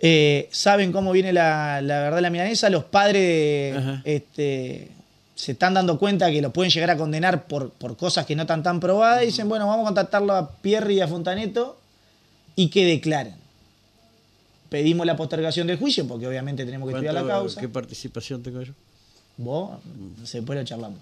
eh, 0.00 0.48
saben 0.50 0.92
cómo 0.92 1.12
viene 1.12 1.32
la, 1.32 1.80
la 1.82 2.00
verdad 2.00 2.16
de 2.16 2.22
la 2.22 2.30
milanesa. 2.30 2.68
Los 2.70 2.84
padres 2.84 3.76
Ajá. 3.76 4.02
este, 4.04 4.88
se 5.40 5.52
están 5.52 5.72
dando 5.74 5.98
cuenta 5.98 6.30
que 6.30 6.42
lo 6.42 6.52
pueden 6.52 6.70
llegar 6.70 6.90
a 6.90 6.96
condenar 6.96 7.46
por, 7.46 7.70
por 7.70 7.96
cosas 7.96 8.26
que 8.26 8.36
no 8.36 8.42
están 8.42 8.62
tan 8.62 8.78
probadas. 8.80 9.22
Y 9.22 9.26
dicen, 9.26 9.48
bueno, 9.48 9.66
vamos 9.66 9.84
a 9.84 9.86
contactarlo 9.86 10.34
a 10.34 10.50
Pierre 10.56 10.92
y 10.94 11.00
a 11.00 11.08
Fontaneto 11.08 11.78
y 12.56 12.68
que 12.68 12.84
declaren. 12.84 13.34
Pedimos 14.68 15.06
la 15.06 15.16
postergación 15.16 15.66
del 15.66 15.78
juicio 15.78 16.06
porque 16.06 16.26
obviamente 16.26 16.64
tenemos 16.64 16.88
que 16.88 16.94
estudiar 16.94 17.14
la 17.14 17.20
¿Cuánto- 17.22 17.38
causa. 17.40 17.60
¿Qué 17.60 17.68
participación 17.68 18.42
tengo 18.42 18.62
yo? 18.62 18.72
Vos, 19.38 19.78
después 20.32 20.58
lo 20.58 20.64
charlamos. 20.64 20.98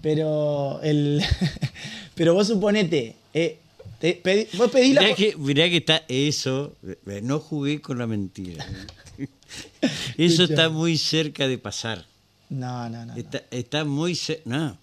Pero 0.00 0.80
el 0.82 1.22
pero 2.14 2.32
vos 2.34 2.46
suponete, 2.48 3.14
eh, 3.34 3.58
te 4.00 4.20
pedí- 4.22 4.48
vos 4.56 4.70
pedís 4.70 4.94
la 4.94 5.02
Mirá 5.02 5.10
po- 5.14 5.16
que, 5.18 5.36
mirá 5.36 5.68
que 5.68 5.76
está 5.76 6.02
eso. 6.08 6.72
eh, 7.06 7.20
No 7.22 7.38
jugué 7.40 7.80
con 7.82 7.98
la 7.98 8.06
mentira. 8.06 8.64
Eso 10.16 10.44
está 10.44 10.70
muy 10.70 10.96
cerca 10.96 11.46
de 11.46 11.58
pasar. 11.58 12.06
No, 12.52 12.88
no, 12.88 13.06
no. 13.06 13.16
Está, 13.16 13.42
está 13.50 13.84
muy. 13.84 14.18
No, 14.44 14.76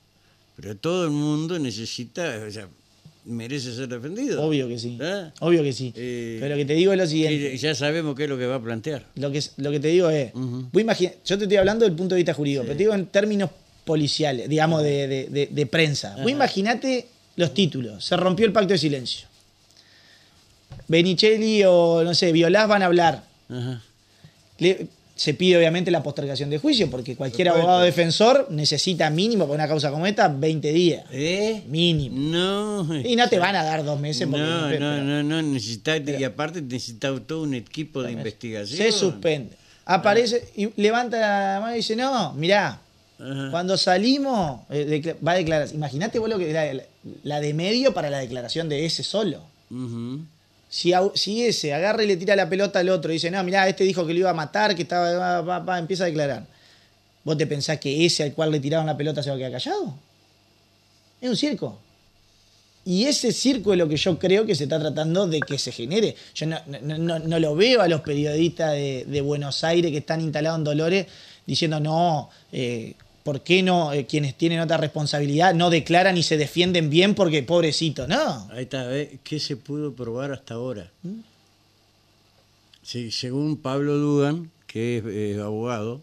pero 0.56 0.76
todo 0.76 1.06
el 1.06 1.12
mundo 1.12 1.58
necesita, 1.60 2.42
o 2.48 2.52
sea, 2.52 2.68
merece 3.26 3.74
ser 3.76 3.88
defendido. 3.88 4.42
Obvio 4.42 4.68
que 4.68 4.80
sí. 4.80 4.98
¿Ah? 5.02 5.32
Obvio 5.40 5.62
que 5.64 5.72
sí. 5.72 5.94
Eh, 5.96 6.38
pero 6.40 6.56
lo 6.56 6.58
que 6.60 6.66
te 6.66 6.74
digo 6.74 6.92
es 6.94 6.98
lo 6.98 7.06
siguiente. 7.06 7.56
Ya 7.58 7.76
sabemos 7.76 8.16
qué 8.16 8.24
es 8.24 8.30
lo 8.30 8.38
que 8.38 8.48
va 8.48 8.56
a 8.56 8.62
plantear. 8.62 9.06
Lo 9.16 9.32
que, 9.32 9.44
lo 9.58 9.72
que 9.72 9.80
te 9.80 9.90
digo 9.90 10.10
es, 10.10 10.32
imagina- 10.74 11.12
yo 11.26 11.38
te 11.38 11.44
estoy 11.44 11.58
hablando 11.58 11.86
del 11.86 11.94
punto 11.96 12.16
de 12.16 12.20
vista 12.20 12.34
jurídico, 12.34 12.64
pero 12.64 12.74
te 12.76 12.84
digo 12.84 12.94
en 12.96 13.06
términos 13.06 13.52
policiales, 13.86 14.50
digamos, 14.50 14.82
de, 14.84 15.08
de- 15.08 15.28
de- 15.30 15.48
de 15.52 15.66
prensa. 15.66 16.16
Vos 16.22 16.32
imaginate 16.32 17.08
los 17.36 17.54
títulos. 17.54 18.04
Se 18.04 18.18
rompió 18.18 18.46
el 18.46 18.52
pacto 18.52 18.74
de 18.74 18.78
silencio. 18.80 19.28
Benicelli 20.88 21.64
o, 21.66 22.04
no 22.04 22.14
sé, 22.16 22.32
Violás 22.32 22.68
van 22.68 22.82
a 22.82 22.86
hablar. 22.86 23.24
Ajá. 23.50 23.82
Le- 24.58 24.88
se 25.20 25.34
pide 25.34 25.58
obviamente 25.58 25.92
la 25.92 26.02
postergación 26.02 26.50
de 26.50 26.60
juicio, 26.60 26.90
porque 26.90 27.18
cualquier 27.18 27.50
abogado 27.50 27.82
defensor 27.82 28.48
necesita 28.52 29.10
mínimo 29.10 29.44
para 29.44 29.56
una 29.56 29.68
causa 29.68 29.92
como 29.92 30.08
esta 30.08 30.30
20 30.30 30.72
días. 30.72 31.04
¿Eh? 31.12 31.62
Mínimo. 31.68 32.16
No. 32.18 32.98
Y 33.04 33.18
no 33.18 33.28
te 33.28 33.38
van 33.38 33.54
a 33.58 33.66
dar 33.66 33.84
dos 33.84 34.00
meses 34.00 34.26
porque 34.32 34.46
No, 34.46 34.68
pero- 34.70 34.80
no, 34.80 35.04
no, 35.04 35.24
no, 35.24 35.42
necesita, 35.42 35.98
y 35.98 36.24
aparte 36.24 36.62
necesita 36.62 37.20
todo 37.20 37.42
un 37.44 37.54
equipo 37.54 38.02
de 38.02 38.14
investigación. 38.14 38.78
se 38.78 38.94
suspende. 38.94 39.58
Aparece 39.84 40.48
y 40.56 40.70
levanta 40.82 41.20
la 41.20 41.60
mano 41.60 41.74
y 41.74 41.80
dice, 41.80 41.98
no, 41.98 42.32
mirá, 42.36 42.80
Ajá. 43.20 43.48
cuando 43.52 43.76
salimos, 43.78 44.62
eh, 44.70 45.18
va 45.28 45.34
a 45.34 45.36
declarar. 45.36 45.68
Imagínate 45.74 46.18
vos 46.20 46.30
lo 46.30 46.38
que 46.38 46.54
la, 46.54 46.82
la 47.24 47.42
de 47.42 47.54
medio 47.54 47.94
para 47.94 48.10
la 48.10 48.20
declaración 48.20 48.70
de 48.70 48.86
ese 48.86 49.04
solo. 49.04 49.42
Ujú. 49.70 50.22
Si, 50.70 50.94
si 51.16 51.46
ese 51.46 51.74
agarra 51.74 52.04
y 52.04 52.08
le 52.08 52.16
tira 52.18 52.36
la 52.36 52.48
pelota 52.48 52.80
al 52.80 52.90
otro 52.90 53.12
y 53.12 53.16
dice, 53.16 53.32
no, 53.32 53.44
mirá, 53.44 53.68
este 53.68 53.84
dijo 53.84 54.06
que 54.06 54.14
lo 54.14 54.20
iba 54.20 54.30
a 54.30 54.34
matar, 54.36 54.76
que 54.76 54.84
estaba, 54.84 55.12
va, 55.14 55.42
va, 55.42 55.60
va", 55.60 55.80
empieza 55.80 56.04
a 56.04 56.08
declarar. 56.08 56.46
¿Vos 57.24 57.38
te 57.38 57.48
pensás 57.48 57.80
que 57.80 58.06
ese 58.06 58.24
al 58.24 58.34
cual 58.34 58.52
le 58.52 58.60
tiraron 58.60 58.86
la 58.86 58.96
pelota 58.96 59.24
se 59.24 59.30
va 59.30 59.36
a 59.36 59.40
quedar 59.40 59.52
callado? 59.52 59.96
Es 61.22 61.30
un 61.30 61.36
circo. 61.36 61.80
Y 62.86 63.06
ese 63.06 63.32
circo 63.34 63.74
es 63.74 63.78
lo 63.80 63.90
que 63.90 63.98
yo 63.98 64.18
creo 64.18 64.46
que 64.46 64.56
se 64.56 64.64
está 64.64 64.80
tratando 64.80 65.28
de 65.28 65.40
que 65.42 65.58
se 65.58 65.72
genere. 65.72 66.16
Yo 66.34 66.46
no, 66.48 66.58
no- 66.82 67.20
no- 67.20 67.40
lo 67.40 67.56
veo 67.56 67.82
a 67.82 67.88
los 67.88 68.02
periodistas 68.02 68.72
de, 68.72 69.06
de 69.08 69.22
Buenos 69.22 69.64
Aires 69.64 69.92
que 69.92 69.98
están 69.98 70.22
instalados 70.22 70.60
en 70.60 70.64
Dolores 70.64 71.08
diciendo, 71.46 71.80
no, 71.80 72.30
eh, 72.52 72.94
¿por 73.30 73.42
qué 73.44 73.62
no 73.62 73.94
eh, 73.94 74.08
quienes 74.08 74.34
tienen 74.36 74.60
otra 74.60 74.78
responsabilidad 74.78 75.54
no 75.54 75.70
declaran 75.70 76.18
y 76.18 76.24
se 76.24 76.36
defienden 76.36 76.90
bien 76.90 77.14
porque 77.14 77.44
pobrecito? 77.44 78.08
No. 78.08 78.50
Ahí 78.52 78.64
está. 78.64 78.90
¿qué 79.24 79.40
se 79.40 79.56
pudo 79.56 79.94
probar 79.94 80.32
hasta 80.32 80.56
ahora? 80.56 80.90
¿Mm? 81.04 81.20
Sí, 82.82 83.12
según 83.12 83.58
Pablo 83.58 83.98
Dugan, 83.98 84.50
que 84.66 84.98
es 84.98 85.04
eh, 85.06 85.40
abogado, 85.40 86.00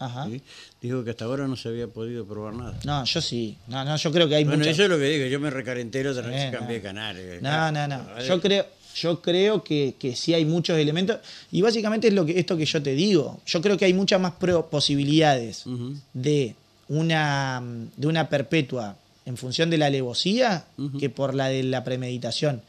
dijo 0.81 1.03
que 1.03 1.09
hasta 1.09 1.25
ahora 1.25 1.49
no 1.49 1.57
se 1.57 1.67
había 1.67 1.87
podido 1.87 2.23
probar 2.25 2.53
nada. 2.53 2.79
No, 2.85 3.03
yo 3.03 3.19
sí. 3.19 3.57
No, 3.67 3.83
no, 3.83 3.97
yo 3.97 4.09
creo 4.13 4.29
que 4.29 4.35
hay 4.35 4.45
Bueno, 4.45 4.63
eso 4.63 4.83
es 4.83 4.89
lo 4.89 4.97
que 4.97 5.03
digo, 5.03 5.25
yo 5.25 5.41
me 5.41 5.49
recalenté 5.49 6.07
otra 6.07 6.25
vez 6.27 6.43
Eh, 6.45 6.51
cambié 6.53 6.67
no. 6.67 6.73
de 6.75 6.81
canal. 6.81 7.17
eh. 7.19 7.39
No, 7.41 7.71
no, 7.73 7.87
no. 7.89 8.21
Yo 8.25 8.39
creo, 8.39 8.65
yo 8.95 9.21
creo 9.21 9.65
que, 9.65 9.95
que 9.99 10.15
sí 10.15 10.33
hay 10.33 10.45
muchos 10.45 10.77
elementos. 10.77 11.17
Y 11.51 11.61
básicamente 11.61 12.07
es 12.07 12.13
lo 12.13 12.25
que, 12.25 12.39
esto 12.39 12.55
que 12.55 12.65
yo 12.65 12.81
te 12.81 12.95
digo. 12.95 13.41
Yo 13.45 13.61
creo 13.61 13.77
que 13.77 13.83
hay 13.83 13.93
muchas 13.93 14.21
más 14.21 14.31
posibilidades 14.71 15.65
de 16.13 16.55
una, 16.89 17.61
de 17.95 18.07
una 18.07 18.29
perpetua 18.29 18.95
en 19.25 19.35
función 19.35 19.69
de 19.69 19.77
la 19.77 19.87
alevosía 19.87 20.63
que 20.99 21.09
por 21.09 21.33
la 21.35 21.49
de 21.49 21.61
la 21.63 21.83
premeditación. 21.83 22.61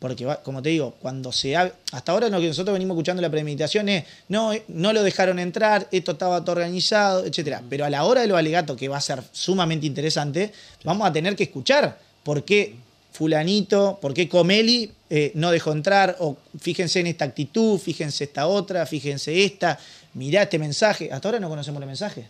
Porque, 0.00 0.24
va- 0.24 0.42
como 0.42 0.62
te 0.62 0.70
digo, 0.70 0.94
cuando 1.02 1.32
se 1.32 1.54
ha- 1.54 1.70
hasta 1.92 2.12
ahora 2.12 2.30
lo 2.30 2.40
que 2.40 2.46
nosotros 2.48 2.72
venimos 2.72 2.94
escuchando 2.94 3.20
la 3.20 3.28
premeditación 3.30 3.90
es, 3.90 4.04
no, 4.28 4.54
eh, 4.54 4.64
no 4.68 4.94
lo 4.94 5.02
dejaron 5.02 5.38
entrar, 5.38 5.86
esto 5.92 6.12
estaba 6.12 6.40
todo 6.42 6.52
organizado, 6.52 7.26
etcétera. 7.26 7.62
Pero 7.68 7.84
a 7.84 7.90
la 7.90 8.04
hora 8.04 8.22
de 8.22 8.26
los 8.26 8.38
alegatos, 8.38 8.74
que 8.78 8.88
va 8.88 8.96
a 8.96 9.00
ser 9.02 9.22
sumamente 9.32 9.84
interesante, 9.86 10.50
vamos 10.82 11.06
a 11.06 11.12
tener 11.12 11.36
que 11.36 11.42
escuchar 11.44 11.98
por 12.22 12.42
qué 12.42 12.76
fulanito, 13.12 13.98
por 14.00 14.14
qué 14.14 14.28
Comeli 14.30 14.90
eh, 15.10 15.32
no 15.34 15.50
dejó 15.50 15.72
entrar, 15.72 16.16
o 16.20 16.38
fíjense 16.58 17.00
en 17.00 17.08
esta 17.08 17.26
actitud, 17.26 17.78
fíjense 17.78 18.24
esta 18.24 18.46
otra, 18.46 18.86
fíjense 18.86 19.44
esta, 19.44 19.78
mirá 20.14 20.42
este 20.44 20.58
mensaje. 20.58 21.10
Hasta 21.12 21.28
ahora 21.28 21.40
no 21.40 21.48
conocemos 21.50 21.80
los 21.80 21.86
mensajes. 21.86 22.26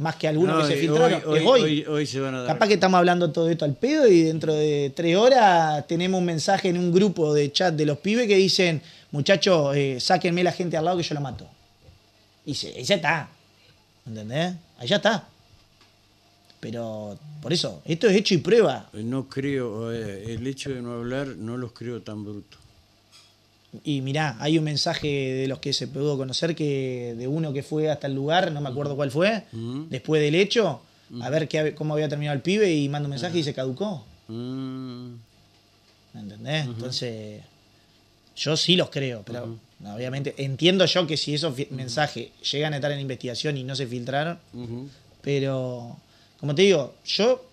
Más 0.00 0.16
que 0.16 0.26
algunos 0.28 0.56
No, 0.56 0.66
que 0.66 0.74
se 0.74 0.80
filtraron. 0.80 1.22
hoy, 1.26 1.38
es 1.38 1.46
hoy- 1.46 1.84
hoy. 1.86 2.06
se 2.06 2.20
van 2.20 2.34
a 2.34 2.38
dar. 2.38 2.46
Capaz 2.46 2.68
que 2.68 2.74
estamos 2.74 2.96
hablando 2.96 3.30
todo 3.32 3.50
esto 3.50 3.66
al 3.66 3.74
pedo 3.76 4.08
y 4.08 4.22
dentro 4.22 4.54
de 4.54 4.90
tres 4.96 5.14
horas 5.14 5.86
tenemos 5.86 6.18
un 6.18 6.24
mensaje 6.24 6.70
en 6.70 6.78
un 6.78 6.90
grupo 6.90 7.34
de 7.34 7.52
chat 7.52 7.74
de 7.74 7.84
los 7.84 7.98
pibes 7.98 8.26
que 8.26 8.36
dicen, 8.36 8.80
muchachos, 9.10 9.76
eh, 9.76 9.98
sáquenme 10.00 10.42
la 10.42 10.52
gente 10.52 10.78
al 10.78 10.86
lado 10.86 10.96
que 10.96 11.02
yo 11.02 11.14
lo 11.14 11.20
mato. 11.20 11.46
Y 12.46 12.54
se, 12.54 12.68
ahí 12.68 12.82
ya 12.84 12.94
está. 12.94 13.28
¿Entendés? 14.06 14.54
Ahí 14.78 14.88
ya 14.88 14.96
está. 14.96 15.28
Pero 16.60 17.18
por 17.42 17.52
eso, 17.52 17.82
esto 17.84 18.06
es 18.08 18.16
hecho 18.16 18.34
y 18.34 18.38
prueba. 18.38 18.88
No 18.94 19.28
creo, 19.28 19.92
eh, 19.92 20.32
el 20.34 20.46
hecho 20.46 20.70
de 20.70 20.80
no 20.82 20.92
hablar 20.92 21.26
no 21.28 21.56
los 21.58 21.72
creo 21.72 22.00
tan 22.02 22.22
brutos. 22.24 22.59
Y 23.84 24.00
mirá, 24.00 24.36
hay 24.40 24.58
un 24.58 24.64
mensaje 24.64 25.06
de 25.06 25.46
los 25.46 25.60
que 25.60 25.72
se 25.72 25.86
pudo 25.86 26.16
conocer 26.18 26.56
que 26.56 27.14
de 27.16 27.28
uno 27.28 27.52
que 27.52 27.62
fue 27.62 27.88
hasta 27.90 28.08
el 28.08 28.14
lugar, 28.14 28.50
no 28.50 28.60
me 28.60 28.68
acuerdo 28.68 28.96
cuál 28.96 29.10
fue, 29.12 29.44
Ujú. 29.52 29.86
después 29.88 30.20
del 30.20 30.34
hecho, 30.34 30.80
a 31.20 31.30
ver 31.30 31.46
qué, 31.48 31.74
cómo 31.74 31.94
había 31.94 32.08
terminado 32.08 32.34
el 32.36 32.42
pibe 32.42 32.72
y 32.74 32.88
manda 32.88 33.06
un 33.06 33.10
mensaje 33.10 33.38
y 33.38 33.42
se 33.44 33.54
caducó. 33.54 34.04
Mm, 34.28 35.14
¿Me 36.14 36.20
entendés? 36.20 36.66
Entonces, 36.66 37.42
yo 38.36 38.56
sí 38.56 38.74
los 38.74 38.90
creo, 38.90 39.22
pero 39.24 39.56
obviamente, 39.94 40.34
entiendo 40.38 40.84
yo 40.86 41.06
que 41.06 41.16
si 41.16 41.34
esos 41.34 41.54
mensajes 41.70 42.30
llegan 42.50 42.72
a 42.72 42.76
estar 42.76 42.90
en 42.90 43.00
investigación 43.00 43.56
y 43.56 43.62
no 43.64 43.76
se 43.76 43.86
filtraron, 43.86 44.38
pero 45.22 45.96
como 46.40 46.54
te 46.54 46.62
digo, 46.62 46.94
yo 47.04 47.44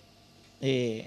eh, 0.60 1.06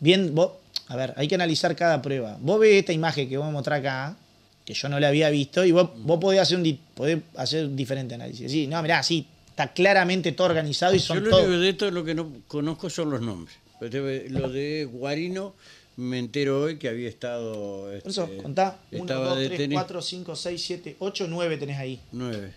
bien, 0.00 0.34
vos, 0.34 0.52
a 0.88 0.96
ver, 0.96 1.14
hay 1.16 1.26
que 1.26 1.34
analizar 1.34 1.74
cada 1.74 2.00
prueba. 2.02 2.36
Vos 2.40 2.60
ves 2.60 2.74
esta 2.74 2.92
imagen 2.92 3.28
que 3.28 3.36
vos 3.36 3.46
me 3.46 3.52
mostrás 3.52 3.80
acá, 3.80 4.16
que 4.68 4.74
yo 4.74 4.86
no 4.90 5.00
la 5.00 5.08
había 5.08 5.30
visto, 5.30 5.64
y 5.64 5.72
vos, 5.72 5.88
vos 5.96 6.20
podés 6.20 6.40
hacer 6.40 6.58
un 6.58 6.78
podés 6.94 7.20
hacer 7.36 7.64
un 7.64 7.74
diferente 7.74 8.14
análisis. 8.16 8.52
Sí, 8.52 8.66
no, 8.66 8.82
mirá, 8.82 9.02
sí, 9.02 9.26
está 9.48 9.72
claramente 9.72 10.32
todo 10.32 10.46
organizado 10.46 10.94
y 10.94 10.98
Yo 10.98 11.04
son 11.06 11.24
lo 11.24 11.30
todos. 11.30 11.44
único 11.46 11.58
de 11.62 11.68
esto 11.70 11.90
lo 11.90 12.04
que 12.04 12.14
no 12.14 12.30
conozco 12.46 12.90
son 12.90 13.08
los 13.08 13.22
nombres. 13.22 13.56
Este, 13.80 14.28
Lo 14.28 14.50
de 14.50 14.84
Guarino 14.84 15.54
me 15.96 16.18
entero 16.18 16.60
hoy 16.60 16.76
que 16.76 16.90
había 16.90 17.08
estado. 17.08 17.84
Por 18.02 18.10
eso, 18.10 18.24
este, 18.24 18.36
contá, 18.42 18.78
1, 18.92 19.00
estaba 19.04 19.28
2, 19.28 19.36
3, 19.38 19.50
detenido. 19.52 19.80
4, 19.80 20.02
5, 20.02 20.36
6, 20.36 20.62
7, 20.62 20.96
8, 20.98 21.26
9 21.30 21.56
tenés 21.56 21.78
ahí. 21.78 22.00
Nueve. 22.12 22.52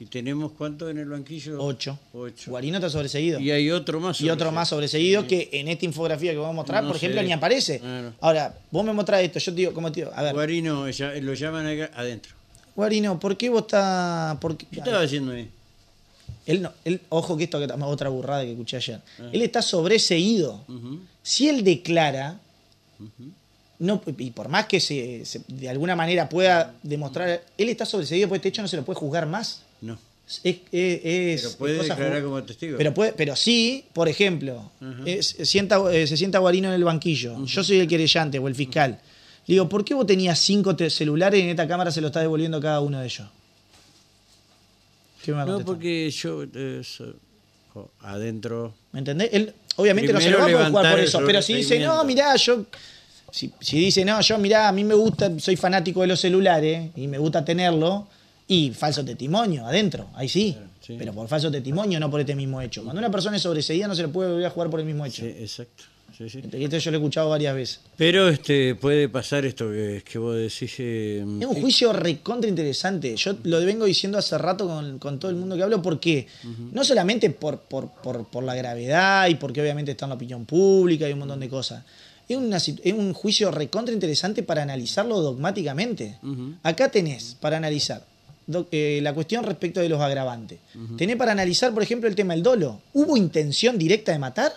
¿Y 0.00 0.06
tenemos 0.06 0.52
cuánto 0.52 0.88
en 0.90 0.98
el 0.98 1.08
banquillo? 1.08 1.56
8. 1.62 1.98
Ocho. 2.14 2.50
Guarino 2.50 2.78
está 2.78 2.90
sobreseído. 2.90 3.38
Y 3.38 3.50
hay 3.52 3.70
otro 3.70 4.00
más. 4.00 4.20
y 4.20 4.28
otro 4.28 4.50
más 4.50 4.68
sobreseído 4.68 5.26
que 5.26 5.48
en 5.52 5.68
esta 5.68 5.84
infografía 5.84 6.32
que 6.32 6.38
vamos 6.38 6.52
a 6.52 6.56
mostrar, 6.56 6.82
No 6.82 6.88
por 6.88 6.96
ejemplo, 6.96 7.22
ni 7.22 7.32
aparece. 7.32 7.78
Claro. 7.78 8.12
Ahora, 8.20 8.58
vos 8.72 8.84
me 8.84 8.92
mostrás 8.92 9.22
esto, 9.22 9.38
yo 9.38 9.52
te 9.52 9.56
digo, 9.56 9.72
como 9.72 9.92
te 9.92 10.00
digo, 10.00 10.12
a 10.14 10.22
ver, 10.22 10.34
Guarino, 10.34 10.86
lo 10.86 11.34
llaman 11.34 11.66
acá 11.66 11.90
adentro. 11.94 12.34
Guarino, 12.74 13.20
¿por 13.20 13.36
qué 13.36 13.48
vos 13.50 13.62
estás...? 13.62 14.36
qué- 14.58 14.66
¿Qué 14.66 14.78
estaba 14.80 15.00
haciendo 15.02 15.30
ahí? 15.32 15.48
Él 16.46 16.60
no, 16.60 16.72
él, 16.84 17.00
ojo 17.08 17.36
que 17.36 17.44
esto 17.44 17.58
que 17.58 17.64
es 17.66 17.70
otra 17.80 18.08
burrada 18.10 18.42
que 18.42 18.50
escuché 18.50 18.76
ayer. 18.76 19.00
Ah. 19.20 19.30
Él 19.32 19.42
está 19.42 19.62
sobreseído. 19.62 20.60
Si 21.22 21.48
él 21.48 21.62
declara, 21.64 22.38
no, 23.78 24.02
y 24.18 24.30
por 24.30 24.48
más 24.48 24.66
que 24.66 24.80
se, 24.80 25.24
se- 25.24 25.42
de 25.48 25.68
alguna 25.68 25.96
manera 25.96 26.28
pueda 26.28 26.74
demostrar, 26.82 27.42
él 27.56 27.68
está 27.68 27.84
sobreseído 27.86 28.28
porque 28.28 28.38
este 28.38 28.48
hecho 28.50 28.62
no 28.62 28.68
se 28.68 28.76
lo 28.76 28.84
puede 28.84 28.98
juzgar 28.98 29.26
más. 29.26 29.62
No. 29.84 29.98
Es, 30.26 30.40
es- 30.42 30.60
es- 30.72 31.42
Pero 31.42 31.56
puede 31.58 31.80
es 31.80 31.88
declarar 31.88 32.22
como 32.24 32.42
testigo. 32.42 32.78
Pero, 32.78 32.94
puede, 32.94 33.12
pero 33.12 33.36
sí, 33.36 33.84
por 33.92 34.08
ejemplo, 34.08 34.70
es- 35.04 35.36
sienta, 35.42 35.78
eh, 35.92 36.06
se 36.06 36.16
sienta 36.16 36.38
Guarino 36.38 36.68
en 36.68 36.74
el 36.74 36.84
banquillo. 36.84 37.44
Yo 37.44 37.62
soy 37.62 37.80
el 37.80 37.86
querellante 37.86 38.38
o 38.38 38.48
el 38.48 38.54
fiscal. 38.54 38.98
Le 39.46 39.54
digo, 39.54 39.68
¿por 39.68 39.84
qué 39.84 39.92
vos 39.92 40.06
tenías 40.06 40.38
cinco 40.38 40.74
te- 40.74 40.88
celulares 40.88 41.38
y 41.38 41.42
en 41.42 41.50
esta 41.50 41.68
cámara 41.68 41.90
se 41.90 42.00
lo 42.00 42.06
está 42.06 42.20
devolviendo 42.20 42.58
cada 42.60 42.80
uno 42.80 42.98
de 43.00 43.04
ellos? 43.04 43.28
¿Qué 45.22 45.30
me 45.32 45.36
va 45.38 45.42
a 45.42 45.46
no, 45.46 45.60
porque 45.64 46.10
yo 46.10 46.42
eh, 46.54 46.80
so- 46.82 47.14
adentro. 48.00 48.74
¿Me 48.92 49.00
entendés? 49.00 49.30
Él 49.32 49.52
obviamente 49.76 50.12
no 50.12 50.20
se 50.20 50.30
lo 50.30 50.38
va 50.38 50.44
a 50.44 50.48
poder 50.48 50.68
jugar 50.68 50.90
por 50.92 51.00
eso, 51.00 51.20
pero 51.26 51.42
si 51.42 51.54
dice, 51.54 51.78
no, 51.80 52.02
mirá, 52.04 52.34
yo. 52.36 52.64
Si, 53.30 53.52
si 53.60 53.78
dice, 53.80 54.04
no, 54.04 54.20
yo 54.20 54.38
mirá, 54.38 54.68
a 54.68 54.72
mí 54.72 54.84
me 54.84 54.94
gusta, 54.94 55.28
soy 55.40 55.56
fanático 55.56 56.02
de 56.02 56.06
los 56.06 56.20
celulares 56.20 56.90
y 56.94 57.08
me 57.08 57.18
gusta 57.18 57.44
tenerlo, 57.44 58.06
y 58.46 58.70
falso 58.70 59.04
testimonio 59.04 59.66
adentro, 59.66 60.08
ahí 60.14 60.28
sí. 60.28 60.56
Pero 60.86 61.14
por 61.14 61.26
falso 61.28 61.50
testimonio, 61.50 61.98
no 61.98 62.10
por 62.10 62.20
este 62.20 62.34
mismo 62.34 62.60
hecho. 62.60 62.82
Cuando 62.84 62.98
una 63.00 63.10
persona 63.10 63.36
es 63.36 63.42
sobreseída, 63.42 63.88
no 63.88 63.94
se 63.94 64.02
le 64.02 64.08
puede 64.08 64.30
volver 64.30 64.46
a 64.46 64.50
jugar 64.50 64.68
por 64.70 64.80
el 64.80 64.86
mismo 64.86 65.06
hecho. 65.06 65.22
Sí, 65.22 65.28
exacto. 65.28 65.84
Sí, 66.16 66.28
sí. 66.30 66.40
Y 66.52 66.62
Esto 66.64 66.78
yo 66.78 66.90
lo 66.92 66.98
he 66.98 67.00
escuchado 67.00 67.30
varias 67.30 67.54
veces. 67.56 67.80
Pero 67.96 68.28
este 68.28 68.74
puede 68.76 69.08
pasar 69.08 69.44
esto 69.46 69.70
que, 69.72 70.02
que 70.08 70.18
vos 70.18 70.36
decís. 70.36 70.74
eh, 70.78 71.24
Es 71.40 71.46
un 71.46 71.54
juicio 71.60 71.92
recontra 71.92 72.48
interesante. 72.48 73.16
Yo 73.16 73.34
lo 73.44 73.58
vengo 73.64 73.84
diciendo 73.86 74.18
hace 74.18 74.36
rato 74.38 74.68
con, 74.68 74.98
con 75.00 75.18
todo 75.18 75.30
el 75.30 75.36
mundo 75.38 75.56
que 75.56 75.62
hablo, 75.64 75.80
porque 75.82 76.28
no 76.72 76.84
solamente 76.84 77.30
por, 77.30 77.60
por, 77.62 77.88
por, 77.90 78.26
por 78.26 78.44
la 78.44 78.54
gravedad 78.54 79.26
y 79.28 79.34
porque 79.36 79.60
obviamente 79.62 79.90
está 79.92 80.04
en 80.04 80.10
la 80.10 80.14
opinión 80.16 80.44
pública 80.44 81.08
y 81.08 81.12
un 81.14 81.20
montón 81.20 81.40
de 81.40 81.48
cosas. 81.48 81.82
Es, 82.28 82.36
una 82.36 82.58
es 82.58 82.92
un 82.92 83.12
juicio 83.12 83.50
recontra 83.50 83.92
interesante 83.92 84.42
para 84.44 84.62
analizarlo 84.62 85.20
dogmáticamente. 85.20 86.18
Acá 86.62 86.90
tenés 86.90 87.36
para 87.40 87.56
analizar 87.56 88.04
do- 88.46 88.68
eh, 88.72 89.00
la 89.02 89.12
cuestión 89.14 89.44
respecto 89.44 89.80
de 89.80 89.88
los 89.88 90.00
agravantes. 90.00 90.58
Tenés 90.96 91.16
para 91.16 91.32
analizar, 91.32 91.72
por 91.72 91.82
ejemplo, 91.82 92.08
el 92.08 92.14
tema 92.14 92.34
del 92.34 92.42
dolo. 92.42 92.80
¿Hubo 92.92 93.16
intención 93.16 93.78
directa 93.78 94.12
de 94.12 94.18
matar? 94.18 94.52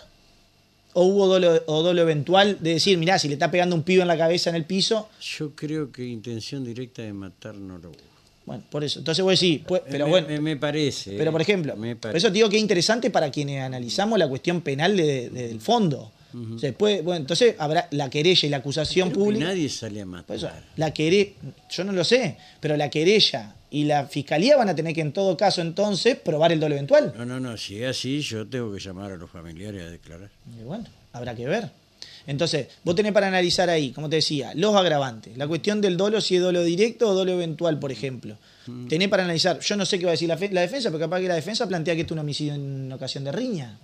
¿O 0.94 1.04
hubo 1.04 1.26
dolo, 1.26 1.62
o 1.66 1.82
dolo 1.82 2.02
eventual 2.02 2.58
de 2.60 2.74
decir, 2.74 2.98
mirá, 2.98 3.18
si 3.18 3.28
le 3.28 3.34
está 3.34 3.50
pegando 3.50 3.76
un 3.76 3.82
pibe 3.82 4.02
en 4.02 4.08
la 4.08 4.16
cabeza 4.16 4.50
en 4.50 4.56
el 4.56 4.64
piso, 4.64 5.08
Yo 5.38 5.54
creo 5.54 5.92
que 5.92 6.04
intención 6.06 6.64
directa 6.64 7.02
de 7.02 7.12
matar 7.12 7.54
no 7.54 7.78
lo 7.78 7.90
hubo. 7.90 7.96
Bueno, 8.46 8.64
por 8.70 8.82
eso. 8.82 9.00
Entonces 9.00 9.22
voy 9.22 9.32
a 9.32 9.34
decir, 9.34 9.62
pues, 9.66 9.82
pero 9.90 10.06
me, 10.06 10.10
bueno, 10.10 10.28
me, 10.28 10.40
me 10.40 10.56
parece. 10.56 11.14
pero 11.18 11.30
por 11.30 11.42
ejemplo, 11.42 11.76
me 11.76 11.94
por 11.96 12.16
eso 12.16 12.28
te 12.28 12.32
digo 12.32 12.48
que 12.48 12.56
es 12.56 12.62
interesante 12.62 13.10
para 13.10 13.30
quienes 13.30 13.60
analizamos 13.62 14.18
la 14.18 14.26
cuestión 14.26 14.62
penal 14.62 14.96
de- 14.96 15.28
de- 15.28 15.48
del 15.48 15.60
fondo. 15.60 16.12
Después, 16.60 17.02
bueno, 17.02 17.20
entonces 17.22 17.54
habrá 17.58 17.88
la 17.90 18.08
querella 18.10 18.46
y 18.46 18.50
la 18.50 18.58
acusación 18.58 19.08
Creo 19.10 19.18
que 19.18 19.24
pública. 19.24 19.44
nadie 19.46 19.68
sale 19.68 20.00
a 20.02 20.06
matar. 20.06 20.36
eso, 20.36 20.48
la 20.76 20.92
quere, 20.92 21.34
yo 21.70 21.84
no 21.84 21.92
lo 21.92 22.04
sé, 22.04 22.36
pero 22.60 22.76
la 22.76 22.90
querella 22.90 23.54
y 23.70 23.84
la 23.84 24.06
fiscalía 24.06 24.56
van 24.56 24.68
a 24.68 24.74
tener 24.74 24.94
que 24.94 25.00
en 25.02 25.12
todo 25.12 25.36
caso 25.36 25.60
entonces 25.60 26.16
probar 26.16 26.52
el 26.52 26.60
dolo 26.60 26.74
eventual. 26.74 27.12
No, 27.16 27.24
no, 27.26 27.38
no. 27.40 27.56
Si 27.56 27.82
es 27.82 27.90
así, 27.90 28.20
yo 28.20 28.46
tengo 28.46 28.72
que 28.72 28.80
llamar 28.80 29.12
a 29.12 29.16
los 29.16 29.30
familiares 29.30 29.82
a 29.86 29.90
declarar. 29.90 30.30
Y 30.58 30.64
bueno, 30.64 30.84
habrá 31.12 31.34
que 31.34 31.46
ver. 31.46 31.70
Entonces, 32.26 32.68
vos 32.84 32.94
tenés 32.94 33.12
para 33.12 33.26
analizar 33.28 33.70
ahí, 33.70 33.90
como 33.92 34.08
te 34.10 34.16
decía, 34.16 34.52
los 34.54 34.74
agravantes. 34.76 35.36
La 35.38 35.48
cuestión 35.48 35.80
del 35.80 35.96
dolo, 35.96 36.20
si 36.20 36.36
es 36.36 36.42
dolo 36.42 36.62
directo 36.62 37.08
o 37.08 37.14
dolo 37.14 37.32
eventual, 37.32 37.78
por 37.78 37.90
ejemplo. 37.90 38.36
Tenés 38.88 39.08
para 39.08 39.24
analizar, 39.24 39.58
yo 39.60 39.76
no 39.76 39.86
sé 39.86 39.98
qué 39.98 40.04
va 40.04 40.10
a 40.10 40.12
decir 40.12 40.28
la, 40.28 40.36
fe- 40.36 40.50
la 40.52 40.60
defensa, 40.60 40.90
pero 40.90 41.00
capaz 41.00 41.20
que 41.20 41.28
la 41.28 41.34
defensa 41.36 41.66
plantea 41.66 41.94
que 41.94 42.02
esto 42.02 42.12
es 42.12 42.16
un 42.16 42.18
homicidio 42.20 42.52
en 42.54 42.92
ocasión 42.92 43.24
de 43.24 43.32
riña. 43.32 43.78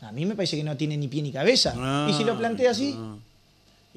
A 0.00 0.12
mí 0.12 0.24
me 0.24 0.34
parece 0.34 0.56
que 0.56 0.64
no 0.64 0.76
tiene 0.78 0.96
ni 0.96 1.08
pie 1.08 1.22
ni 1.22 1.30
cabeza. 1.30 1.74
No, 1.74 2.08
y 2.08 2.14
si 2.14 2.24
lo 2.24 2.38
plantea 2.38 2.70
así, 2.70 2.92
no. 2.94 3.20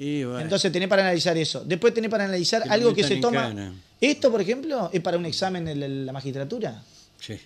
Y 0.02 0.24
bueno, 0.24 0.40
entonces 0.40 0.72
tenés 0.72 0.88
para 0.88 1.02
analizar 1.02 1.38
eso. 1.38 1.62
Después 1.66 1.94
tenés 1.94 2.10
para 2.10 2.24
analizar 2.24 2.64
Que 2.64 2.70
algo 2.70 2.94
que 2.94 3.04
se 3.04 3.18
toma. 3.18 3.50
cana. 3.50 3.74
Esto, 4.00 4.32
por 4.32 4.40
ejemplo, 4.40 4.90
es 4.94 5.02
para 5.02 5.18
un 5.18 5.26
examen 5.26 5.68
en 5.68 6.06
la- 6.06 6.14
magistratura 6.14 6.82
sí. 7.20 7.38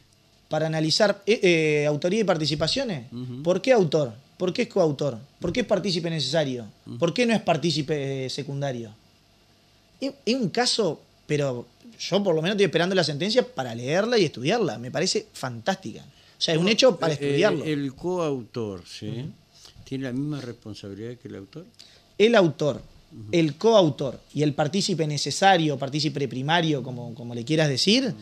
para 0.49 0.67
analizar 0.67 1.23
eh, 1.25 1.39
eh, 1.41 1.85
autoría 1.87 2.19
y 2.19 2.23
participaciones. 2.23 3.07
¿Por 3.43 3.59
qué 3.59 3.73
autor? 3.73 4.13
¿Por 4.37 4.53
qué 4.53 4.63
es 4.63 4.67
coautor? 4.67 5.17
¿Por 5.39 5.51
qué 5.51 5.61
es 5.61 5.65
partícipe 5.65 6.11
necesario? 6.11 6.67
¿Por 6.99 7.11
qué 7.11 7.25
no 7.25 7.33
es 7.33 7.41
partícipe 7.41 8.25
eh, 8.25 8.29
secundario? 8.29 8.93
Es, 9.99 10.13
un 10.35 10.49
caso, 10.49 11.01
pero 11.25 11.65
yo 11.97 12.23
por 12.23 12.35
lo 12.35 12.41
menos 12.43 12.53
estoy 12.53 12.65
esperando 12.65 12.93
la 12.93 13.03
sentencia 13.03 13.43
para 13.43 13.73
leerla 13.73 14.19
y 14.19 14.25
estudiarla. 14.25 14.77
Me 14.77 14.91
parece 14.91 15.25
fantástica. 15.33 16.01
O 16.01 16.41
sea, 16.43 16.53
es 16.53 16.59
un 16.59 16.67
hecho 16.69 16.97
para 16.99 17.13
estudiarlo. 17.13 17.63
el 17.65 17.95
coautor, 17.95 18.83
¿sí? 18.85 19.25
¿Tiene 19.85 20.03
la 20.03 20.11
misma 20.11 20.39
responsabilidad 20.39 21.15
que 21.17 21.27
el 21.29 21.35
autor? 21.37 21.65
El 22.17 22.35
autor, 22.35 22.81
el 23.31 23.55
coautor 23.55 24.19
y 24.33 24.43
el 24.43 24.53
partícipe 24.53 25.05
necesario, 25.07 25.77
partícipe 25.77 26.27
primario, 26.27 26.83
como, 26.83 27.13
como 27.13 27.35
le 27.35 27.45
quieras 27.45 27.69
decir, 27.69 28.13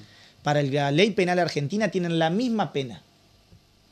para 0.44 0.62
la 0.64 0.92
ley 0.92 1.12
penal 1.12 1.40
argentina 1.40 1.90
tienen 1.90 2.20
la 2.20 2.30
misma 2.30 2.74
pena. 2.74 3.02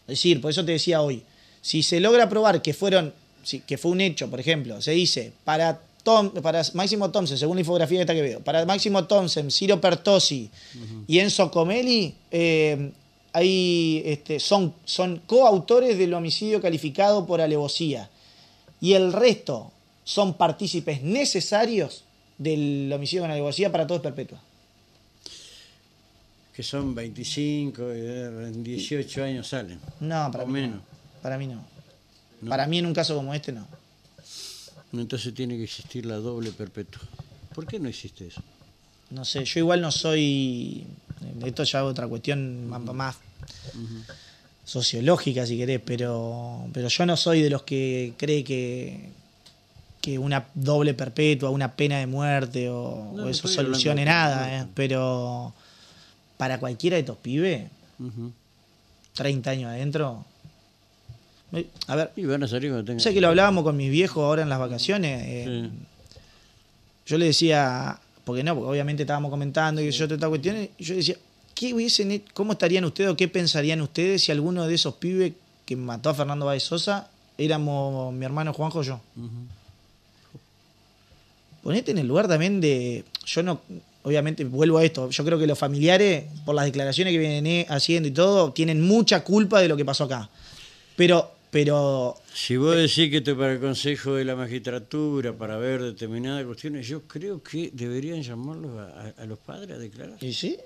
Es 0.02 0.18
decir, 0.18 0.41
por 0.41 0.52
eso 0.52 0.66
te 0.66 0.74
decía 0.74 1.02
hoy, 1.02 1.24
si 1.62 1.84
se 1.84 2.00
logra 2.00 2.28
probar 2.28 2.62
que 2.62 2.74
fueron, 2.74 3.14
que 3.66 3.78
fue 3.78 3.91
un 3.91 4.02
hecho, 4.02 4.30
por 4.30 4.39
ejemplo, 4.39 4.82
se 4.82 4.91
dice 4.91 5.32
para 5.43 5.82
Tom, 6.04 6.32
para 6.32 6.64
Máximo 6.74 7.12
Thompson, 7.12 7.38
según 7.38 7.58
la 7.58 7.62
infografía 7.62 8.02
esta 8.02 8.14
que 8.14 8.22
veo, 8.22 8.39
para 8.39 8.66
Máximo 8.66 9.06
Thompson, 9.06 9.52
Ciro 9.52 9.80
Pertosi 9.80 10.50
y 11.08 11.20
Enzo 11.20 11.52
Comelli, 11.52 12.14
eh, 12.32 12.91
hay, 13.34 14.02
este, 14.06 14.39
son, 14.39 14.74
son 14.86 15.22
coautores 15.28 15.97
del 15.97 16.14
homicidio 16.14 16.62
calificado 16.62 17.26
por 17.28 17.41
alevosía 17.41 18.10
y 18.82 18.93
el 18.93 19.14
resto 19.14 19.72
son 20.10 20.34
partícipes 20.34 21.03
necesarios 21.03 22.03
del 22.36 22.91
homicidio 22.91 23.22
con 23.24 23.30
alevosía 23.32 23.72
para 23.72 23.86
todos 23.86 24.01
perpetua. 24.01 24.41
Que 26.51 26.64
son 26.64 26.95
25, 26.95 27.84
eh, 27.91 28.26
en 28.47 28.64
18 28.64 29.24
años 29.24 29.47
salen. 29.47 29.80
No, 29.99 30.32
para 30.32 30.45
O 30.45 30.47
mí 30.47 30.53
menos. 30.53 30.78
no. 30.78 31.22
Para 31.22 31.38
mí 31.38 31.45
no. 31.45 31.64
No. 32.41 32.49
Para 32.49 32.66
mí 32.66 32.80
en 32.80 32.88
un 32.88 32.93
caso 32.93 33.16
como 33.16 33.36
este 33.36 33.51
no. 33.51 33.68
Entonces 34.93 35.32
tiene 35.36 35.57
que 35.57 35.66
existir 35.66 36.07
la 36.07 36.16
doble 36.16 36.51
perpetua. 36.53 37.01
¿Por 37.53 37.68
qué 37.68 37.78
no 37.80 37.88
existe 37.88 38.26
eso? 38.26 38.41
No 39.12 39.24
sé, 39.26 39.45
yo 39.45 39.60
igual 39.60 39.80
no 39.82 39.91
soy. 39.91 40.86
Esto 41.45 41.64
ya 41.66 41.80
es 41.80 41.86
otra 41.86 42.07
cuestión 42.07 42.68
más, 42.68 42.82
más 42.82 43.18
sociológica, 44.66 45.45
si 45.45 45.57
querés, 45.57 45.82
pero, 45.86 46.68
pero 46.74 46.88
yo 46.88 47.05
no 47.05 47.16
soy 47.16 47.41
de 47.43 47.49
los 47.51 47.62
que 47.64 48.14
cree 48.18 48.43
que, 48.43 49.10
que 50.02 50.18
una 50.18 50.47
doble 50.54 50.93
perpetua, 50.93 51.50
una 51.50 51.74
pena 51.76 51.97
de 52.00 52.08
muerte 52.08 52.70
o, 52.70 53.12
No, 53.16 53.22
o 53.22 53.26
no 53.26 53.30
eso 53.30 53.47
solucione 53.47 54.06
nada, 54.06 54.62
eh, 54.62 54.66
pero 54.74 55.54
para 56.38 56.60
cualquiera 56.60 56.95
de 56.95 57.02
estos 57.02 57.18
pibes, 57.18 57.70
Ujú. 58.00 58.32
30 59.16 59.50
años 59.52 59.70
adentro. 59.70 60.26
A 61.88 61.95
ver, 61.95 62.12
Y 62.16 62.26
van 62.26 62.43
a 62.43 62.47
salir 62.47 62.70
cuando 62.70 62.86
tengan. 62.86 63.00
sé 63.00 63.14
que 63.14 63.20
lo 63.22 63.28
hablábamos 63.30 63.64
con 63.64 63.76
mis 63.76 63.89
viejos 63.91 64.24
ahora 64.24 64.43
en 64.43 64.50
las 64.50 64.60
vacaciones. 64.60 65.22
eh, 65.26 65.70
Sí. 65.72 65.86
Yo 67.08 67.18
le 67.18 67.26
decía, 67.26 68.00
porque 68.24 68.43
no, 68.43 68.54
porque 68.56 68.70
obviamente 68.70 69.02
estábamos 69.04 69.32
comentando 69.32 69.82
y 69.82 69.89
yo 69.89 70.06
toda 70.06 70.16
esta 70.16 70.30
cuestión, 70.30 70.70
y 70.78 70.84
yo 70.84 70.95
decía, 70.95 71.16
¿qué 71.56 71.74
hubiesen, 71.74 72.24
¿cómo 72.36 72.52
estarían 72.54 72.86
ustedes 72.86 73.10
o 73.10 73.18
qué 73.18 73.28
pensarían 73.28 73.82
ustedes 73.82 74.24
si 74.24 74.32
alguno 74.32 74.68
de 74.68 74.76
esos 74.76 74.93
pibes 74.93 75.34
que 75.66 75.76
mató 75.76 76.12
a 76.12 76.14
Fernando 76.14 76.45
Báez 76.45 76.62
Sosa 76.64 77.10
éramos 77.38 78.14
mi 78.14 78.26
hermano 78.26 78.54
Juanjo 78.54 78.80
o 78.80 78.84
yo? 78.84 79.02
Ponete 81.64 81.91
en 81.91 81.97
el 81.99 82.07
lugar 82.07 82.28
también 82.28 82.62
de. 82.62 83.03
Yo 83.26 83.43
no. 83.43 83.62
obviamente, 84.03 84.43
vuelvo 84.45 84.78
a 84.78 84.86
esto, 84.86 85.10
yo 85.10 85.26
creo 85.26 85.38
que 85.38 85.45
los 85.45 85.60
familiares, 85.60 86.24
por 86.45 86.55
las 86.55 86.66
declaraciones 86.66 87.12
que 87.14 87.18
vienen 87.20 87.45
eh, 87.47 87.66
haciendo 87.70 88.07
y 88.07 88.12
todo, 88.12 88.51
tienen 88.53 88.82
mucha 88.82 89.24
culpa 89.24 89.62
de 89.62 89.68
lo 89.68 89.76
que 89.78 89.84
pasó 89.86 90.05
acá. 90.05 90.30
Pero, 90.95 91.32
pero 91.51 92.16
Si 92.34 92.55
vos 92.57 92.76
decís 92.76 93.10
que 93.10 93.18
esto 93.18 93.32
es 93.32 93.38
para 93.38 93.53
el 93.53 93.60
Consejo 93.60 94.16
de 94.16 94.26
la 94.26 94.36
Magistratura, 94.36 95.34
para 95.34 95.57
ver 95.57 95.82
determinadas 95.82 96.45
cuestiones, 96.45 96.88
yo 96.88 97.01
creo 97.03 97.41
que 97.43 97.70
deberían 97.74 98.22
llamarlos 98.24 98.72
a, 98.80 99.14
a- 99.18 99.24
a 99.24 99.26
los 99.26 99.38
padres 99.39 99.76
a 99.76 99.80
declarar. 99.80 100.18
¿Y 100.22 100.34
sí? 100.34 100.57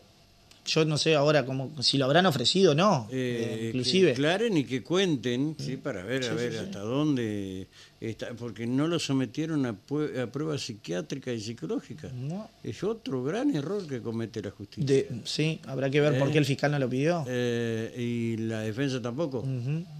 Yo 0.65 0.85
no 0.85 0.97
sé 0.97 1.13
ahora 1.15 1.45
como 1.45 1.81
si 1.83 1.97
lo 1.97 2.05
habrán 2.05 2.25
ofrecido 2.25 2.71
o 2.71 2.75
no. 2.75 3.07
Eh, 3.11 3.57
eh, 3.59 3.65
inclusive. 3.67 4.07
Que 4.07 4.11
declaren 4.21 4.55
y 4.57 4.63
que 4.63 4.81
cuenten, 4.81 5.55
¿sí? 5.59 5.75
para 5.75 6.03
ver, 6.03 6.23
a 6.29 6.33
ver 6.33 6.57
hasta 6.57 6.79
dónde 6.79 7.67
está, 7.99 8.33
porque 8.33 8.65
no 8.65 8.87
lo 8.87 8.97
sometieron 8.97 9.65
a, 9.65 9.69
a 9.71 10.27
pruebas 10.27 10.61
psiquiátricas 10.61 11.33
y 11.35 11.41
psicológicas. 11.41 12.13
No. 12.13 12.49
Es 12.63 12.81
otro 12.83 13.23
gran 13.23 13.53
error 13.55 13.85
que 13.85 14.01
comete 14.01 14.41
la 14.41 14.51
justicia. 14.51 14.85
De- 14.85 15.09
sí, 15.25 15.59
habrá 15.67 15.89
que 15.89 15.99
ver 15.99 16.17
por 16.17 16.29
Eh. 16.29 16.31
qué 16.31 16.37
el 16.37 16.45
fiscal 16.45 16.71
no 16.71 16.79
lo 16.79 16.89
pidió. 16.89 17.25
Eh, 17.27 17.93
y 17.97 18.37
la 18.43 18.61
defensa 18.61 19.01
tampoco. 19.01 19.43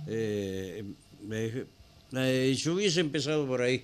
Eh, 0.07 0.84
eh, 1.30 1.66
eh, 2.16 2.55
yo 2.57 2.74
hubiese 2.76 3.01
empezado 3.01 3.45
por 3.45 3.61
ahí. 3.61 3.84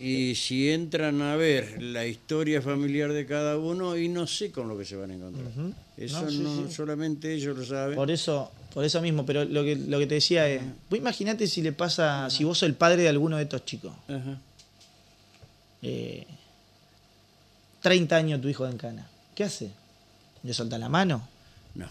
Y 0.00 0.34
si 0.34 0.70
entran 0.70 1.22
a 1.22 1.36
ver 1.36 1.80
la 1.82 2.06
historia 2.06 2.60
familiar 2.60 3.12
de 3.12 3.24
cada 3.26 3.56
uno, 3.58 3.96
y 3.96 4.08
no 4.08 4.26
sé 4.26 4.50
con 4.52 4.68
lo 4.68 4.76
que 4.76 4.84
se 4.84 4.96
van 4.96 5.10
a 5.10 5.14
encontrar. 5.14 5.46
Eso 5.96 6.22
No, 6.22 6.30
sí, 6.30 6.38
no 6.38 6.68
sí. 6.68 6.74
solamente 6.74 7.32
ellos 7.32 7.56
lo 7.56 7.64
saben. 7.64 7.94
Por 7.96 8.10
eso, 8.10 8.50
por 8.74 8.84
eso 8.84 9.00
mismo, 9.00 9.24
pero 9.24 9.44
lo 9.44 9.64
que, 9.64 9.74
lo 9.76 9.98
que 9.98 10.06
te 10.06 10.16
decía 10.16 10.46
es, 10.48 10.60
vos 10.90 10.98
imaginate 10.98 11.46
si 11.46 11.62
le 11.62 11.72
pasa, 11.72 12.28
si 12.28 12.44
vos 12.44 12.58
sos 12.58 12.68
el 12.68 12.74
padre 12.74 13.02
de 13.02 13.08
alguno 13.08 13.36
de 13.38 13.44
estos 13.44 13.64
chicos, 13.64 13.92
Ajá. 14.08 14.38
eh, 15.82 16.26
30 17.80 18.16
años 18.16 18.40
tu 18.40 18.48
hijo 18.48 18.66
en 18.66 18.76
cana, 18.76 19.08
¿qué 19.34 19.44
hace? 19.44 19.70
¿Le 20.42 20.52
solta 20.52 20.76
la 20.78 20.88
mano? 20.88 21.26
No. 21.74 21.88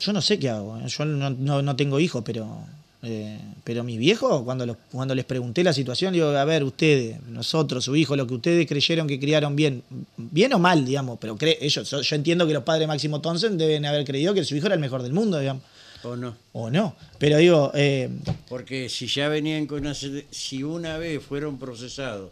Yo 0.00 0.12
no 0.12 0.20
sé 0.22 0.38
qué 0.38 0.48
hago, 0.50 0.78
¿eh? 0.78 0.86
yo 0.88 1.04
no, 1.04 1.30
no- 1.30 1.62
no 1.62 1.76
tengo 1.76 2.00
hijos, 2.00 2.22
pero 2.24 2.64
eh, 3.02 3.38
pero 3.64 3.82
mis 3.82 3.98
viejos, 3.98 4.42
cuando, 4.42 4.66
los- 4.66 4.76
cuando 4.92 5.14
les 5.14 5.24
pregunté 5.24 5.64
la 5.64 5.72
situación, 5.72 6.12
digo, 6.12 6.28
a 6.28 6.44
ver, 6.44 6.62
ustedes, 6.64 7.20
nosotros, 7.28 7.84
su 7.84 7.96
hijo, 7.96 8.14
lo 8.16 8.26
que 8.26 8.34
ustedes 8.34 8.66
creyeron 8.66 9.06
que 9.06 9.18
criaron 9.18 9.56
bien, 9.56 9.82
bien 10.16 10.52
o 10.52 10.58
mal, 10.58 10.84
digamos, 10.84 11.18
pero 11.20 11.36
cre- 11.38 11.56
ellos, 11.60 11.90
yo, 11.90 12.14
entiendo 12.16 12.46
que 12.46 12.52
los 12.52 12.62
padres 12.62 12.80
de 12.82 12.86
Máximo 12.88 13.20
Thompson 13.20 13.56
deben 13.56 13.86
haber 13.86 14.04
creído 14.04 14.34
que 14.34 14.44
su 14.44 14.54
hijo 14.56 14.66
era 14.66 14.74
el 14.74 14.80
mejor 14.80 15.02
del 15.02 15.12
mundo, 15.14 15.38
digamos, 15.38 15.62
¿O 16.02 16.16
no? 16.16 16.36
o 16.52 16.70
no, 16.70 16.94
pero 17.18 17.36
digo, 17.38 17.72
eh, 17.74 18.08
Porque 18.48 18.88
si 18.88 19.06
ya 19.06 19.28
venían 19.28 19.66
con 19.66 19.80
una... 19.80 19.94
Si 19.94 20.62
una 20.62 20.96
vez 20.98 21.22
fueron 21.22 21.58
procesados 21.58 22.30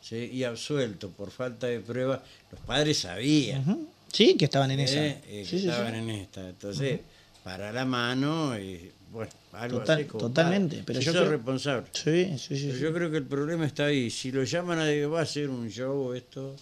¿sí? 0.00 0.30
y 0.32 0.44
absueltos 0.44 1.10
por 1.16 1.30
falta 1.30 1.66
de 1.66 1.80
pruebas, 1.80 2.20
los 2.52 2.60
padres 2.62 2.98
sabían. 2.98 3.86
sí, 4.12 4.34
que 4.36 4.44
estaban 4.46 4.70
en 4.70 4.80
esa. 4.80 5.04
¿eh? 5.06 5.20
Eh, 5.28 5.46
que 5.48 5.58
Sí, 5.58 5.68
estaban 5.68 5.94
en 5.94 6.10
esta. 6.10 6.48
Entonces, 6.48 7.00
para 7.42 7.72
la 7.72 7.84
mano 7.84 8.56
y 8.58 8.90
bueno, 9.14 9.30
algo 9.52 9.78
Total- 9.78 9.98
así 10.00 10.08
como 10.08 10.20
totalmente, 10.26 10.82
pero 10.84 10.98
Si 11.00 11.06
yo 11.06 11.12
creo- 11.12 11.30
responsable. 11.30 11.86
Sí, 11.92 12.36
sí, 12.38 12.56
sí. 12.58 12.66
Pero 12.66 12.78
yo 12.78 12.92
creo 12.92 13.10
que 13.10 13.16
el 13.18 13.26
problema 13.26 13.64
está 13.64 13.86
ahí. 13.86 14.10
Si 14.10 14.30
lo 14.32 14.42
llaman 14.44 14.80
a 14.80 15.06
va 15.06 15.20
a 15.22 15.26
ser 15.26 15.48
un 15.50 15.70
show 15.70 16.12
esto, 16.12 16.56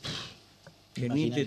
que 0.95 1.09
ni 1.09 1.31
te, 1.31 1.47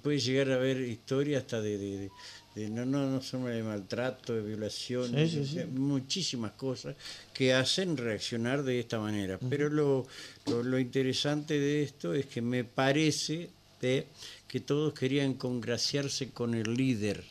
puede 0.00 0.20
llegar 0.20 0.52
a 0.52 0.54
haber 0.54 0.80
historia 0.80 1.38
hasta 1.38 1.60
de, 1.60 1.76
de- 1.76 1.98
de- 1.98 2.10
de- 2.54 2.70
no, 2.70 2.86
no, 2.86 3.10
no 3.10 3.20
solo 3.20 3.48
de 3.48 3.62
maltrato, 3.62 4.32
de 4.34 4.42
violación, 4.42 5.10
Sí, 5.10 5.28
sí, 5.28 5.36
de- 5.40 5.46
sí. 5.46 5.54
de 5.56 5.66
muchísimas 5.66 6.52
cosas 6.52 6.94
que 7.34 7.52
hacen 7.52 7.96
reaccionar 7.96 8.62
de 8.62 8.78
esta 8.78 8.98
manera. 9.00 9.38
Pero 9.50 9.68
lo, 9.68 10.06
lo, 10.46 10.62
lo 10.62 10.78
interesante 10.78 11.58
de 11.58 11.82
esto 11.82 12.14
es 12.14 12.26
que 12.26 12.40
me 12.40 12.62
parece 12.64 13.50
de 13.82 14.06
que 14.48 14.60
todos 14.60 14.94
querían 14.94 15.34
congraciarse 15.34 16.30
con 16.30 16.54
el 16.54 16.72
líder. 16.74 17.24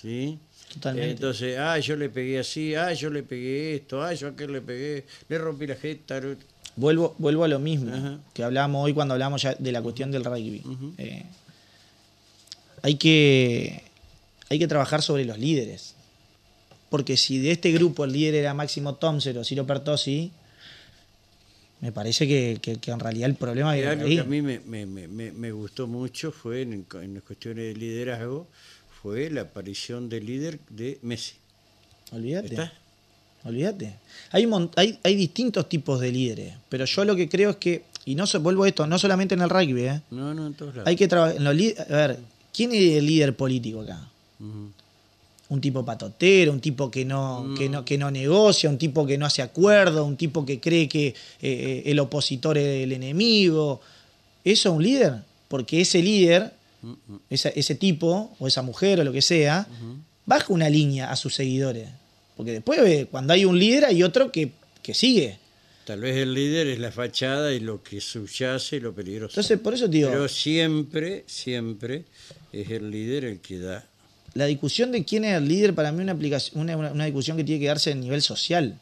¿Sí? 0.00 0.38
Totalmente. 0.72 1.10
Entonces, 1.12 1.58
ah, 1.58 1.78
yo 1.78 1.94
le 1.96 2.08
pegué 2.08 2.38
así, 2.40 2.74
ah, 2.74 2.92
yo 2.92 3.10
le 3.10 3.22
pegué 3.22 3.76
esto, 3.76 4.02
ah, 4.02 4.12
yo 4.14 4.28
a 4.28 4.30
aquel 4.30 4.52
le 4.52 4.60
pegué, 4.60 5.04
le 5.28 5.38
rompí 5.38 5.66
la 5.66 5.76
jeta. 5.76 6.20
Vuelvo, 6.76 7.14
vuelvo 7.18 7.44
a 7.44 7.48
lo 7.48 7.60
mismo 7.60 7.94
Ajá. 7.94 8.18
que 8.32 8.42
hablábamos 8.42 8.84
hoy 8.84 8.92
cuando 8.92 9.14
hablamos 9.14 9.40
ya 9.42 9.54
de 9.54 9.70
la 9.72 9.80
cuestión 9.82 10.10
del 10.10 10.24
rugby. 10.24 10.62
Eh, 10.98 11.22
hay, 12.82 12.96
que, 12.96 13.82
hay 14.48 14.58
que 14.58 14.66
trabajar 14.66 15.00
sobre 15.02 15.24
los 15.24 15.38
líderes. 15.38 15.94
Porque 16.90 17.16
si 17.16 17.38
de 17.38 17.52
este 17.52 17.70
grupo 17.72 18.04
el 18.04 18.12
líder 18.12 18.34
era 18.36 18.54
Máximo 18.54 18.94
Thompson 18.96 19.36
o 19.38 19.44
Ciro 19.44 19.66
Pertossi, 19.66 20.30
me 21.80 21.92
parece 21.92 22.26
que, 22.26 22.58
que- 22.62 22.76
que 22.78 22.90
en 22.90 23.00
realidad 23.00 23.28
el 23.30 23.36
problema 23.36 23.74
viene 23.74 23.88
algo 23.90 24.04
ahí. 24.06 24.14
que 24.16 24.20
a 24.20 24.24
mí 24.24 24.40
me, 24.42 24.60
me- 24.60 24.86
me- 24.86 25.08
me- 25.08 25.32
me 25.32 25.52
gustó 25.52 25.86
mucho 25.86 26.32
fue 26.32 26.62
en, 26.62 26.86
en 27.02 27.20
cuestiones 27.20 27.64
de 27.66 27.74
liderazgo, 27.74 28.48
fue 29.04 29.28
la 29.28 29.42
aparición 29.42 30.08
del 30.08 30.24
líder 30.24 30.58
de 30.70 30.98
Messi. 31.02 31.34
Olvídate. 32.10 32.70
Olvídate. 33.44 33.96
Hay, 34.30 34.48
hay, 34.76 34.98
hay 35.02 35.14
distintos 35.14 35.68
tipos 35.68 36.00
de 36.00 36.10
líderes, 36.10 36.54
pero 36.70 36.86
yo 36.86 37.04
lo 37.04 37.14
que 37.14 37.28
creo 37.28 37.50
es 37.50 37.56
que, 37.56 37.82
y 38.06 38.14
no 38.14 38.26
so- 38.26 38.40
vuelvo 38.40 38.64
a 38.64 38.68
esto, 38.68 38.86
no 38.86 38.98
solamente 38.98 39.34
en 39.34 39.42
el 39.42 39.50
rugby, 39.50 39.82
¿eh? 39.82 40.00
No, 40.10 40.32
no, 40.32 40.46
en 40.46 40.54
todos 40.54 40.74
lados. 40.74 40.88
hay 40.88 40.96
que 40.96 41.06
trabajar. 41.06 41.36
A 41.46 41.52
ver, 41.52 42.18
¿quién 42.54 42.72
es 42.72 42.94
el 42.96 43.04
líder 43.06 43.36
político 43.36 43.82
acá? 43.82 44.08
Un 45.50 45.60
tipo 45.60 45.84
patotero, 45.84 46.50
un 46.52 46.60
tipo 46.60 46.90
que 46.90 47.04
no, 47.04 47.54
que 47.58 47.68
no, 47.68 47.84
que 47.84 47.98
no 47.98 48.10
negocia, 48.10 48.70
un 48.70 48.78
tipo 48.78 49.04
que 49.06 49.18
no 49.18 49.26
hace 49.26 49.42
acuerdo, 49.42 50.06
un 50.06 50.16
tipo 50.16 50.46
que 50.46 50.58
cree 50.60 50.88
que 50.88 51.14
eh, 51.42 51.82
el 51.84 51.98
opositor 52.00 52.56
es 52.56 52.82
el 52.84 52.92
enemigo. 52.92 53.82
¿Eso 54.42 54.70
es 54.70 54.74
un 54.74 54.82
líder? 54.82 55.16
Porque 55.48 55.82
ese 55.82 56.02
líder, 56.02 56.50
esa- 57.30 57.48
ese 57.50 57.74
tipo, 57.74 58.34
o 58.38 58.46
esa 58.46 58.62
mujer, 58.62 59.00
o 59.00 59.04
lo 59.04 59.12
que 59.12 59.22
sea, 59.22 59.66
baja 60.26 60.52
una 60.52 60.68
línea 60.68 61.10
a 61.10 61.16
sus 61.16 61.34
seguidores. 61.34 61.88
Porque 62.36 62.52
después, 62.52 63.06
cuando 63.10 63.32
hay 63.32 63.44
un 63.44 63.58
líder, 63.58 63.84
hay 63.84 64.02
otro 64.02 64.32
que, 64.32 64.52
que 64.82 64.94
sigue. 64.94 65.38
Tal 65.84 66.00
vez 66.00 66.16
el 66.16 66.32
líder 66.32 66.66
es 66.68 66.78
la 66.78 66.90
fachada 66.90 67.52
y 67.52 67.60
lo 67.60 67.82
que 67.82 68.00
subyace 68.00 68.80
lo 68.80 68.94
peligroso. 68.94 69.32
Entonces, 69.32 69.58
por 69.60 69.74
eso 69.74 69.84
te 69.84 69.98
digo, 69.98 70.08
Pero 70.10 70.28
siempre, 70.28 71.24
siempre 71.26 72.04
es 72.52 72.70
el 72.70 72.90
líder 72.90 73.24
el 73.26 73.40
que 73.40 73.58
da. 73.58 73.84
la 74.32 74.46
discusión 74.46 74.90
de 74.92 75.04
quién 75.04 75.24
es 75.24 75.36
el 75.36 75.46
líder 75.46 75.74
para 75.74 75.92
mí 75.92 75.98
es 75.98 76.02
una, 76.04 76.12
aplicación, 76.12 76.60
una, 76.62 76.76
una- 76.76 76.90
una 76.92 77.04
discusión 77.04 77.36
que 77.36 77.44
tiene 77.44 77.60
que 77.60 77.68
darse 77.68 77.92
a 77.92 77.94
nivel 77.94 78.20
social. 78.22 78.78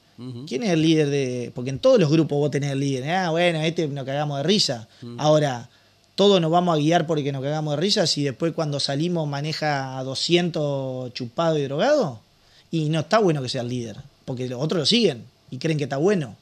¿Quién 0.46 0.62
es 0.62 0.70
el 0.70 0.80
líder 0.82 1.08
de.? 1.10 1.50
Porque 1.52 1.70
en 1.70 1.80
todos 1.80 1.98
los 1.98 2.08
grupos 2.08 2.38
vos 2.38 2.50
tenés 2.50 2.70
el 2.70 2.78
líder. 2.78 3.10
Ah, 3.10 3.30
bueno, 3.30 3.60
este 3.62 3.88
nos 3.88 4.04
cagamos 4.06 4.36
de 4.38 4.44
risa. 4.44 4.88
Ahora, 5.18 5.68
todos 6.14 6.40
nos 6.40 6.50
vamos 6.50 6.74
a 6.74 6.78
guiar 6.78 7.06
porque 7.06 7.32
nos 7.32 7.42
cagamos 7.42 7.74
de 7.74 7.80
risa 7.80 8.06
si 8.06 8.22
después 8.24 8.52
cuando 8.52 8.78
salimos 8.80 9.26
maneja 9.28 9.98
a 9.98 10.04
200 10.04 11.12
chupado 11.14 11.58
y 11.58 11.62
drogado. 11.62 12.20
Y 12.70 12.88
no 12.88 13.00
está 13.00 13.18
bueno 13.18 13.42
que 13.42 13.48
sea 13.48 13.62
el 13.62 13.68
líder, 13.68 13.96
porque 14.24 14.48
los 14.48 14.62
otros 14.62 14.80
lo 14.80 14.86
siguen 14.86 15.24
y 15.50 15.58
creen 15.58 15.78
que 15.78 15.84
está 15.84 15.96
bueno. 15.98 16.36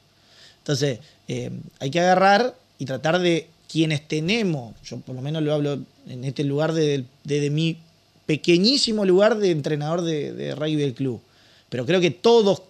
Entonces, 0.59 0.99
eh, 1.27 1.51
hay 1.79 1.89
que 1.91 1.99
agarrar 1.99 2.55
y 2.79 2.85
tratar 2.85 3.19
de 3.19 3.47
quienes 3.69 4.07
tenemos, 4.07 4.73
yo 4.83 4.97
por 4.97 5.15
lo 5.15 5.21
menos 5.21 5.41
lo 5.43 5.53
hablo 5.53 5.79
en 6.07 6.23
este 6.25 6.43
lugar 6.43 6.73
de- 6.73 7.05
desde 7.23 7.49
mi 7.49 7.77
pequeñísimo 8.25 9.05
lugar 9.05 9.37
de 9.37 9.51
entrenador 9.51 10.01
de, 10.01 10.33
de 10.33 10.55
rugby 10.55 10.75
del 10.75 10.93
club, 10.93 11.21
pero 11.69 11.85
creo 11.85 11.99
que 12.01 12.11
todos 12.11 12.63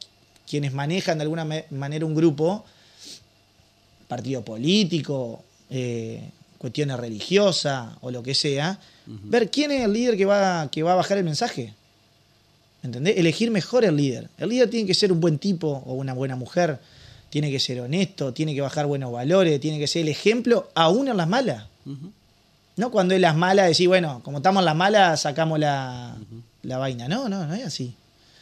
quienes 0.49 0.73
manejan 0.73 1.17
de 1.17 1.23
alguna 1.23 1.45
manera 1.71 2.05
un 2.05 2.15
grupo, 2.15 2.65
partido 4.07 4.43
político, 4.43 5.43
eh, 5.69 6.29
cuestiones 6.61 6.95
religiosas 6.99 7.89
o 8.01 8.11
lo 8.11 8.21
que 8.21 8.35
sea, 8.35 8.79
ver 9.07 9.49
quién 9.49 9.71
es 9.71 9.83
el 9.83 9.91
líder 9.93 10.15
que 10.15 10.25
va, 10.25 10.69
que 10.71 10.83
va 10.83 10.91
a 10.93 10.95
bajar 10.95 11.17
el 11.17 11.23
mensaje. 11.23 11.73
¿Entendés? 12.83 13.17
Elegir 13.17 13.49
mejor 13.49 13.83
el 13.83 13.95
líder. 13.95 14.29
El 14.37 14.49
líder 14.49 14.69
tiene 14.69 14.85
que 14.87 14.93
ser 14.93 15.11
un 15.11 15.19
buen 15.19 15.39
tipo 15.39 15.83
o 15.85 15.93
una 15.93 16.13
buena 16.13 16.35
mujer, 16.35 16.79
tiene 17.31 17.49
que 17.49 17.59
ser 17.59 17.81
honesto, 17.81 18.31
tiene 18.33 18.53
que 18.53 18.61
bajar 18.61 18.85
buenos 18.85 19.11
valores, 19.11 19.59
tiene 19.59 19.79
que 19.79 19.87
ser 19.87 20.03
el 20.03 20.09
ejemplo 20.09 20.69
aún 20.75 21.07
en 21.07 21.17
las 21.17 21.27
malas. 21.27 21.65
No 22.77 22.91
cuando 22.91 23.13
es 23.15 23.21
las 23.21 23.35
malas 23.35 23.67
decir, 23.67 23.87
bueno, 23.87 24.21
como 24.23 24.37
estamos 24.37 24.61
en 24.61 24.65
las 24.65 24.75
malas, 24.75 25.21
sacamos 25.21 25.57
la, 25.59 26.15
la 26.63 26.77
vaina. 26.77 27.07
No, 27.07 27.27
no, 27.29 27.45
no 27.47 27.53
es 27.55 27.65
así. 27.65 27.93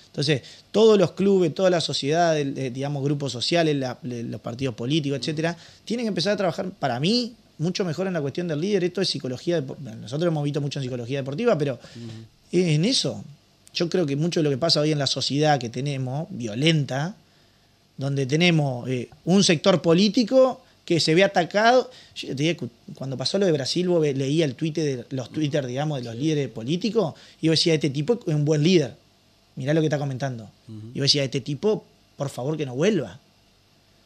Entonces, 0.07 0.41
todos 0.71 0.97
los 0.97 1.11
clubes, 1.11 1.53
toda 1.53 1.69
la 1.69 1.79
sociedad, 1.81 2.37
eh, 2.37 2.69
digamos, 2.71 3.01
grupos 3.03 3.31
sociales, 3.31 3.75
la- 3.77 3.97
los 4.03 4.41
partidos 4.41 4.75
políticos, 4.75 5.19
etcétera, 5.19 5.55
tienen 5.85 6.05
que 6.05 6.09
empezar 6.09 6.33
a 6.33 6.37
trabajar, 6.37 6.69
para 6.71 6.99
mí, 6.99 7.33
mucho 7.59 7.85
mejor 7.85 8.07
en 8.07 8.13
la 8.13 8.21
cuestión 8.21 8.47
del 8.47 8.59
líder. 8.59 8.83
Esto 8.85 9.01
es 9.01 9.09
psicología, 9.09 9.63
nosotros 10.01 10.27
hemos 10.27 10.43
visto 10.43 10.61
mucho 10.61 10.79
en 10.79 10.83
psicología 10.83 11.19
deportiva, 11.19 11.57
pero 11.57 11.79
en 12.51 12.85
eso, 12.85 13.23
yo 13.73 13.89
creo 13.89 14.05
que 14.05 14.15
mucho 14.15 14.39
de 14.39 14.45
lo 14.45 14.49
que 14.49 14.57
pasa 14.57 14.79
hoy 14.79 14.91
en 14.91 14.99
la 14.99 15.07
sociedad 15.07 15.59
que 15.59 15.69
tenemos, 15.69 16.27
violenta, 16.31 17.15
donde 17.97 18.25
tenemos 18.25 18.89
eh, 18.89 19.09
un 19.25 19.43
sector 19.43 19.81
político 19.81 20.61
que 20.85 20.99
se 20.99 21.13
ve 21.13 21.23
atacado. 21.23 21.91
Yo 22.15 22.29
te 22.29 22.43
digo, 22.43 22.67
cuando 22.95 23.17
pasó 23.17 23.37
lo 23.37 23.45
de 23.45 23.51
Brasil, 23.51 23.87
vos 23.89 24.01
leía 24.01 24.45
el 24.45 24.55
Twitter 24.55 25.05
de 25.05 25.15
los 25.15 25.29
Twitter, 25.29 25.67
digamos, 25.67 25.99
de 25.99 26.05
los 26.05 26.15
líderes 26.15 26.47
políticos, 26.49 27.13
y 27.41 27.47
yo 27.47 27.51
decía, 27.51 27.73
este 27.75 27.89
tipo 27.89 28.19
es 28.25 28.33
un 28.33 28.45
buen 28.45 28.63
líder. 28.63 28.95
Mirá 29.55 29.73
lo 29.73 29.81
que 29.81 29.87
está 29.87 29.99
comentando. 29.99 30.49
Y 30.93 30.97
yo 30.97 31.03
decía, 31.03 31.23
este 31.23 31.41
tipo, 31.41 31.83
por 32.15 32.29
favor, 32.29 32.55
que 32.55 32.65
no 32.65 32.73
vuelva. 32.73 33.19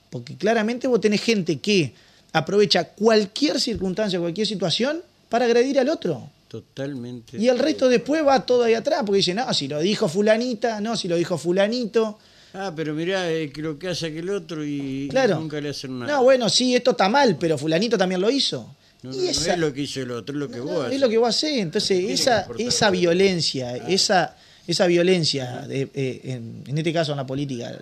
Porque 0.10 0.36
claramente 0.36 0.88
vos 0.88 1.00
tenés 1.00 1.22
gente 1.22 1.60
que 1.60 1.94
aprovecha 2.34 2.84
cualquier 2.86 3.60
circunstancia, 3.62 4.20
cualquier 4.20 4.48
situación 4.48 5.02
para 5.30 5.46
agredir 5.46 5.80
al 5.80 5.90
otro. 5.90 6.30
Totalmente. 6.48 7.38
Y 7.38 7.48
el 7.48 7.58
resto 7.58 7.88
después 7.90 8.26
va 8.26 8.46
todo 8.46 8.64
ahí 8.64 8.74
atrás, 8.76 9.02
porque 9.06 9.18
dice, 9.18 9.34
no, 9.34 9.52
si 9.54 9.68
lo 9.68 9.80
dijo 9.80 10.08
fulanita, 10.08 10.80
no, 10.82 10.96
si 10.96 11.08
lo 11.08 11.16
dijo 11.16 11.38
fulanito. 11.38 12.20
Ah, 12.54 12.72
pero 12.76 12.94
mirá 12.94 13.32
eh, 13.32 13.52
que 13.52 13.62
lo 13.64 13.80
que 13.80 13.88
hace 13.88 14.08
aquel 14.08 14.30
otro 14.30 14.64
y 14.64 15.08
Claro. 15.10 15.40
nunca 15.40 15.60
le 15.60 15.70
hacen 15.70 15.98
nada. 15.98 16.12
No, 16.14 16.24
bueno, 16.24 16.50
sí, 16.50 16.76
esto 16.76 16.92
está 16.92 17.10
mal, 17.10 17.38
pero 17.40 17.58
fulanito 17.58 17.98
también 17.98 18.22
lo 18.22 18.30
hizo. 18.30 18.76
No, 19.02 19.10
no, 19.12 19.16
y 19.18 19.26
no 19.26 19.30
esa, 19.32 19.54
es 19.54 19.60
lo 19.60 19.74
que 19.74 19.82
hizo 19.82 20.02
el 20.02 20.12
otro, 20.12 20.36
es 20.36 20.40
lo 20.40 20.50
que 20.50 20.58
no, 20.58 20.66
vos 20.66 20.82
haces. 20.86 20.94
es 20.96 21.02
lo 21.02 21.10
que 21.10 21.18
vos 21.18 21.30
hacés. 21.30 21.58
Entonces, 21.58 22.10
esa, 22.12 22.48
esa 22.60 22.90
violencia, 22.92 23.76
esa, 23.88 24.36
esa 24.68 24.86
violencia, 24.86 25.62
de- 25.68 25.90
eh, 25.94 26.22
en, 26.26 26.64
en 26.68 26.78
este 26.78 26.94
caso 26.94 27.12
en 27.14 27.18
la 27.18 27.26
política, 27.26 27.76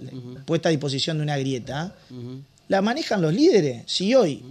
puesta 0.45 0.69
a 0.69 0.71
disposición 0.71 1.17
de 1.17 1.23
una 1.23 1.37
grieta, 1.37 1.93
Ujú. 2.09 2.41
La 2.71 2.81
manejan 2.81 3.21
los 3.21 3.33
líderes. 3.33 3.83
Si 3.85 4.15
hoy 4.15 4.41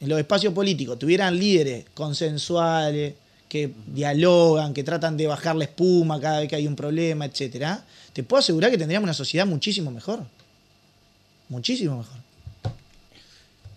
en 0.00 0.08
los 0.08 0.18
espacios 0.18 0.52
políticos 0.52 0.98
tuvieran 0.98 1.38
líderes 1.38 1.86
consensuales, 1.94 3.14
que 3.48 3.72
dialogan, 3.86 4.74
que 4.74 4.84
tratan 4.84 5.16
de 5.16 5.26
bajar 5.26 5.56
la 5.56 5.64
espuma 5.64 6.20
cada 6.20 6.40
vez 6.40 6.48
que 6.48 6.56
hay 6.56 6.66
un 6.66 6.76
problema, 6.76 7.24
etcétera, 7.24 7.84
te 8.12 8.22
puedo 8.22 8.38
asegurar 8.38 8.70
que 8.70 8.76
tendríamos 8.78 9.04
una 9.06 9.14
sociedad 9.14 9.46
muchísimo 9.46 9.90
mejor. 9.90 10.20
Muchísimo 11.48 11.96
mejor. 11.98 12.18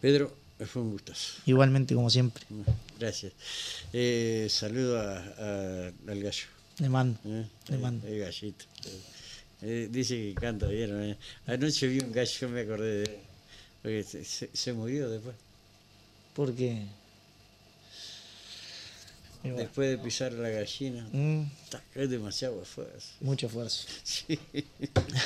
Pedro, 0.01 0.35
fue 0.67 0.81
un 0.81 0.91
gustazo. 0.91 1.33
Igualmente, 1.45 1.95
como 1.95 2.09
siempre, 2.09 2.43
Gracias. 2.99 3.31
Eh, 3.93 4.47
saludo 4.49 4.99
a- 4.99 5.17
a- 5.17 5.87
al 6.11 6.19
gallo. 6.21 6.45
le 6.79 6.89
mando. 6.89 7.19
¿eh? 7.25 7.45
Le 7.69 7.77
mando. 7.77 8.07
El 8.07 8.19
gallito. 8.19 8.65
Eh, 9.61 9.87
dice 9.89 10.15
que 10.15 10.33
canta 10.35 10.67
bien. 10.67 10.91
¿eh? 11.11 11.17
Anoche 11.47 11.87
vi 11.87 11.99
un 11.99 12.11
gallo, 12.11 12.49
me 12.49 12.61
acordé 12.61 12.91
de 12.97 13.03
él. 13.03 13.17
Porque 13.83 14.03
se, 14.03 14.23
se- 14.25 14.49
se 14.53 14.73
murió 14.73 15.09
después. 15.09 15.35
Porque. 16.33 16.85
y 19.43 19.49
bueno, 19.49 19.57
Después 19.57 19.89
de 19.89 19.97
pisar 19.97 20.31
la 20.33 20.49
gallina. 20.49 21.07
mm, 21.11 21.43
Es 21.95 22.09
demasiado 22.09 22.61
esfuerzo. 22.61 23.09
mucho 23.19 23.47
esfuerzo. 23.47 23.85
Sí. 24.03 24.39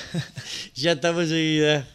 ya 0.75 0.93
estamos 0.93 1.23
enseguida. 1.23 1.87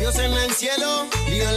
Dios 0.00 0.16
en 0.18 0.32
el 0.32 0.50
cielo, 0.52 1.08
lío 1.28 1.42
en 1.48 1.56